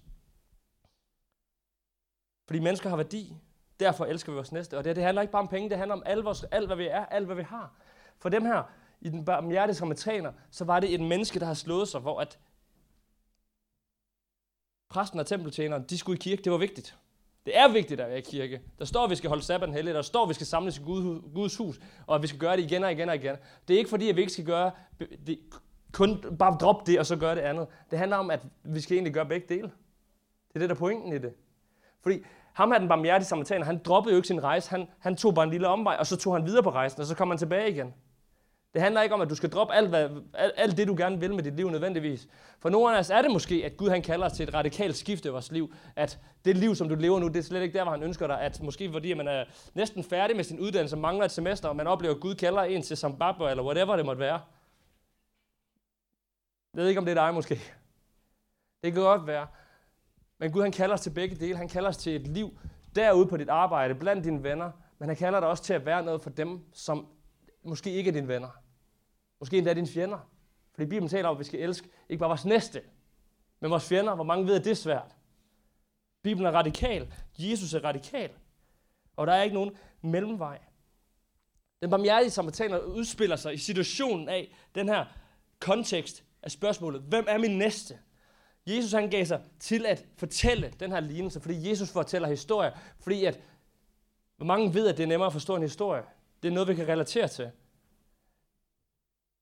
Fordi 2.48 2.60
mennesker 2.60 2.90
har 2.90 2.98
værdi. 2.98 3.34
Derfor 3.80 4.06
elsker 4.06 4.32
vi 4.32 4.36
vores 4.36 4.52
næste. 4.52 4.78
Og 4.78 4.84
det, 4.84 4.96
det 4.96 5.04
handler 5.04 5.22
ikke 5.22 5.32
bare 5.32 5.42
om 5.42 5.48
penge, 5.48 5.70
det 5.70 5.78
handler 5.78 5.96
om 5.96 6.04
alt, 6.06 6.26
vores, 6.26 6.44
alt 6.44 6.68
hvad 6.68 6.78
vi 6.78 6.88
er, 6.88 7.06
alt 7.06 7.26
hvad 7.26 7.36
vi 7.36 7.44
har. 7.44 7.74
For 8.20 8.30
dem 8.30 8.46
her, 8.46 8.64
i 9.02 9.10
den 9.10 9.26
barmhjertige 9.26 9.94
træner, 9.94 10.32
så 10.52 10.66
var 10.66 10.80
det 10.80 10.94
et 10.94 11.02
menneske, 11.02 11.40
der 11.40 11.46
har 11.46 11.54
slået 11.54 11.88
sig, 11.88 12.02
hvor 12.02 12.20
at 12.20 12.40
præsten 14.90 15.20
og 15.20 15.28
tempeltjeneren, 15.28 15.84
de 15.90 15.98
skulle 15.98 16.18
i 16.18 16.20
kirke, 16.20 16.44
det 16.44 16.52
var 16.52 16.58
vigtigt. 16.58 16.96
Det 17.46 17.58
er 17.58 17.68
vigtigt 17.68 18.02
at 18.02 18.10
være 18.10 18.18
i 18.18 18.22
kirke. 18.22 18.62
Der 18.80 18.86
står, 18.86 19.04
at 19.04 19.10
vi 19.10 19.16
skal 19.16 19.28
holde 19.28 19.44
sabbaten 19.44 19.76
hellig. 19.76 19.94
Der 19.94 20.02
står, 20.02 20.24
at 20.24 20.30
vi 20.30 20.34
skal 20.34 20.48
samles 20.48 20.78
i 20.78 20.82
Guds 21.34 21.58
hus, 21.58 21.80
og 22.08 22.16
at 22.16 22.22
vi 22.22 22.28
skal 22.28 22.40
gøre 22.40 22.58
det 22.58 22.64
igen 22.64 22.84
og 22.84 22.92
igen 22.92 23.10
og 23.10 23.16
igen. 23.16 23.36
Det 23.68 23.74
er 23.74 23.78
ikke 23.78 23.90
fordi, 23.90 24.10
at 24.10 24.16
vi 24.16 24.22
ikke 24.22 24.34
skal 24.34 24.46
gøre 24.46 24.72
det, 25.28 25.40
kun 25.92 26.38
bare 26.40 26.58
droppe 26.62 26.92
det, 26.92 27.00
og 27.00 27.06
så 27.06 27.16
gøre 27.16 27.36
det 27.36 27.42
andet. 27.42 27.68
Det 27.92 28.00
handler 28.00 28.18
om, 28.18 28.32
at 28.32 28.46
vi 28.64 28.82
skal 28.82 28.96
egentlig 28.96 29.14
gøre 29.14 29.26
begge 29.26 29.56
dele. 29.56 29.72
Det 30.48 30.56
er 30.56 30.60
det, 30.60 30.70
der 30.70 30.76
er 30.76 30.80
pointen 30.80 31.14
i 31.14 31.18
det. 31.18 31.34
Fordi 32.02 32.20
ham 32.54 32.72
her, 32.72 32.80
den 32.80 32.88
barmhjertige 32.88 33.28
samaritaner, 33.28 33.66
han 33.66 33.82
droppede 33.86 34.14
jo 34.14 34.18
ikke 34.18 34.28
sin 34.28 34.44
rejse. 34.44 34.70
Han, 34.70 34.88
han 35.00 35.16
tog 35.16 35.36
bare 35.36 35.46
en 35.46 35.52
lille 35.52 35.68
omvej, 35.68 35.96
og 36.00 36.08
så 36.08 36.18
tog 36.18 36.36
han 36.36 36.46
videre 36.46 36.64
på 36.64 36.70
rejsen, 36.70 37.02
og 37.02 37.08
så 37.08 37.16
kom 37.16 37.30
han 37.30 37.38
tilbage 37.38 37.72
igen. 37.72 37.94
Det 38.74 38.82
handler 38.82 39.02
ikke 39.02 39.16
om, 39.16 39.22
at 39.22 39.30
du 39.30 39.36
skal 39.36 39.50
droppe 39.50 39.74
alt, 39.74 39.90
hvad, 39.90 40.10
alt, 40.34 40.78
det, 40.78 40.88
du 40.88 40.96
gerne 40.98 41.20
vil 41.20 41.34
med 41.36 41.44
dit 41.44 41.56
liv 41.56 41.70
nødvendigvis. 41.70 42.28
For 42.60 42.70
nogle 42.70 42.96
af 42.96 43.00
os 43.00 43.10
er 43.10 43.22
det 43.22 43.32
måske, 43.32 43.62
at 43.66 43.78
Gud 43.78 43.90
han 43.90 44.02
kalder 44.02 44.26
os 44.26 44.34
til 44.34 44.48
et 44.48 44.54
radikalt 44.54 44.96
skifte 44.96 45.30
i 45.30 45.32
vores 45.32 45.52
liv. 45.52 45.74
At 45.96 46.20
det 46.46 46.58
liv, 46.58 46.76
som 46.76 46.90
du 46.90 46.96
lever 46.96 47.20
nu, 47.20 47.28
det 47.28 47.38
er 47.38 47.42
slet 47.42 47.62
ikke 47.62 47.78
der, 47.78 47.84
hvor 47.84 47.92
han 47.92 48.04
ønsker 48.04 48.28
dig. 48.28 48.42
At 48.42 48.62
måske 48.62 48.92
fordi 48.92 49.14
man 49.14 49.28
er 49.28 49.46
næsten 49.74 50.04
færdig 50.04 50.36
med 50.36 50.44
sin 50.44 50.60
uddannelse, 50.60 50.98
mangler 50.98 51.26
et 51.26 51.32
semester, 51.32 51.70
og 51.70 51.76
man 51.76 51.88
oplever, 51.88 52.16
at 52.16 52.22
Gud 52.22 52.36
kalder 52.36 52.62
en 52.62 52.82
til 52.82 52.98
Zimbabwe, 52.98 53.50
eller 53.50 53.64
whatever 53.64 53.96
det 53.96 54.06
måtte 54.06 54.20
være. 54.20 54.42
Jeg 56.74 56.82
ved 56.82 56.88
ikke, 56.88 57.00
om 57.00 57.06
det 57.06 57.18
er 57.18 57.26
dig 57.26 57.34
måske. 57.34 57.56
Det 58.84 58.94
kan 58.94 59.02
godt 59.02 59.28
være. 59.28 59.48
Men 60.40 60.52
Gud 60.52 60.62
han 60.62 60.72
kalder 60.72 60.94
os 60.94 61.02
til 61.02 61.10
begge 61.10 61.36
dele. 61.36 61.58
Han 61.58 61.70
kalder 61.70 61.90
os 61.90 61.98
til 61.98 62.16
et 62.16 62.28
liv 62.28 62.60
derude 62.96 63.28
på 63.28 63.38
dit 63.38 63.50
arbejde, 63.50 63.96
blandt 63.96 64.24
dine 64.24 64.44
venner. 64.44 64.72
Men 65.00 65.10
han 65.10 65.16
kalder 65.16 65.40
dig 65.40 65.50
også 65.50 65.64
til 65.64 65.74
at 65.74 65.86
være 65.86 66.04
noget 66.04 66.22
for 66.22 66.30
dem, 66.30 66.62
som 66.74 67.08
måske 67.64 67.92
ikke 67.92 68.08
er 68.08 68.14
dine 68.14 68.28
venner. 68.28 68.63
Måske 69.44 69.58
endda 69.58 69.74
dine 69.74 69.88
fjender. 69.88 70.30
Fordi 70.74 70.86
Bibelen 70.86 71.10
taler 71.10 71.30
om, 71.30 71.36
at 71.36 71.40
vi 71.40 71.44
skal 71.44 71.60
elske 71.60 71.90
ikke 72.10 72.20
bare 72.20 72.30
vores 72.30 72.46
næste, 72.46 72.82
men 73.60 73.72
vores 73.72 73.88
fjender. 73.88 74.16
Hvor 74.16 74.24
mange 74.24 74.48
ved, 74.48 74.56
at 74.56 74.64
det 74.64 74.72
er 74.72 74.76
svært? 74.76 75.16
Bibelen 76.22 76.48
er 76.48 76.52
radikal. 76.52 77.14
Jesus 77.38 77.74
er 77.74 77.84
radikal. 77.84 78.30
Og 79.16 79.28
der 79.28 79.34
er 79.34 79.44
ikke 79.44 79.54
nogen 79.54 79.78
mellemvej. 80.02 80.60
Den 81.82 81.90
barmhjertige 81.90 82.32
samaritaner 82.32 82.78
udspiller 82.78 83.36
sig 83.36 83.54
i 83.54 83.58
situationen 83.58 84.30
af 84.30 84.56
den 84.76 84.90
her 84.90 85.06
kontekst 85.60 86.24
af 86.44 86.52
spørgsmålet, 86.52 87.02
hvem 87.02 87.26
er 87.28 87.38
min 87.38 87.58
næste? 87.58 88.00
Jesus 88.68 88.92
han 88.92 89.10
gav 89.10 89.26
sig 89.26 89.42
til 89.60 89.86
at 89.86 90.06
fortælle 90.18 90.74
den 90.80 90.92
her 90.92 91.00
lignelse, 91.00 91.42
fordi 91.42 91.70
Jesus 91.70 91.90
fortæller 91.90 92.28
historier, 92.28 92.72
fordi 93.00 93.26
at, 93.26 93.40
hvor 94.38 94.46
mange 94.46 94.74
ved, 94.74 94.88
at 94.88 94.98
det 94.98 95.04
er 95.04 95.08
nemmere 95.08 95.28
at 95.28 95.34
forstå 95.34 95.56
en 95.56 95.62
historie. 95.62 96.04
Det 96.44 96.50
er 96.50 96.54
noget, 96.54 96.68
vi 96.70 96.76
kan 96.76 96.88
relatere 96.88 97.28
til. 97.28 97.52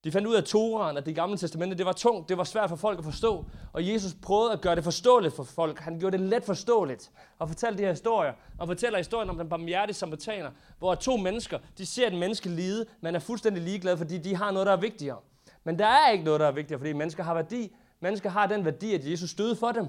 De 0.03 0.11
fandt 0.11 0.27
ud 0.27 0.33
af, 0.33 0.37
at 0.37 0.45
Toraen 0.45 0.97
og 0.97 1.05
det 1.05 1.15
gamle 1.15 1.37
testamente, 1.37 1.77
det 1.77 1.85
var 1.85 1.91
tungt, 1.91 2.29
det 2.29 2.37
var 2.37 2.43
svært 2.43 2.69
for 2.69 2.75
folk 2.75 2.99
at 2.99 3.05
forstå. 3.05 3.45
Og 3.73 3.87
Jesus 3.87 4.13
prøvede 4.21 4.51
at 4.51 4.61
gøre 4.61 4.75
det 4.75 4.83
forståeligt 4.83 5.35
for 5.35 5.43
folk. 5.43 5.79
Han 5.79 5.99
gjorde 5.99 6.17
det 6.17 6.25
let 6.25 6.43
forståeligt 6.43 7.11
og 7.39 7.47
fortalte 7.47 7.77
de 7.77 7.83
her 7.83 7.89
historier. 7.89 8.33
Og 8.57 8.67
fortæller 8.67 8.97
historien 8.97 9.29
om 9.29 9.37
den 9.37 9.49
barmhjertige 9.49 9.95
samaritaner, 9.95 10.51
hvor 10.79 10.95
to 10.95 11.17
mennesker, 11.17 11.59
de 11.77 11.85
ser 11.85 12.07
et 12.07 12.13
menneske 12.13 12.49
lide, 12.49 12.85
men 13.01 13.15
er 13.15 13.19
fuldstændig 13.19 13.63
ligeglade, 13.63 13.97
fordi 13.97 14.17
de 14.17 14.35
har 14.35 14.51
noget, 14.51 14.65
der 14.65 14.73
er 14.73 14.79
vigtigere. 14.79 15.17
Men 15.63 15.79
der 15.79 15.85
er 15.85 16.11
ikke 16.11 16.23
noget, 16.23 16.39
der 16.39 16.47
er 16.47 16.51
vigtigere, 16.51 16.79
fordi 16.79 16.93
mennesker 16.93 17.23
har 17.23 17.33
værdi. 17.33 17.75
Mennesker 17.99 18.29
har 18.29 18.47
den 18.47 18.65
værdi, 18.65 18.93
at 18.93 19.11
Jesus 19.11 19.33
døde 19.33 19.55
for 19.55 19.71
dem. 19.71 19.87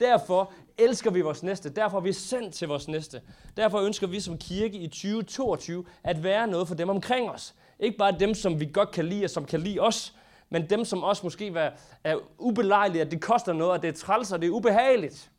Derfor 0.00 0.52
elsker 0.78 1.10
vi 1.10 1.20
vores 1.20 1.42
næste. 1.42 1.70
Derfor 1.70 1.96
er 1.98 2.02
vi 2.02 2.12
sendt 2.12 2.54
til 2.54 2.68
vores 2.68 2.88
næste. 2.88 3.22
Derfor 3.56 3.78
ønsker 3.78 4.06
vi 4.06 4.20
som 4.20 4.38
kirke 4.38 4.78
i 4.78 4.86
2022 4.86 5.84
at 6.02 6.22
være 6.24 6.46
noget 6.46 6.68
for 6.68 6.74
dem 6.74 6.88
omkring 6.88 7.30
os. 7.30 7.54
Ikke 7.78 7.98
bare 7.98 8.16
dem, 8.18 8.34
som 8.34 8.60
vi 8.60 8.70
godt 8.72 8.90
kan 8.90 9.06
lide 9.06 9.24
og 9.24 9.30
som 9.30 9.44
kan 9.44 9.60
lide 9.60 9.80
os, 9.80 10.14
men 10.48 10.70
dem, 10.70 10.84
som 10.84 11.02
også 11.02 11.26
måske 11.26 11.54
var, 11.54 11.78
er 12.04 12.16
ubelejlige, 12.38 13.02
at 13.02 13.10
det 13.10 13.20
koster 13.20 13.52
noget, 13.52 13.74
at 13.74 13.82
det 13.82 13.88
er 13.88 13.92
træls, 13.92 14.32
og 14.32 14.40
det 14.40 14.46
er 14.46 14.50
ubehageligt. 14.50 15.30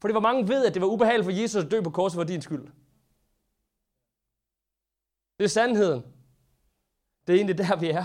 Fordi 0.00 0.12
hvor 0.12 0.20
mange 0.20 0.48
ved, 0.48 0.66
at 0.66 0.74
det 0.74 0.82
var 0.82 0.88
ubehageligt 0.88 1.24
for 1.24 1.40
Jesus 1.40 1.64
at 1.64 1.70
dø 1.70 1.80
på 1.80 1.90
korset 1.90 2.16
for 2.16 2.24
din 2.24 2.42
skyld? 2.42 2.66
Det 5.38 5.44
er 5.44 5.48
sandheden. 5.48 6.02
Det 7.26 7.32
er 7.32 7.36
egentlig 7.36 7.58
der, 7.58 7.76
vi 7.76 7.90
er. 7.90 8.04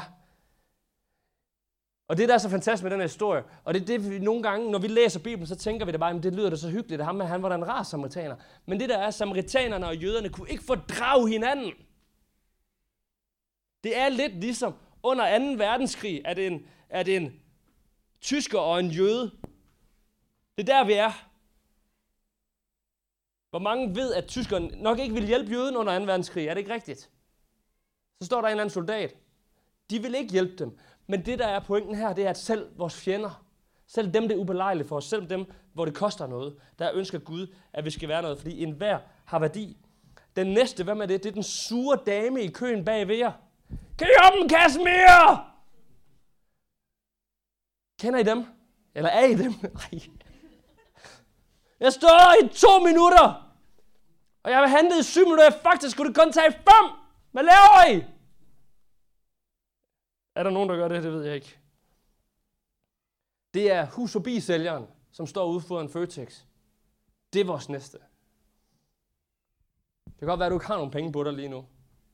Og 2.07 2.17
det, 2.17 2.29
der 2.29 2.33
er 2.33 2.37
så 2.37 2.49
fantastisk 2.49 2.83
med 2.83 2.91
den 2.91 2.99
her 2.99 3.07
historie, 3.07 3.43
og 3.63 3.73
det 3.73 3.81
er 3.81 3.85
det, 3.85 4.09
vi 4.09 4.19
nogle 4.19 4.43
gange, 4.43 4.71
når 4.71 4.79
vi 4.79 4.87
læser 4.87 5.19
Bibelen, 5.19 5.47
så 5.47 5.55
tænker 5.55 5.85
vi 5.85 5.91
det 5.91 5.99
bare, 5.99 6.15
at 6.15 6.23
det 6.23 6.35
lyder 6.35 6.49
da 6.49 6.55
så 6.55 6.69
hyggeligt, 6.69 7.01
at 7.01 7.05
ham, 7.05 7.19
han 7.19 7.43
var 7.43 7.49
da 7.49 7.55
en 7.55 7.67
rar 7.67 7.83
samaritaner. 7.83 8.35
Men 8.65 8.79
det 8.79 8.89
der 8.89 8.97
er, 8.97 9.11
samaritanerne 9.11 9.87
og 9.87 9.95
jøderne 9.95 10.29
kunne 10.29 10.49
ikke 10.49 10.63
fordrage 10.63 11.29
hinanden. 11.29 11.71
Det 13.85 13.97
er 13.97 14.09
lidt 14.09 14.39
ligesom 14.39 14.75
under 15.03 15.39
2. 15.39 15.45
verdenskrig, 15.45 16.21
at 16.27 16.39
en, 16.39 16.67
at 16.89 17.07
en 17.07 17.41
tysker 18.21 18.59
og 18.59 18.79
en 18.79 18.91
jøde, 18.91 19.31
det 20.57 20.69
er 20.69 20.73
der, 20.73 20.85
vi 20.85 20.93
er. 20.93 21.11
Hvor 23.49 23.59
mange 23.59 23.95
ved, 23.95 24.13
at 24.13 24.27
tyskerne 24.27 24.67
nok 24.67 24.99
ikke 24.99 25.13
vil 25.13 25.27
hjælpe 25.27 25.51
jøden 25.51 25.75
under 25.75 25.99
2. 25.99 26.05
verdenskrig? 26.05 26.47
Er 26.47 26.53
det 26.53 26.61
ikke 26.61 26.73
rigtigt? 26.73 27.09
Så 28.21 28.25
står 28.25 28.41
der 28.41 28.47
en 28.47 28.51
eller 28.51 28.63
anden 28.63 28.73
soldat. 28.73 29.15
De 29.89 30.01
vil 30.01 30.15
ikke 30.15 30.31
hjælpe 30.31 30.55
dem. 30.55 30.77
Men 31.07 31.25
det, 31.25 31.39
der 31.39 31.47
er 31.47 31.59
pointen 31.59 31.95
her, 31.95 32.13
det 32.13 32.25
er, 32.25 32.29
at 32.29 32.37
selv 32.37 32.69
vores 32.77 32.95
fjender, 32.95 33.45
selv 33.87 34.13
dem, 34.13 34.27
det 34.27 34.35
er 34.35 34.39
ubelejligt 34.39 34.87
for 34.87 34.95
os, 34.95 35.05
selv 35.05 35.29
dem, 35.29 35.51
hvor 35.73 35.85
det 35.85 35.95
koster 35.95 36.27
noget, 36.27 36.57
der 36.79 36.91
ønsker 36.93 37.19
Gud, 37.19 37.47
at 37.73 37.85
vi 37.85 37.89
skal 37.89 38.09
være 38.09 38.21
noget, 38.21 38.37
fordi 38.37 38.63
enhver 38.63 38.99
har 39.25 39.39
værdi. 39.39 39.77
Den 40.35 40.47
næste, 40.47 40.83
hvad 40.83 40.95
med 40.95 41.07
det? 41.07 41.23
Det 41.23 41.29
er 41.29 41.33
den 41.33 41.43
sure 41.43 41.99
dame 42.05 42.41
i 42.41 42.47
køen 42.47 42.85
bag 42.85 43.07
ved 43.07 43.15
jer. 43.15 43.31
Kan 43.97 44.07
I 44.07 44.15
op 44.27 44.33
en 44.41 44.49
kasse 44.49 44.79
mere? 44.79 45.45
Kender 47.99 48.19
I 48.19 48.23
dem? 48.23 48.45
Eller 48.95 49.09
er 49.09 49.25
I 49.25 49.35
dem? 49.35 49.53
Jeg 51.79 51.93
står 51.93 52.43
i 52.43 52.47
to 52.47 52.79
minutter, 52.79 53.55
og 54.43 54.51
jeg 54.51 54.59
har 54.59 54.67
handlet 54.67 54.99
i 54.99 55.03
syv 55.03 55.23
minutter. 55.23 55.51
Faktisk 55.51 55.91
skulle 55.91 56.07
det 56.13 56.17
kun 56.17 56.31
tage 56.31 56.51
fem. 56.51 56.85
Hvad 57.31 57.43
laver 57.43 57.95
I? 57.95 58.03
Er 60.35 60.43
der 60.43 60.49
nogen, 60.49 60.69
der 60.69 60.75
gør 60.75 60.87
det? 60.87 61.03
Det 61.03 61.11
ved 61.11 61.23
jeg 61.23 61.35
ikke. 61.35 61.57
Det 63.53 63.71
er 63.71 63.85
hus 63.85 64.15
og 64.15 64.25
sælgeren, 64.39 64.87
som 65.11 65.27
står 65.27 65.45
ude 65.45 65.61
for 65.61 65.81
en 65.81 65.89
Føtex. 65.89 66.43
Det 67.33 67.41
er 67.41 67.45
vores 67.45 67.69
næste. 67.69 67.97
Det 70.05 70.19
kan 70.19 70.27
godt 70.27 70.39
være, 70.39 70.45
at 70.45 70.51
du 70.51 70.55
ikke 70.55 70.67
har 70.67 70.75
nogen 70.75 70.91
penge 70.91 71.11
på 71.11 71.23
dig 71.23 71.33
lige 71.33 71.49
nu, 71.49 71.65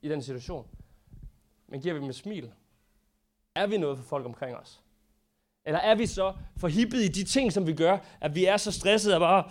i 0.01 0.09
den 0.09 0.23
situation. 0.23 0.67
Men 1.71 1.81
giver 1.81 1.93
vi 1.93 1.99
dem 1.99 2.09
et 2.09 2.15
smil? 2.15 2.53
Er 3.55 3.67
vi 3.67 3.77
noget 3.77 3.97
for 3.97 4.05
folk 4.05 4.25
omkring 4.25 4.57
os? 4.57 4.81
Eller 5.65 5.79
er 5.79 5.95
vi 5.95 6.05
så 6.05 6.33
forhippet 6.57 6.97
i 6.97 7.07
de 7.07 7.23
ting, 7.23 7.53
som 7.53 7.67
vi 7.67 7.75
gør, 7.75 7.97
at 8.21 8.35
vi 8.35 8.45
er 8.45 8.57
så 8.57 8.71
stressede 8.71 9.15
at 9.15 9.19
bare 9.19 9.49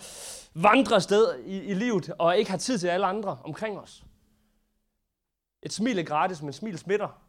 vandre 0.53 1.01
sted 1.01 1.39
i, 1.39 1.57
i 1.57 1.73
livet, 1.73 2.13
og 2.19 2.37
ikke 2.37 2.51
har 2.51 2.57
tid 2.57 2.79
til 2.79 2.87
alle 2.87 3.05
andre 3.05 3.39
omkring 3.43 3.79
os? 3.79 4.03
Et 5.63 5.73
smil 5.73 5.99
er 5.99 6.03
gratis, 6.03 6.41
men 6.41 6.53
smil 6.53 6.77
smitter. 6.77 7.21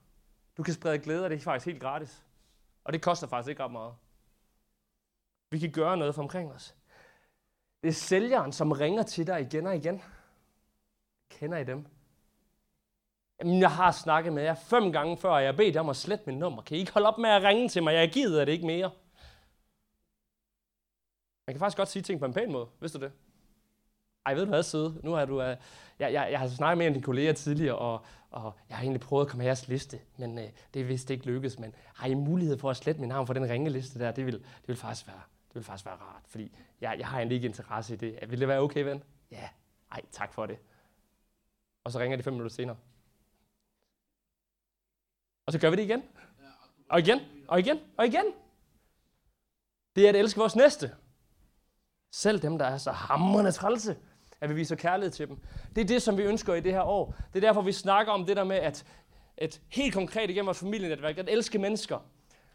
Du 0.57 0.63
kan 0.63 0.75
sprede 0.75 0.99
glæde, 0.99 1.25
og 1.25 1.31
det 1.31 1.37
er 1.37 1.41
faktisk 1.41 1.67
helt 1.67 1.81
gratis. 1.81 2.25
Og 2.85 2.93
det 2.93 3.03
koster 3.03 3.27
faktisk 3.27 3.51
ikke 3.51 3.65
ret 3.65 3.73
meget. 3.73 3.95
Vi 5.51 5.59
kan 5.59 5.73
gøre 5.73 5.97
noget 5.97 6.15
for 6.15 6.23
omkring 6.23 6.53
os. 6.53 6.75
Det 7.83 7.89
er 7.89 7.93
sælgeren, 7.93 8.53
som 8.53 8.73
ringer 8.73 9.03
til 9.03 9.27
dig 9.27 9.41
igen 9.41 9.67
og 9.67 9.77
igen. 9.77 10.03
Kender 11.31 11.59
I 11.59 11.65
dem? 11.65 11.87
Jamen, 13.43 13.61
jeg 13.61 13.71
har 13.71 13.93
snakket 13.93 14.33
med 14.33 14.43
jer 14.43 14.55
fem 14.55 14.93
gange 14.93 15.17
før, 15.17 15.31
og 15.31 15.45
jeg 15.45 15.57
bedt 15.57 15.77
om 15.77 15.89
at 15.89 15.97
slette 15.97 16.25
mit 16.27 16.39
nummer. 16.39 16.63
Kan 16.63 16.77
I 16.77 16.81
ikke 16.81 16.93
holde 16.93 17.09
op 17.09 17.19
med 17.19 17.31
at 17.31 17.43
ringe 17.43 17.69
til 17.69 17.83
mig? 17.83 17.95
Jeg 17.95 18.11
gider 18.11 18.45
det 18.45 18.53
ikke 18.53 18.67
mere. 18.67 18.91
Man 21.47 21.55
kan 21.55 21.59
faktisk 21.59 21.77
godt 21.77 21.89
sige 21.89 22.03
ting 22.03 22.21
på 22.21 22.27
en 22.27 22.33
pæn 22.33 22.53
måde. 22.53 22.67
Vidste 22.81 22.99
du 22.99 23.05
det? 23.05 23.13
Ej, 24.27 24.35
ved 24.35 24.43
du 24.43 24.49
hvad, 24.49 24.63
søde? 24.63 25.01
Nu 25.03 25.13
har 25.13 25.25
du... 25.25 25.35
Uh, 25.35 25.57
jeg, 25.99 26.13
jeg, 26.13 26.29
jeg 26.31 26.39
har 26.39 26.49
snakket 26.49 26.79
med 26.79 26.87
en 26.87 26.91
af 26.91 26.95
dine 26.95 27.05
kolleger 27.05 27.33
tidligere, 27.33 27.79
og, 27.79 28.05
og 28.31 28.53
jeg 28.69 28.77
har 28.77 28.83
egentlig 28.83 29.01
prøvet 29.01 29.25
at 29.25 29.31
komme 29.31 29.39
med 29.39 29.47
jeres 29.47 29.69
liste, 29.69 30.01
men 30.17 30.39
uh, 30.39 30.45
det 30.75 30.81
er 30.81 30.85
vist 30.85 31.11
ikke 31.11 31.27
lykkedes. 31.27 31.59
Men 31.59 31.75
har 31.95 32.09
I 32.09 32.15
mulighed 32.15 32.59
for 32.59 32.71
at 32.71 32.77
slette 32.77 33.01
min 33.01 33.09
navn 33.09 33.27
for 33.27 33.35
den 33.35 33.51
ringeliste 33.51 33.99
der? 33.99 34.11
Det 34.13 34.27
vil, 34.27 34.35
det 34.35 34.69
vil 34.69 34.77
faktisk 34.77 35.07
være, 35.07 35.23
det 35.49 35.55
vil 35.55 35.65
faktisk 35.65 35.87
være 35.87 35.95
rart, 35.95 36.23
fordi 36.27 36.57
jeg, 36.81 36.97
jeg 36.99 37.07
har 37.07 37.19
egentlig 37.19 37.37
ikke 37.37 37.49
interesse 37.49 37.95
i 37.95 37.97
det. 37.97 38.19
Vil 38.29 38.41
det 38.41 38.49
være 38.49 38.61
okay, 38.61 38.85
ven? 38.85 39.03
Ja. 39.31 39.49
Ej, 39.93 40.01
tak 40.13 40.33
for 40.33 40.47
det. 40.47 40.59
Og 41.85 41.93
så 41.93 41.99
ringer 41.99 42.17
de 42.17 42.23
fem 42.23 42.33
minutter 42.33 42.55
senere. 42.55 42.77
Og 45.53 45.55
så 45.55 45.59
gør 45.59 45.71
vi 45.71 45.77
det 45.77 45.83
igen. 45.83 46.03
Og 46.91 46.99
igen, 46.99 47.21
og 47.49 47.59
igen, 47.59 47.81
og 47.97 48.07
igen. 48.07 48.25
Det 49.97 50.05
er 50.05 50.09
at 50.09 50.17
elske 50.17 50.39
vores 50.39 50.57
næste. 50.57 50.91
Selv 52.13 52.43
dem, 52.43 52.59
der 52.59 52.65
er 52.65 52.79
så 52.79 52.91
hamrende 52.91 53.53
trælse, 53.53 53.97
at 54.41 54.51
vi 54.51 54.55
viser 54.55 54.77
kærlighed 54.77 55.13
til 55.13 55.29
dem. 55.29 55.39
Det 55.75 55.81
er 55.81 55.85
det, 55.85 56.03
som 56.03 56.19
vi 56.19 56.23
ønsker 56.23 56.55
i 56.55 56.61
det 56.61 56.73
her 56.73 56.83
år. 56.83 57.15
Det 57.33 57.45
er 57.45 57.49
derfor, 57.49 57.61
vi 57.61 57.73
snakker 57.73 58.13
om 58.13 58.27
det 58.27 58.37
der 58.37 58.45
med, 58.45 58.57
at, 58.57 58.87
at 59.37 59.61
helt 59.69 59.95
konkret 59.95 60.31
igennem 60.31 60.47
vores 60.47 60.59
familienetværk, 60.59 61.19
at 61.19 61.29
elske 61.29 61.59
mennesker. 61.59 61.99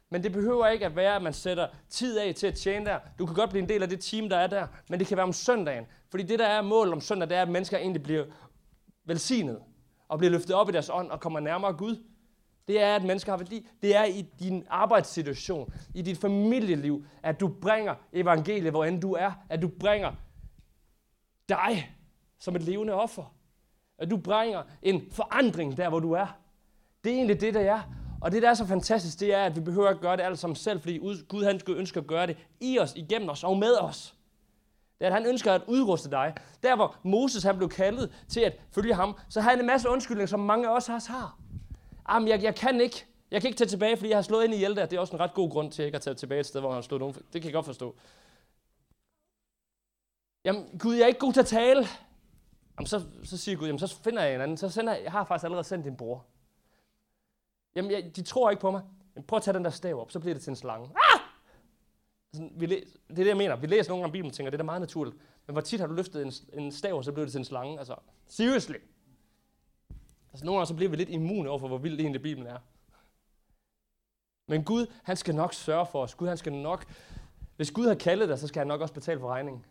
Men 0.09 0.23
det 0.23 0.31
behøver 0.31 0.67
ikke 0.67 0.85
at 0.85 0.95
være, 0.95 1.15
at 1.15 1.21
man 1.21 1.33
sætter 1.33 1.67
tid 1.89 2.17
af 2.17 2.35
til 2.35 2.47
at 2.47 2.55
tjene 2.55 2.85
der. 2.85 2.99
Du 3.19 3.25
kan 3.25 3.35
godt 3.35 3.49
blive 3.49 3.63
en 3.63 3.69
del 3.69 3.83
af 3.83 3.89
det 3.89 3.99
team, 3.99 4.29
der 4.29 4.37
er 4.37 4.47
der, 4.47 4.67
men 4.89 4.99
det 4.99 5.07
kan 5.07 5.17
være 5.17 5.25
om 5.25 5.33
søndagen. 5.33 5.85
Fordi 6.09 6.23
det, 6.23 6.39
der 6.39 6.47
er 6.47 6.61
målet 6.61 6.93
om 6.93 7.01
søndag, 7.01 7.29
det 7.29 7.37
er, 7.37 7.41
at 7.41 7.49
mennesker 7.49 7.77
egentlig 7.77 8.03
bliver 8.03 8.25
velsignet 9.05 9.59
og 10.07 10.17
bliver 10.17 10.31
løftet 10.31 10.55
op 10.55 10.69
i 10.69 10.71
deres 10.71 10.89
ånd 10.89 11.11
og 11.11 11.19
kommer 11.19 11.39
nærmere 11.39 11.73
Gud. 11.73 12.03
Det 12.67 12.81
er, 12.81 12.95
at 12.95 13.03
mennesker 13.03 13.31
har 13.31 13.37
værdi. 13.37 13.67
Det 13.81 13.95
er 13.95 14.03
i 14.03 14.25
din 14.39 14.65
arbejdssituation, 14.69 15.73
i 15.93 16.01
dit 16.01 16.17
familieliv, 16.17 17.05
at 17.23 17.39
du 17.39 17.47
bringer 17.47 17.95
evangeliet, 18.13 18.71
hvor 18.71 18.85
end 18.85 19.01
du 19.01 19.13
er. 19.13 19.31
At 19.49 19.61
du 19.61 19.67
bringer 19.67 20.11
dig 21.49 21.95
som 22.39 22.55
et 22.55 22.63
levende 22.63 22.93
offer. 22.93 23.35
At 23.99 24.09
du 24.09 24.17
bringer 24.17 24.63
en 24.81 25.01
forandring 25.11 25.77
der, 25.77 25.89
hvor 25.89 25.99
du 25.99 26.11
er. 26.11 26.37
Det 27.03 27.11
er 27.11 27.15
egentlig 27.15 27.41
det, 27.41 27.53
der 27.53 27.61
er. 27.61 27.81
Og 28.21 28.31
det, 28.31 28.41
der 28.41 28.49
er 28.49 28.53
så 28.53 28.65
fantastisk, 28.65 29.19
det 29.19 29.33
er, 29.33 29.43
at 29.43 29.55
vi 29.55 29.61
behøver 29.61 29.89
at 29.89 29.99
gøre 29.99 30.17
det 30.17 30.23
alt 30.23 30.39
sammen 30.39 30.55
selv, 30.55 30.79
fordi 30.79 30.97
Gud 31.27 31.43
han 31.43 31.61
ønsker 31.67 32.01
at 32.01 32.07
gøre 32.07 32.27
det 32.27 32.37
i 32.61 32.79
os, 32.79 32.93
igennem 32.95 33.29
os 33.29 33.43
og 33.43 33.57
med 33.57 33.77
os. 33.81 34.15
Det 34.99 35.05
er, 35.05 35.07
at 35.07 35.13
han 35.13 35.25
ønsker 35.25 35.53
at 35.53 35.61
udruste 35.67 36.11
dig. 36.11 36.33
Der, 36.63 36.75
hvor 36.75 36.95
Moses 37.03 37.43
han 37.43 37.57
blev 37.57 37.69
kaldet 37.69 38.25
til 38.27 38.39
at 38.39 38.53
følge 38.71 38.93
ham, 38.93 39.17
så 39.29 39.41
har 39.41 39.49
han 39.49 39.59
en 39.59 39.65
masse 39.65 39.89
undskyldninger, 39.89 40.27
som 40.27 40.39
mange 40.39 40.67
af 40.67 40.75
os 40.75 40.87
har. 40.87 41.39
Jamen, 42.09 42.27
jeg, 42.27 42.43
jeg 42.43 42.55
kan 42.55 42.81
ikke. 42.81 43.05
Jeg 43.31 43.41
kan 43.41 43.47
ikke 43.47 43.57
tage 43.57 43.67
tilbage, 43.67 43.97
fordi 43.97 44.09
jeg 44.09 44.17
har 44.17 44.21
slået 44.21 44.43
ind 44.43 44.53
i 44.53 44.57
Hjelte. 44.57 44.81
Det 44.81 44.93
er 44.93 44.99
også 44.99 45.15
en 45.15 45.19
ret 45.19 45.33
god 45.33 45.49
grund 45.51 45.71
til 45.71 45.85
ikke 45.85 45.95
at 45.95 46.01
tage 46.01 46.13
tilbage 46.15 46.39
et 46.39 46.45
sted, 46.45 46.59
hvor 46.59 46.69
han 46.69 46.75
har 46.75 46.81
slået 46.81 46.99
nogen. 46.99 47.15
Det 47.15 47.41
kan 47.41 47.43
jeg 47.43 47.53
godt 47.53 47.65
forstå. 47.65 47.95
Jamen, 50.45 50.79
Gud, 50.79 50.95
jeg 50.95 51.03
er 51.03 51.07
ikke 51.07 51.19
god 51.19 51.33
til 51.33 51.39
at 51.39 51.45
tale. 51.47 51.87
Jamen, 52.79 52.87
så, 52.87 53.03
så 53.23 53.37
siger 53.37 53.57
Gud, 53.57 53.65
jamen, 53.65 53.79
så 53.79 53.95
finder 54.03 54.23
jeg 54.23 54.35
en 54.35 54.41
anden. 54.41 54.57
Så 54.57 54.69
sender 54.69 54.93
jeg, 54.93 55.03
jeg 55.03 55.11
har 55.11 55.23
faktisk 55.25 55.43
allerede 55.45 55.63
sendt 55.67 55.85
din 55.85 55.97
bror. 55.97 56.25
Jamen, 57.75 57.91
jeg, 57.91 58.15
de 58.15 58.21
tror 58.21 58.49
ikke 58.49 58.61
på 58.61 58.71
mig. 58.71 58.81
Men 59.15 59.23
prøv 59.23 59.37
at 59.37 59.43
tage 59.43 59.53
den 59.55 59.63
der 59.65 59.69
stav 59.71 60.01
op, 60.01 60.11
så 60.11 60.19
bliver 60.19 60.33
det 60.33 60.43
til 60.43 60.49
en 60.49 60.55
slange. 60.55 60.85
Ah! 61.13 61.19
Sådan, 62.33 62.51
vi 62.55 62.65
læ- 62.65 62.75
det 63.07 63.09
er 63.09 63.15
det, 63.15 63.27
jeg 63.27 63.37
mener. 63.37 63.55
Vi 63.55 63.67
læser 63.67 63.91
nogle 63.91 64.03
gange 64.03 64.11
Bibelen 64.11 64.29
og 64.31 64.33
tænker, 64.35 64.49
det 64.49 64.55
er 64.55 64.63
da 64.63 64.63
meget 64.63 64.81
naturligt. 64.81 65.17
Men 65.47 65.53
hvor 65.53 65.61
tit 65.61 65.79
har 65.79 65.87
du 65.87 65.93
løftet 65.93 66.21
en, 66.25 66.33
en 66.63 66.71
stav, 66.71 66.93
og 66.97 67.03
så 67.03 67.11
bliver 67.11 67.25
det 67.25 67.31
til 67.31 67.39
en 67.39 67.45
slange? 67.45 67.77
Altså, 67.79 67.95
seriously. 68.27 68.75
Altså 70.31 70.45
nogle 70.45 70.59
gange 70.59 70.67
så 70.67 70.73
bliver 70.73 70.89
vi 70.89 70.95
lidt 70.95 71.09
immune 71.09 71.49
over 71.49 71.59
for, 71.59 71.67
hvor 71.67 71.77
vildt 71.77 72.01
egentlig 72.01 72.21
Bibelen 72.21 72.47
er. 72.47 72.59
Men 74.47 74.63
Gud, 74.63 74.87
han 75.03 75.17
skal 75.17 75.35
nok 75.35 75.53
sørge 75.53 75.85
for 75.85 76.03
os. 76.03 76.15
Gud, 76.15 76.27
han 76.27 76.37
skal 76.37 76.53
nok... 76.53 76.85
Hvis 77.55 77.71
Gud 77.71 77.87
har 77.87 77.95
kaldet 77.95 78.29
dig, 78.29 78.39
så 78.39 78.47
skal 78.47 78.59
han 78.59 78.67
nok 78.67 78.81
også 78.81 78.93
betale 78.93 79.19
for 79.19 79.29
regningen. 79.29 79.65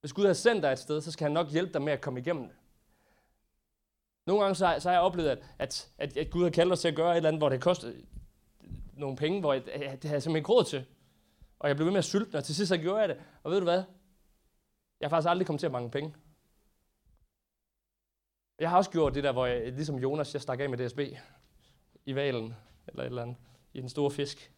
Hvis 0.00 0.12
Gud 0.12 0.26
har 0.26 0.32
sendt 0.32 0.62
dig 0.62 0.72
et 0.72 0.78
sted, 0.78 1.00
så 1.00 1.12
skal 1.12 1.24
han 1.24 1.32
nok 1.32 1.48
hjælpe 1.48 1.72
dig 1.72 1.82
med 1.82 1.92
at 1.92 2.00
komme 2.00 2.20
igennem 2.20 2.44
det. 2.44 2.56
Nogle 4.26 4.42
gange 4.42 4.54
så 4.54 4.66
har, 4.66 4.78
så 4.78 4.88
har 4.88 4.94
jeg 4.94 5.02
oplevet, 5.02 5.28
at, 5.28 5.44
at, 5.58 5.90
at, 5.98 6.16
at 6.16 6.30
Gud 6.30 6.42
har 6.42 6.50
kaldt 6.50 6.72
os 6.72 6.80
til 6.80 6.88
at 6.88 6.96
gøre 6.96 7.10
et 7.10 7.16
eller 7.16 7.28
andet, 7.28 7.40
hvor 7.40 7.48
det 7.48 7.60
koster 7.60 7.92
nogle 8.96 9.16
penge, 9.16 9.40
hvor 9.40 9.52
jeg, 9.52 9.64
det 9.64 9.72
havde 9.74 9.90
jeg 9.90 10.00
simpelthen 10.02 10.36
ikke 10.36 10.52
råd 10.52 10.64
til. 10.64 10.84
Og 11.58 11.68
jeg 11.68 11.76
blev 11.76 11.86
ved 11.86 11.92
med 11.92 11.98
at 11.98 12.04
sylte, 12.04 12.36
og 12.36 12.44
til 12.44 12.54
sidst 12.54 12.68
så 12.68 12.76
gjorde 12.76 13.00
jeg 13.00 13.08
det. 13.08 13.16
Og 13.42 13.50
ved 13.50 13.58
du 13.58 13.64
hvad? 13.64 13.82
Jeg 15.00 15.06
har 15.06 15.10
faktisk 15.10 15.30
aldrig 15.30 15.46
kommet 15.46 15.60
til 15.60 15.66
at 15.66 15.72
mangle 15.72 15.90
penge. 15.90 16.14
Jeg 18.58 18.70
har 18.70 18.76
også 18.76 18.90
gjort 18.90 19.14
det 19.14 19.24
der, 19.24 19.32
hvor 19.32 19.46
jeg, 19.46 19.72
ligesom 19.72 19.96
Jonas, 19.96 20.34
jeg 20.34 20.42
stak 20.42 20.60
af 20.60 20.70
med 20.70 20.78
DSB 20.78 21.00
i 22.06 22.14
valen, 22.14 22.54
eller 22.86 23.02
et 23.02 23.06
eller 23.06 23.22
andet, 23.22 23.36
i 23.72 23.80
den 23.80 23.88
store 23.88 24.10
fisk. 24.10 24.52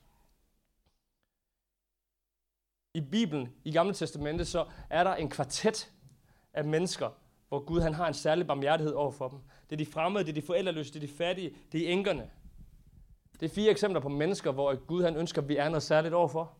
I 2.94 3.00
Bibelen, 3.00 3.54
i 3.64 3.72
Gamle 3.72 3.94
Testamente, 3.94 4.44
så 4.44 4.66
er 4.90 5.04
der 5.04 5.14
en 5.14 5.30
kvartet 5.30 5.92
af 6.52 6.64
mennesker, 6.64 7.10
hvor 7.48 7.64
Gud 7.64 7.80
han 7.80 7.94
har 7.94 8.08
en 8.08 8.14
særlig 8.14 8.46
barmhjertighed 8.46 8.94
over 8.94 9.10
for 9.10 9.28
dem. 9.28 9.38
Det 9.70 9.72
er 9.72 9.84
de 9.84 9.92
fremmede, 9.92 10.24
det 10.24 10.30
er 10.30 10.40
de 10.40 10.46
forældreløse, 10.46 10.92
det 10.92 11.02
er 11.02 11.06
de 11.06 11.12
fattige, 11.12 11.56
det 11.72 11.88
er 11.88 11.92
enkerne. 11.92 12.30
Det 13.40 13.50
er 13.50 13.54
fire 13.54 13.70
eksempler 13.70 14.00
på 14.00 14.08
mennesker, 14.08 14.52
hvor 14.52 14.74
Gud 14.74 15.02
han 15.02 15.16
ønsker, 15.16 15.42
at 15.42 15.48
vi 15.48 15.56
er 15.56 15.68
noget 15.68 15.82
særligt 15.82 16.14
overfor. 16.14 16.56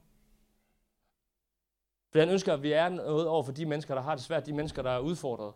For 2.10 2.18
han 2.18 2.28
ønsker, 2.28 2.52
at 2.52 2.62
vi 2.62 2.72
er 2.72 2.88
noget 2.88 3.28
over 3.28 3.42
for 3.42 3.52
de 3.52 3.66
mennesker, 3.66 3.94
der 3.94 4.02
har 4.02 4.14
det 4.14 4.24
svært, 4.24 4.46
de 4.46 4.52
mennesker, 4.52 4.82
der 4.82 4.90
er 4.90 4.98
udfordret. 4.98 5.54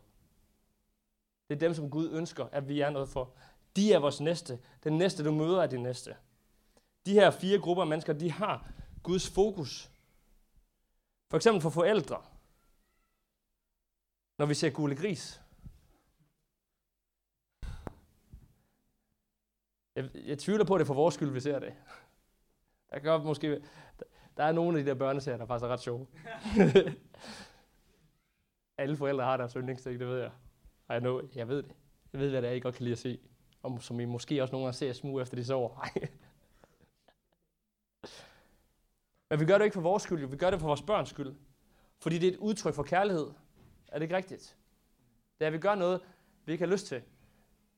Det 1.52 1.62
er 1.62 1.68
dem, 1.68 1.74
som 1.74 1.90
Gud 1.90 2.10
ønsker, 2.12 2.46
at 2.52 2.68
vi 2.68 2.80
er 2.80 2.90
noget 2.90 3.08
for. 3.08 3.34
De 3.76 3.92
er 3.92 3.98
vores 3.98 4.20
næste. 4.20 4.58
Den 4.84 4.98
næste, 4.98 5.24
du 5.24 5.32
møder, 5.32 5.62
er 5.62 5.66
din 5.66 5.82
næste. 5.82 6.16
De 7.06 7.12
her 7.12 7.30
fire 7.30 7.58
grupper 7.58 7.82
af 7.82 7.86
mennesker, 7.86 8.12
de 8.12 8.30
har 8.30 8.70
Guds 9.02 9.30
fokus. 9.30 9.90
For 11.30 11.36
eksempel 11.36 11.62
for 11.62 11.70
forældre. 11.70 12.22
Når 14.38 14.46
vi 14.46 14.54
ser 14.54 14.70
gule 14.70 14.96
gris. 14.96 15.40
Jeg, 19.96 20.10
jeg 20.14 20.38
tvivler 20.38 20.64
på, 20.64 20.74
at 20.74 20.78
det 20.78 20.84
er 20.84 20.86
for 20.86 20.94
vores 20.94 21.14
skyld, 21.14 21.30
vi 21.30 21.40
ser 21.40 21.58
det. 21.58 21.74
Der 22.90 22.98
kan 22.98 23.20
måske... 23.24 23.62
Der 24.36 24.44
er 24.44 24.52
nogle 24.52 24.78
af 24.78 24.84
de 24.84 24.90
der 24.90 24.96
børneserier, 24.96 25.38
der 25.38 25.46
faktisk 25.46 25.64
er 25.64 25.68
ret 25.68 25.80
sjove. 25.80 26.06
Alle 28.78 28.96
forældre 28.96 29.24
har 29.24 29.36
deres 29.36 29.52
yndlingsting, 29.52 30.00
det 30.00 30.08
ved 30.08 30.20
jeg. 30.20 30.30
Jeg 30.88 31.00
know, 31.00 31.20
jeg 31.34 31.48
ved 31.48 31.62
det. 31.62 31.72
Jeg 32.12 32.20
ved, 32.20 32.30
hvad 32.30 32.42
det 32.42 32.50
er, 32.50 32.54
I 32.54 32.60
godt 32.60 32.74
kan 32.74 32.84
lide 32.84 32.92
at 32.92 32.98
se. 32.98 33.18
Og 33.62 33.82
som 33.82 34.00
I 34.00 34.04
måske 34.04 34.42
også 34.42 34.52
nogle 34.52 34.66
gange 34.66 34.76
ser 34.76 34.92
smug 34.92 35.20
efter 35.20 35.36
de 35.36 35.44
sover. 35.44 35.86
Men 39.30 39.40
vi 39.40 39.44
gør 39.44 39.58
det 39.58 39.64
ikke 39.64 39.74
for 39.74 39.80
vores 39.80 40.02
skyld, 40.02 40.26
vi 40.26 40.36
gør 40.36 40.50
det 40.50 40.60
for 40.60 40.66
vores 40.66 40.82
børns 40.82 41.08
skyld. 41.08 41.34
Fordi 41.98 42.18
det 42.18 42.28
er 42.28 42.32
et 42.32 42.38
udtryk 42.38 42.74
for 42.74 42.82
kærlighed. 42.82 43.30
Er 43.88 43.98
det 43.98 44.02
ikke 44.02 44.16
rigtigt? 44.16 44.56
Det 45.38 45.44
er, 45.44 45.46
at 45.46 45.52
vi 45.52 45.58
gør 45.58 45.74
noget, 45.74 46.00
vi 46.44 46.52
ikke 46.52 46.64
har 46.64 46.72
lyst 46.72 46.86
til. 46.86 47.02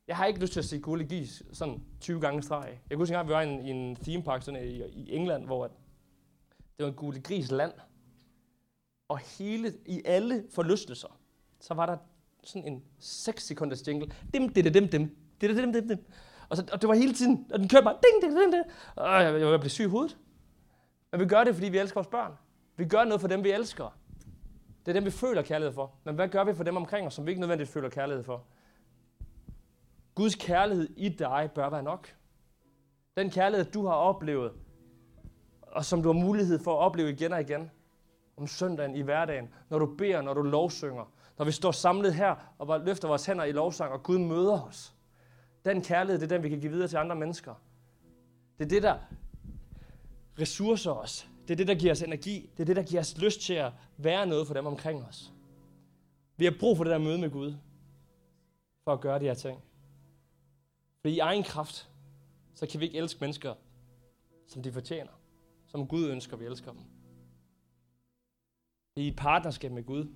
Jeg 0.08 0.16
har 0.16 0.26
ikke 0.26 0.40
lyst 0.40 0.52
til 0.52 0.60
at 0.60 0.64
se 0.64 0.80
gule 0.80 1.04
Gis 1.04 1.42
sådan 1.52 1.84
20 2.00 2.20
gange 2.20 2.42
streg. 2.42 2.80
Jeg 2.90 2.96
kunne 2.96 3.02
huske 3.02 3.18
at 3.18 3.26
vi 3.26 3.32
var 3.32 3.40
i 3.40 3.52
en, 3.52 3.60
i 3.60 3.70
en 3.70 3.96
theme 3.96 4.22
park 4.22 4.42
sådan 4.42 4.64
i, 4.64 4.82
i 4.84 5.14
England, 5.14 5.44
hvor 5.44 5.66
det 5.66 5.74
var 6.78 6.86
en 6.86 6.94
gule 6.94 7.20
Gris 7.20 7.50
land. 7.50 7.72
Og 9.08 9.18
hele, 9.18 9.74
i 9.86 10.02
alle 10.04 10.46
forlystelser, 10.50 11.20
så 11.60 11.74
var 11.74 11.86
der 11.86 11.96
sådan 12.44 12.64
en 12.64 12.82
6 12.98 13.46
sekunders 13.46 13.88
jingle. 13.88 14.12
Dim, 14.34 14.48
dim, 14.48 14.64
dim, 14.64 14.72
dim, 14.72 14.88
dim, 14.88 15.56
dim, 15.56 15.72
dim, 15.72 15.88
dim. 15.88 15.98
Og, 16.48 16.56
så, 16.56 16.64
og 16.72 16.80
det 16.80 16.88
var 16.88 16.94
hele 16.94 17.14
tiden, 17.14 17.46
og 17.52 17.58
den 17.58 17.68
kørte 17.68 17.84
bare 17.84 17.94
ding, 17.94 18.22
ding, 18.22 18.40
ding, 18.40 18.52
ding. 18.52 18.64
Og 18.96 19.22
jeg, 19.22 19.40
jeg 19.40 19.60
blev 19.60 19.70
syg 19.70 19.84
i 19.84 19.88
hovedet. 19.88 20.18
Men 21.10 21.20
vi 21.20 21.26
gør 21.26 21.44
det, 21.44 21.54
fordi 21.54 21.68
vi 21.68 21.78
elsker 21.78 21.94
vores 21.94 22.08
børn. 22.08 22.32
Vi 22.76 22.84
gør 22.84 23.04
noget 23.04 23.20
for 23.20 23.28
dem, 23.28 23.44
vi 23.44 23.50
elsker. 23.50 23.98
Det 24.86 24.88
er 24.88 24.92
dem, 24.92 25.04
vi 25.04 25.10
føler 25.10 25.42
kærlighed 25.42 25.74
for. 25.74 25.94
Men 26.04 26.14
hvad 26.14 26.28
gør 26.28 26.44
vi 26.44 26.54
for 26.54 26.64
dem 26.64 26.76
omkring 26.76 27.06
os, 27.06 27.14
som 27.14 27.26
vi 27.26 27.30
ikke 27.30 27.40
nødvendigvis 27.40 27.72
føler 27.72 27.88
kærlighed 27.88 28.24
for? 28.24 28.44
Guds 30.14 30.34
kærlighed 30.34 30.88
i 30.96 31.08
dig 31.08 31.50
bør 31.54 31.70
være 31.70 31.82
nok. 31.82 32.14
Den 33.16 33.30
kærlighed, 33.30 33.64
du 33.64 33.86
har 33.86 33.94
oplevet, 33.94 34.52
og 35.62 35.84
som 35.84 36.02
du 36.02 36.12
har 36.12 36.20
mulighed 36.20 36.58
for 36.58 36.72
at 36.72 36.78
opleve 36.78 37.10
igen 37.10 37.32
og 37.32 37.40
igen, 37.40 37.70
om 38.36 38.46
søndagen 38.46 38.94
i 38.94 39.00
hverdagen, 39.00 39.48
når 39.70 39.78
du 39.78 39.94
beder, 39.98 40.22
når 40.22 40.34
du 40.34 40.42
lovsynger, 40.42 41.12
når 41.38 41.44
vi 41.44 41.52
står 41.52 41.72
samlet 41.72 42.14
her 42.14 42.54
og 42.58 42.66
bare 42.66 42.84
løfter 42.84 43.08
vores 43.08 43.26
hænder 43.26 43.44
i 43.44 43.52
lovsang, 43.52 43.92
og 43.92 44.02
Gud 44.02 44.18
møder 44.18 44.62
os. 44.62 44.94
Den 45.64 45.82
kærlighed, 45.82 46.20
det 46.20 46.32
er 46.32 46.36
den, 46.36 46.42
vi 46.42 46.48
kan 46.48 46.60
give 46.60 46.72
videre 46.72 46.88
til 46.88 46.96
andre 46.96 47.16
mennesker. 47.16 47.54
Det 48.58 48.64
er 48.64 48.68
det, 48.68 48.82
der 48.82 48.98
ressourcer 50.38 50.90
os. 50.90 51.28
Det 51.48 51.54
er 51.54 51.56
det, 51.56 51.68
der 51.68 51.74
giver 51.74 51.92
os 51.92 52.02
energi. 52.02 52.50
Det 52.56 52.60
er 52.60 52.64
det, 52.64 52.76
der 52.76 52.82
giver 52.82 53.00
os 53.00 53.18
lyst 53.18 53.40
til 53.40 53.54
at 53.54 53.72
være 53.96 54.26
noget 54.26 54.46
for 54.46 54.54
dem 54.54 54.66
omkring 54.66 55.04
os. 55.04 55.32
Vi 56.36 56.44
har 56.44 56.54
brug 56.60 56.76
for 56.76 56.84
det 56.84 56.90
der 56.90 56.98
møde 56.98 57.18
med 57.18 57.30
Gud, 57.30 57.54
for 58.84 58.92
at 58.92 59.00
gøre 59.00 59.18
de 59.18 59.24
her 59.24 59.34
ting. 59.34 59.62
For 61.00 61.08
i 61.08 61.18
egen 61.18 61.42
kraft, 61.42 61.90
så 62.54 62.66
kan 62.66 62.80
vi 62.80 62.84
ikke 62.84 62.98
elske 62.98 63.20
mennesker, 63.20 63.54
som 64.46 64.62
de 64.62 64.72
fortjener. 64.72 65.12
Som 65.66 65.86
Gud 65.86 66.08
ønsker, 66.08 66.36
vi 66.36 66.44
elsker 66.44 66.72
dem. 66.72 66.80
I 68.96 69.08
et 69.08 69.16
partnerskab 69.16 69.72
med 69.72 69.84
Gud. 69.84 70.08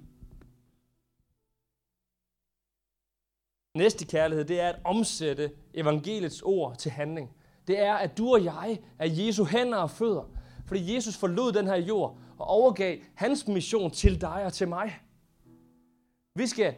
Næste 3.79 4.05
kærlighed, 4.05 4.45
det 4.45 4.61
er 4.61 4.69
at 4.69 4.77
omsætte 4.85 5.51
evangeliets 5.75 6.43
ord 6.43 6.77
til 6.77 6.91
handling. 6.91 7.31
Det 7.67 7.81
er, 7.81 7.95
at 7.95 8.19
du 8.19 8.33
og 8.33 8.45
jeg 8.45 8.79
er 8.99 9.07
Jesu 9.09 9.45
hænder 9.45 9.79
og 9.79 9.91
fødder. 9.91 10.31
Fordi 10.67 10.95
Jesus 10.95 11.17
forlod 11.17 11.53
den 11.53 11.67
her 11.67 11.77
jord 11.77 12.19
og 12.39 12.47
overgav 12.47 12.99
hans 13.15 13.47
mission 13.47 13.91
til 13.91 14.21
dig 14.21 14.45
og 14.45 14.53
til 14.53 14.69
mig. 14.69 14.99
Vi 16.35 16.47
skal 16.47 16.75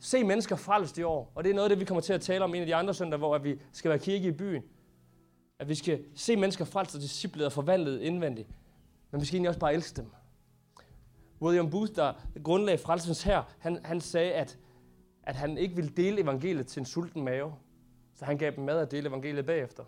se 0.00 0.24
mennesker 0.24 0.56
frelst 0.56 0.98
i 0.98 1.02
år, 1.02 1.32
og 1.34 1.44
det 1.44 1.50
er 1.50 1.54
noget 1.54 1.64
af 1.64 1.68
det, 1.70 1.80
vi 1.80 1.84
kommer 1.84 2.02
til 2.02 2.12
at 2.12 2.20
tale 2.20 2.44
om 2.44 2.54
en 2.54 2.60
af 2.60 2.66
de 2.66 2.74
andre 2.74 2.94
søndage, 2.94 3.18
hvor 3.18 3.38
vi 3.38 3.60
skal 3.72 3.88
være 3.88 3.98
kirke 3.98 4.28
i 4.28 4.30
byen. 4.30 4.62
At 5.58 5.68
vi 5.68 5.74
skal 5.74 6.04
se 6.14 6.36
mennesker 6.36 6.64
frelst 6.64 6.94
og 6.94 7.00
disciplet 7.00 7.46
og 7.46 7.52
forvandlet 7.52 8.00
indvendigt. 8.00 8.48
Men 9.10 9.20
vi 9.20 9.26
skal 9.26 9.36
egentlig 9.36 9.48
også 9.48 9.60
bare 9.60 9.74
elske 9.74 9.96
dem. 9.96 10.10
William 11.42 11.70
Booth, 11.70 11.92
der 11.96 12.12
grundlagde 12.44 12.82
frelsens 12.82 13.22
her, 13.22 13.42
han, 13.58 13.78
han 13.84 14.00
sagde, 14.00 14.32
at, 14.32 14.58
at 15.22 15.36
han 15.36 15.58
ikke 15.58 15.76
ville 15.76 15.90
dele 15.90 16.20
evangeliet 16.20 16.66
til 16.66 16.80
en 16.80 16.86
sulten 16.86 17.24
mave. 17.24 17.54
Så 18.14 18.24
han 18.24 18.38
gav 18.38 18.50
dem 18.50 18.64
mad 18.64 18.78
at 18.80 18.90
dele 18.90 19.08
evangeliet 19.08 19.46
bagefter. 19.46 19.84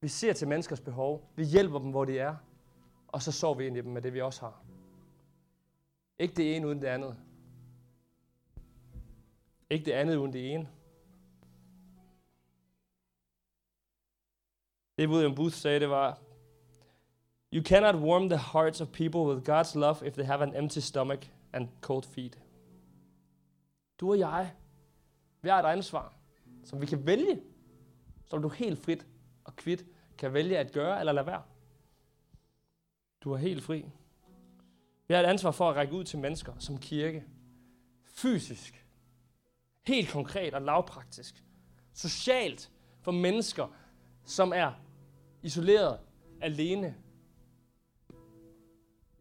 Vi 0.00 0.08
ser 0.08 0.32
til 0.32 0.48
menneskers 0.48 0.80
behov. 0.80 1.30
Vi 1.36 1.44
hjælper 1.44 1.78
dem, 1.78 1.90
hvor 1.90 2.04
de 2.04 2.18
er. 2.18 2.36
Og 3.08 3.22
så 3.22 3.32
sover 3.32 3.54
vi 3.54 3.66
ind 3.66 3.76
i 3.76 3.80
dem 3.80 3.92
med 3.92 4.02
det, 4.02 4.14
vi 4.14 4.20
også 4.20 4.40
har. 4.40 4.62
Ikke 6.18 6.34
det 6.34 6.56
ene 6.56 6.66
uden 6.66 6.80
det 6.80 6.86
andet. 6.86 7.16
Ikke 9.70 9.84
det 9.84 9.92
andet 9.92 10.16
uden 10.16 10.32
det 10.32 10.54
ene. 10.54 10.68
Det 14.98 15.08
William 15.08 15.34
Booth 15.34 15.54
sagde, 15.54 15.80
det 15.80 15.90
var, 15.90 16.18
You 17.52 17.62
cannot 17.62 17.94
warm 17.94 18.28
the 18.28 18.38
hearts 18.38 18.80
of 18.80 18.92
people 18.92 19.20
with 19.20 19.50
God's 19.50 19.74
love 19.74 20.06
if 20.06 20.14
they 20.14 20.24
have 20.24 20.42
an 20.42 20.54
empty 20.54 20.78
stomach 20.78 21.20
and 21.52 21.68
cold 21.80 22.04
feet. 22.04 22.38
Du 24.00 24.10
og 24.10 24.18
jeg, 24.18 24.52
vi 25.42 25.48
har 25.48 25.62
et 25.62 25.72
ansvar, 25.72 26.14
som 26.64 26.80
vi 26.80 26.86
kan 26.86 27.06
vælge, 27.06 27.40
som 28.24 28.42
du 28.42 28.48
helt 28.48 28.78
frit 28.78 29.06
og 29.44 29.56
kvidt 29.56 29.84
kan 30.18 30.32
vælge 30.32 30.58
at 30.58 30.72
gøre 30.72 31.00
eller 31.00 31.12
lade 31.12 31.26
være. 31.26 31.42
Du 33.20 33.32
er 33.32 33.36
helt 33.36 33.62
fri. 33.62 33.90
Vi 35.08 35.14
har 35.14 35.20
et 35.20 35.26
ansvar 35.26 35.50
for 35.50 35.70
at 35.70 35.76
række 35.76 35.94
ud 35.94 36.04
til 36.04 36.18
mennesker 36.18 36.52
som 36.58 36.78
kirke. 36.78 37.24
Fysisk. 38.04 38.86
Helt 39.86 40.10
konkret 40.10 40.54
og 40.54 40.62
lavpraktisk. 40.62 41.44
Socialt 41.92 42.70
for 43.00 43.12
mennesker, 43.12 43.74
som 44.24 44.52
er 44.52 44.72
isoleret, 45.42 45.98
alene. 46.40 46.94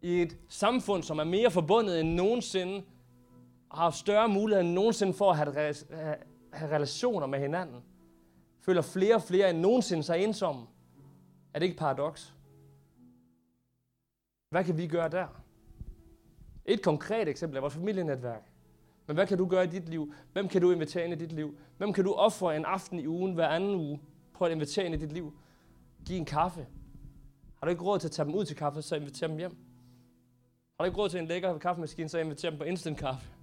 I 0.02 0.22
et 0.22 0.38
samfund, 0.50 1.04
som 1.04 1.20
er 1.20 1.24
mere 1.24 1.52
forbundet 1.52 2.00
end 2.00 2.10
nogensinde, 2.10 2.86
og 3.76 3.82
har 3.82 3.92
større 3.92 4.30
mulighed 4.30 4.64
end 4.64 4.74
nogensinde 4.74 5.14
for 5.14 5.32
at 5.32 5.38
have, 5.38 5.76
have 6.54 6.76
relationer 6.76 7.28
med 7.28 7.40
hinanden. 7.40 7.84
Føler 8.62 8.82
flere 8.82 9.16
og 9.16 9.22
flere 9.22 9.50
end 9.50 9.60
nogensinde 9.60 10.04
sig 10.04 10.24
ensomme. 10.24 10.66
Er 11.54 11.60
det 11.60 11.66
ikke 11.66 11.78
paradoks? 11.78 12.34
Hvad 14.50 14.64
kan 14.64 14.78
vi 14.78 14.88
gøre 14.88 15.10
der? 15.10 15.28
Et 16.66 16.84
konkret 16.84 17.28
eksempel 17.28 17.58
er 17.58 17.62
vores 17.62 17.74
familienetværk. 17.74 18.52
Men 19.08 19.16
hvad 19.16 19.28
kan 19.28 19.38
du 19.38 19.46
gøre 19.46 19.64
i 19.64 19.68
dit 19.68 19.90
liv? 19.90 20.14
Hvem 20.34 20.48
kan 20.48 20.62
du 20.62 20.72
invitere 20.72 21.06
ind 21.06 21.14
i 21.14 21.26
dit 21.26 21.32
liv? 21.32 21.58
Hvem 21.78 21.94
kan 21.94 22.04
du 22.04 22.14
ofre 22.14 22.56
en 22.56 22.66
aften 22.66 23.00
i 23.00 23.08
ugen, 23.08 23.34
hver 23.34 23.48
anden 23.48 23.76
uge, 23.76 24.02
på 24.34 24.46
at 24.46 24.52
invitere 24.52 24.86
ind 24.86 24.96
i 24.96 24.98
dit 24.98 25.12
liv? 25.12 25.34
Giv 26.06 26.18
en 26.18 26.26
kaffe. 26.26 26.68
Har 27.56 27.66
du 27.66 27.70
ikke 27.70 27.84
råd 27.84 28.00
til 28.00 28.08
at 28.08 28.12
tage 28.12 28.26
dem 28.26 28.36
ud 28.36 28.46
til 28.46 28.56
kaffe, 28.56 28.82
så 28.82 28.96
inviter 28.96 29.28
dem 29.28 29.38
hjem. 29.38 29.52
Har 30.80 30.84
du 30.84 30.86
ikke 30.86 30.98
råd 30.98 31.10
til 31.10 31.20
en 31.20 31.28
lækker 31.28 31.58
kaffemaskine, 31.58 32.10
så 32.10 32.18
inviter 32.18 32.50
dem 32.50 32.60
på 32.60 32.64
instant 32.64 32.98
kaffe. 32.98 33.35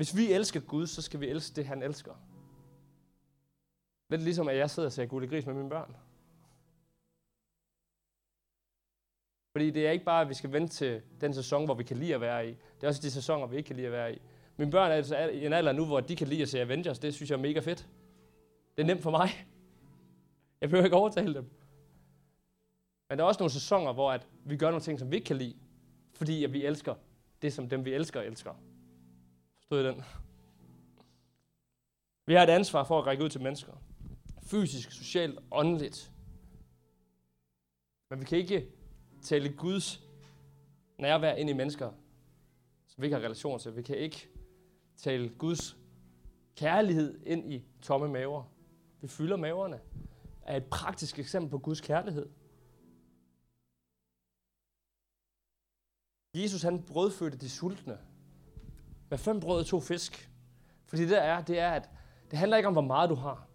Hvis 0.00 0.16
vi 0.16 0.32
elsker 0.32 0.60
Gud, 0.60 0.86
så 0.86 1.02
skal 1.02 1.20
vi 1.20 1.28
elske 1.28 1.56
det, 1.56 1.66
han 1.66 1.82
elsker. 1.82 2.14
Lidt 4.08 4.22
ligesom, 4.22 4.48
at 4.48 4.56
jeg 4.56 4.70
sidder 4.70 4.88
og 4.88 4.92
ser 4.92 5.06
gule 5.06 5.28
Gris 5.28 5.46
med 5.46 5.54
mine 5.54 5.68
børn. 5.68 5.96
Fordi 9.52 9.70
det 9.70 9.86
er 9.86 9.90
ikke 9.90 10.04
bare, 10.04 10.22
at 10.22 10.28
vi 10.28 10.34
skal 10.34 10.52
vente 10.52 10.74
til 10.74 11.02
den 11.20 11.34
sæson, 11.34 11.64
hvor 11.64 11.74
vi 11.74 11.82
kan 11.82 11.96
lide 11.96 12.14
at 12.14 12.20
være 12.20 12.48
i. 12.48 12.50
Det 12.50 12.82
er 12.82 12.88
også 12.88 13.02
de 13.02 13.10
sæsoner, 13.10 13.46
vi 13.46 13.56
ikke 13.56 13.66
kan 13.66 13.76
lide 13.76 13.86
at 13.86 13.92
være 13.92 14.14
i. 14.14 14.18
Mine 14.56 14.70
børn 14.70 14.90
er 14.90 14.94
altså 14.94 15.16
i 15.16 15.46
en 15.46 15.52
alder 15.52 15.72
nu, 15.72 15.86
hvor 15.86 16.00
de 16.00 16.16
kan 16.16 16.28
lide 16.28 16.42
at 16.42 16.48
se 16.48 16.60
Avengers. 16.60 16.98
Det 16.98 17.14
synes 17.14 17.30
jeg 17.30 17.36
er 17.36 17.42
mega 17.42 17.60
fedt. 17.60 17.88
Det 18.76 18.82
er 18.82 18.86
nemt 18.86 19.02
for 19.02 19.10
mig. 19.10 19.28
Jeg 20.60 20.68
behøver 20.68 20.84
ikke 20.84 20.96
overtale 20.96 21.34
dem. 21.34 21.50
Men 23.08 23.18
der 23.18 23.24
er 23.24 23.28
også 23.28 23.40
nogle 23.40 23.52
sæsoner, 23.52 23.92
hvor 23.92 24.12
at 24.12 24.26
vi 24.44 24.56
gør 24.56 24.70
nogle 24.70 24.82
ting, 24.82 24.98
som 24.98 25.10
vi 25.10 25.16
ikke 25.16 25.26
kan 25.26 25.36
lide. 25.36 25.56
Fordi 26.14 26.44
at 26.44 26.52
vi 26.52 26.64
elsker 26.64 26.94
det, 27.42 27.52
som 27.52 27.68
dem 27.68 27.84
vi 27.84 27.94
elsker, 27.94 28.20
elsker. 28.20 28.54
Stod 29.70 29.84
I 29.84 29.86
den? 29.86 30.02
Vi 32.26 32.34
har 32.34 32.42
et 32.42 32.50
ansvar 32.50 32.84
for 32.84 32.98
at 32.98 33.06
række 33.06 33.24
ud 33.24 33.28
til 33.28 33.42
mennesker. 33.42 33.72
Fysisk, 34.42 34.92
socialt, 34.92 35.38
åndeligt. 35.50 36.12
Men 38.10 38.20
vi 38.20 38.24
kan 38.24 38.38
ikke 38.38 38.68
tale 39.22 39.52
Guds 39.56 40.02
nærvær 40.98 41.34
ind 41.34 41.50
i 41.50 41.52
mennesker, 41.52 41.92
som 42.86 43.02
vi 43.02 43.06
ikke 43.06 43.16
har 43.16 43.22
relation 43.22 43.58
til. 43.58 43.76
Vi 43.76 43.82
kan 43.82 43.96
ikke 43.96 44.28
tale 44.96 45.28
Guds 45.28 45.76
kærlighed 46.56 47.20
ind 47.26 47.52
i 47.52 47.64
tomme 47.82 48.08
maver. 48.08 48.44
Vi 49.00 49.08
fylder 49.08 49.36
maverne. 49.36 49.80
Er 50.42 50.56
et 50.56 50.66
praktisk 50.70 51.18
eksempel 51.18 51.50
på 51.50 51.58
Guds 51.58 51.80
kærlighed. 51.80 52.28
Jesus 56.34 56.62
han 56.62 56.82
brødfødte 56.82 57.38
de 57.38 57.50
sultne 57.50 58.09
med 59.10 59.18
fem 59.18 59.40
brød 59.40 59.60
og 59.60 59.66
to 59.66 59.80
fisk. 59.80 60.30
Fordi 60.86 61.02
det 61.02 61.10
der 61.10 61.20
er, 61.20 61.42
det 61.42 61.58
er, 61.58 61.70
at 61.70 61.90
det 62.30 62.38
handler 62.38 62.56
ikke 62.56 62.66
om, 62.66 62.72
hvor 62.72 62.82
meget 62.82 63.10
du 63.10 63.14
har. 63.14 63.46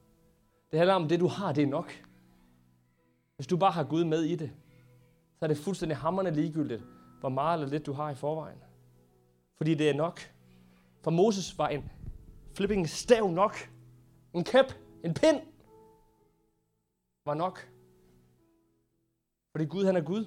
Det 0.71 0.79
handler 0.79 0.93
om, 0.93 1.03
at 1.03 1.09
det 1.09 1.19
du 1.19 1.27
har, 1.27 1.53
det 1.53 1.63
er 1.63 1.67
nok. 1.67 1.91
Hvis 3.35 3.47
du 3.47 3.57
bare 3.57 3.71
har 3.71 3.83
Gud 3.83 4.03
med 4.03 4.23
i 4.23 4.35
det, 4.35 4.51
så 5.39 5.45
er 5.45 5.47
det 5.47 5.57
fuldstændig 5.57 5.97
hammerne 5.97 6.31
ligegyldigt, 6.31 6.83
hvor 7.19 7.29
meget 7.29 7.59
eller 7.59 7.71
lidt 7.71 7.85
du 7.85 7.93
har 7.93 8.09
i 8.09 8.15
forvejen. 8.15 8.59
Fordi 9.57 9.75
det 9.75 9.89
er 9.89 9.93
nok. 9.93 10.19
For 11.03 11.11
Moses 11.11 11.57
var 11.57 11.67
en 11.67 11.91
flipping 12.55 12.89
stav 12.89 13.31
nok. 13.31 13.55
En 14.33 14.43
kæp, 14.43 14.73
en 15.03 15.13
pind, 15.13 15.41
var 17.25 17.33
nok. 17.33 17.69
Fordi 19.51 19.65
Gud, 19.65 19.85
han 19.85 19.95
er 19.95 20.01
Gud. 20.01 20.25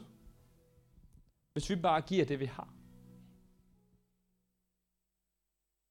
Hvis 1.52 1.70
vi 1.70 1.76
bare 1.76 2.00
giver 2.00 2.24
det, 2.24 2.40
vi 2.40 2.44
har. 2.44 2.77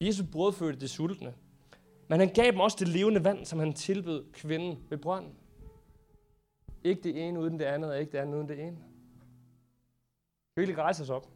Jesus 0.01 0.25
brødfødte 0.31 0.79
de 0.79 0.87
sultne. 0.87 1.33
Men 2.07 2.19
han 2.19 2.33
gav 2.33 2.51
dem 2.51 2.59
også 2.59 2.77
det 2.79 2.87
levende 2.87 3.23
vand, 3.23 3.45
som 3.45 3.59
han 3.59 3.73
tilbød 3.73 4.31
kvinden 4.31 4.85
ved 4.89 4.97
brønden. 4.97 5.35
Ikke 6.83 7.03
det 7.03 7.27
ene 7.27 7.39
uden 7.39 7.59
det 7.59 7.65
andet, 7.65 7.91
og 7.91 7.99
ikke 7.99 8.11
det 8.11 8.17
andet 8.17 8.35
uden 8.35 8.49
det 8.49 8.59
ene. 8.59 8.77
Kan 10.55 10.61
vi 10.61 10.65
sig 10.65 10.77
rejse 10.77 11.03
os 11.03 11.09
op? 11.09 11.29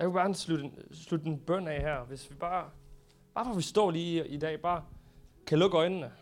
Jeg 0.00 0.08
vil 0.08 0.12
bare 0.12 0.34
slutte, 0.34 0.70
slutte 0.92 1.26
en 1.26 1.40
bøn 1.40 1.68
af 1.68 1.80
her, 1.80 2.04
hvis 2.04 2.30
vi 2.30 2.34
bare, 2.34 2.70
bare 3.34 3.44
for 3.44 3.54
vi 3.54 3.62
står 3.62 3.90
lige 3.90 4.28
i 4.28 4.36
dag, 4.36 4.60
bare 4.60 4.84
kan 5.46 5.58
lukke 5.58 5.76
øjnene. 5.76 6.12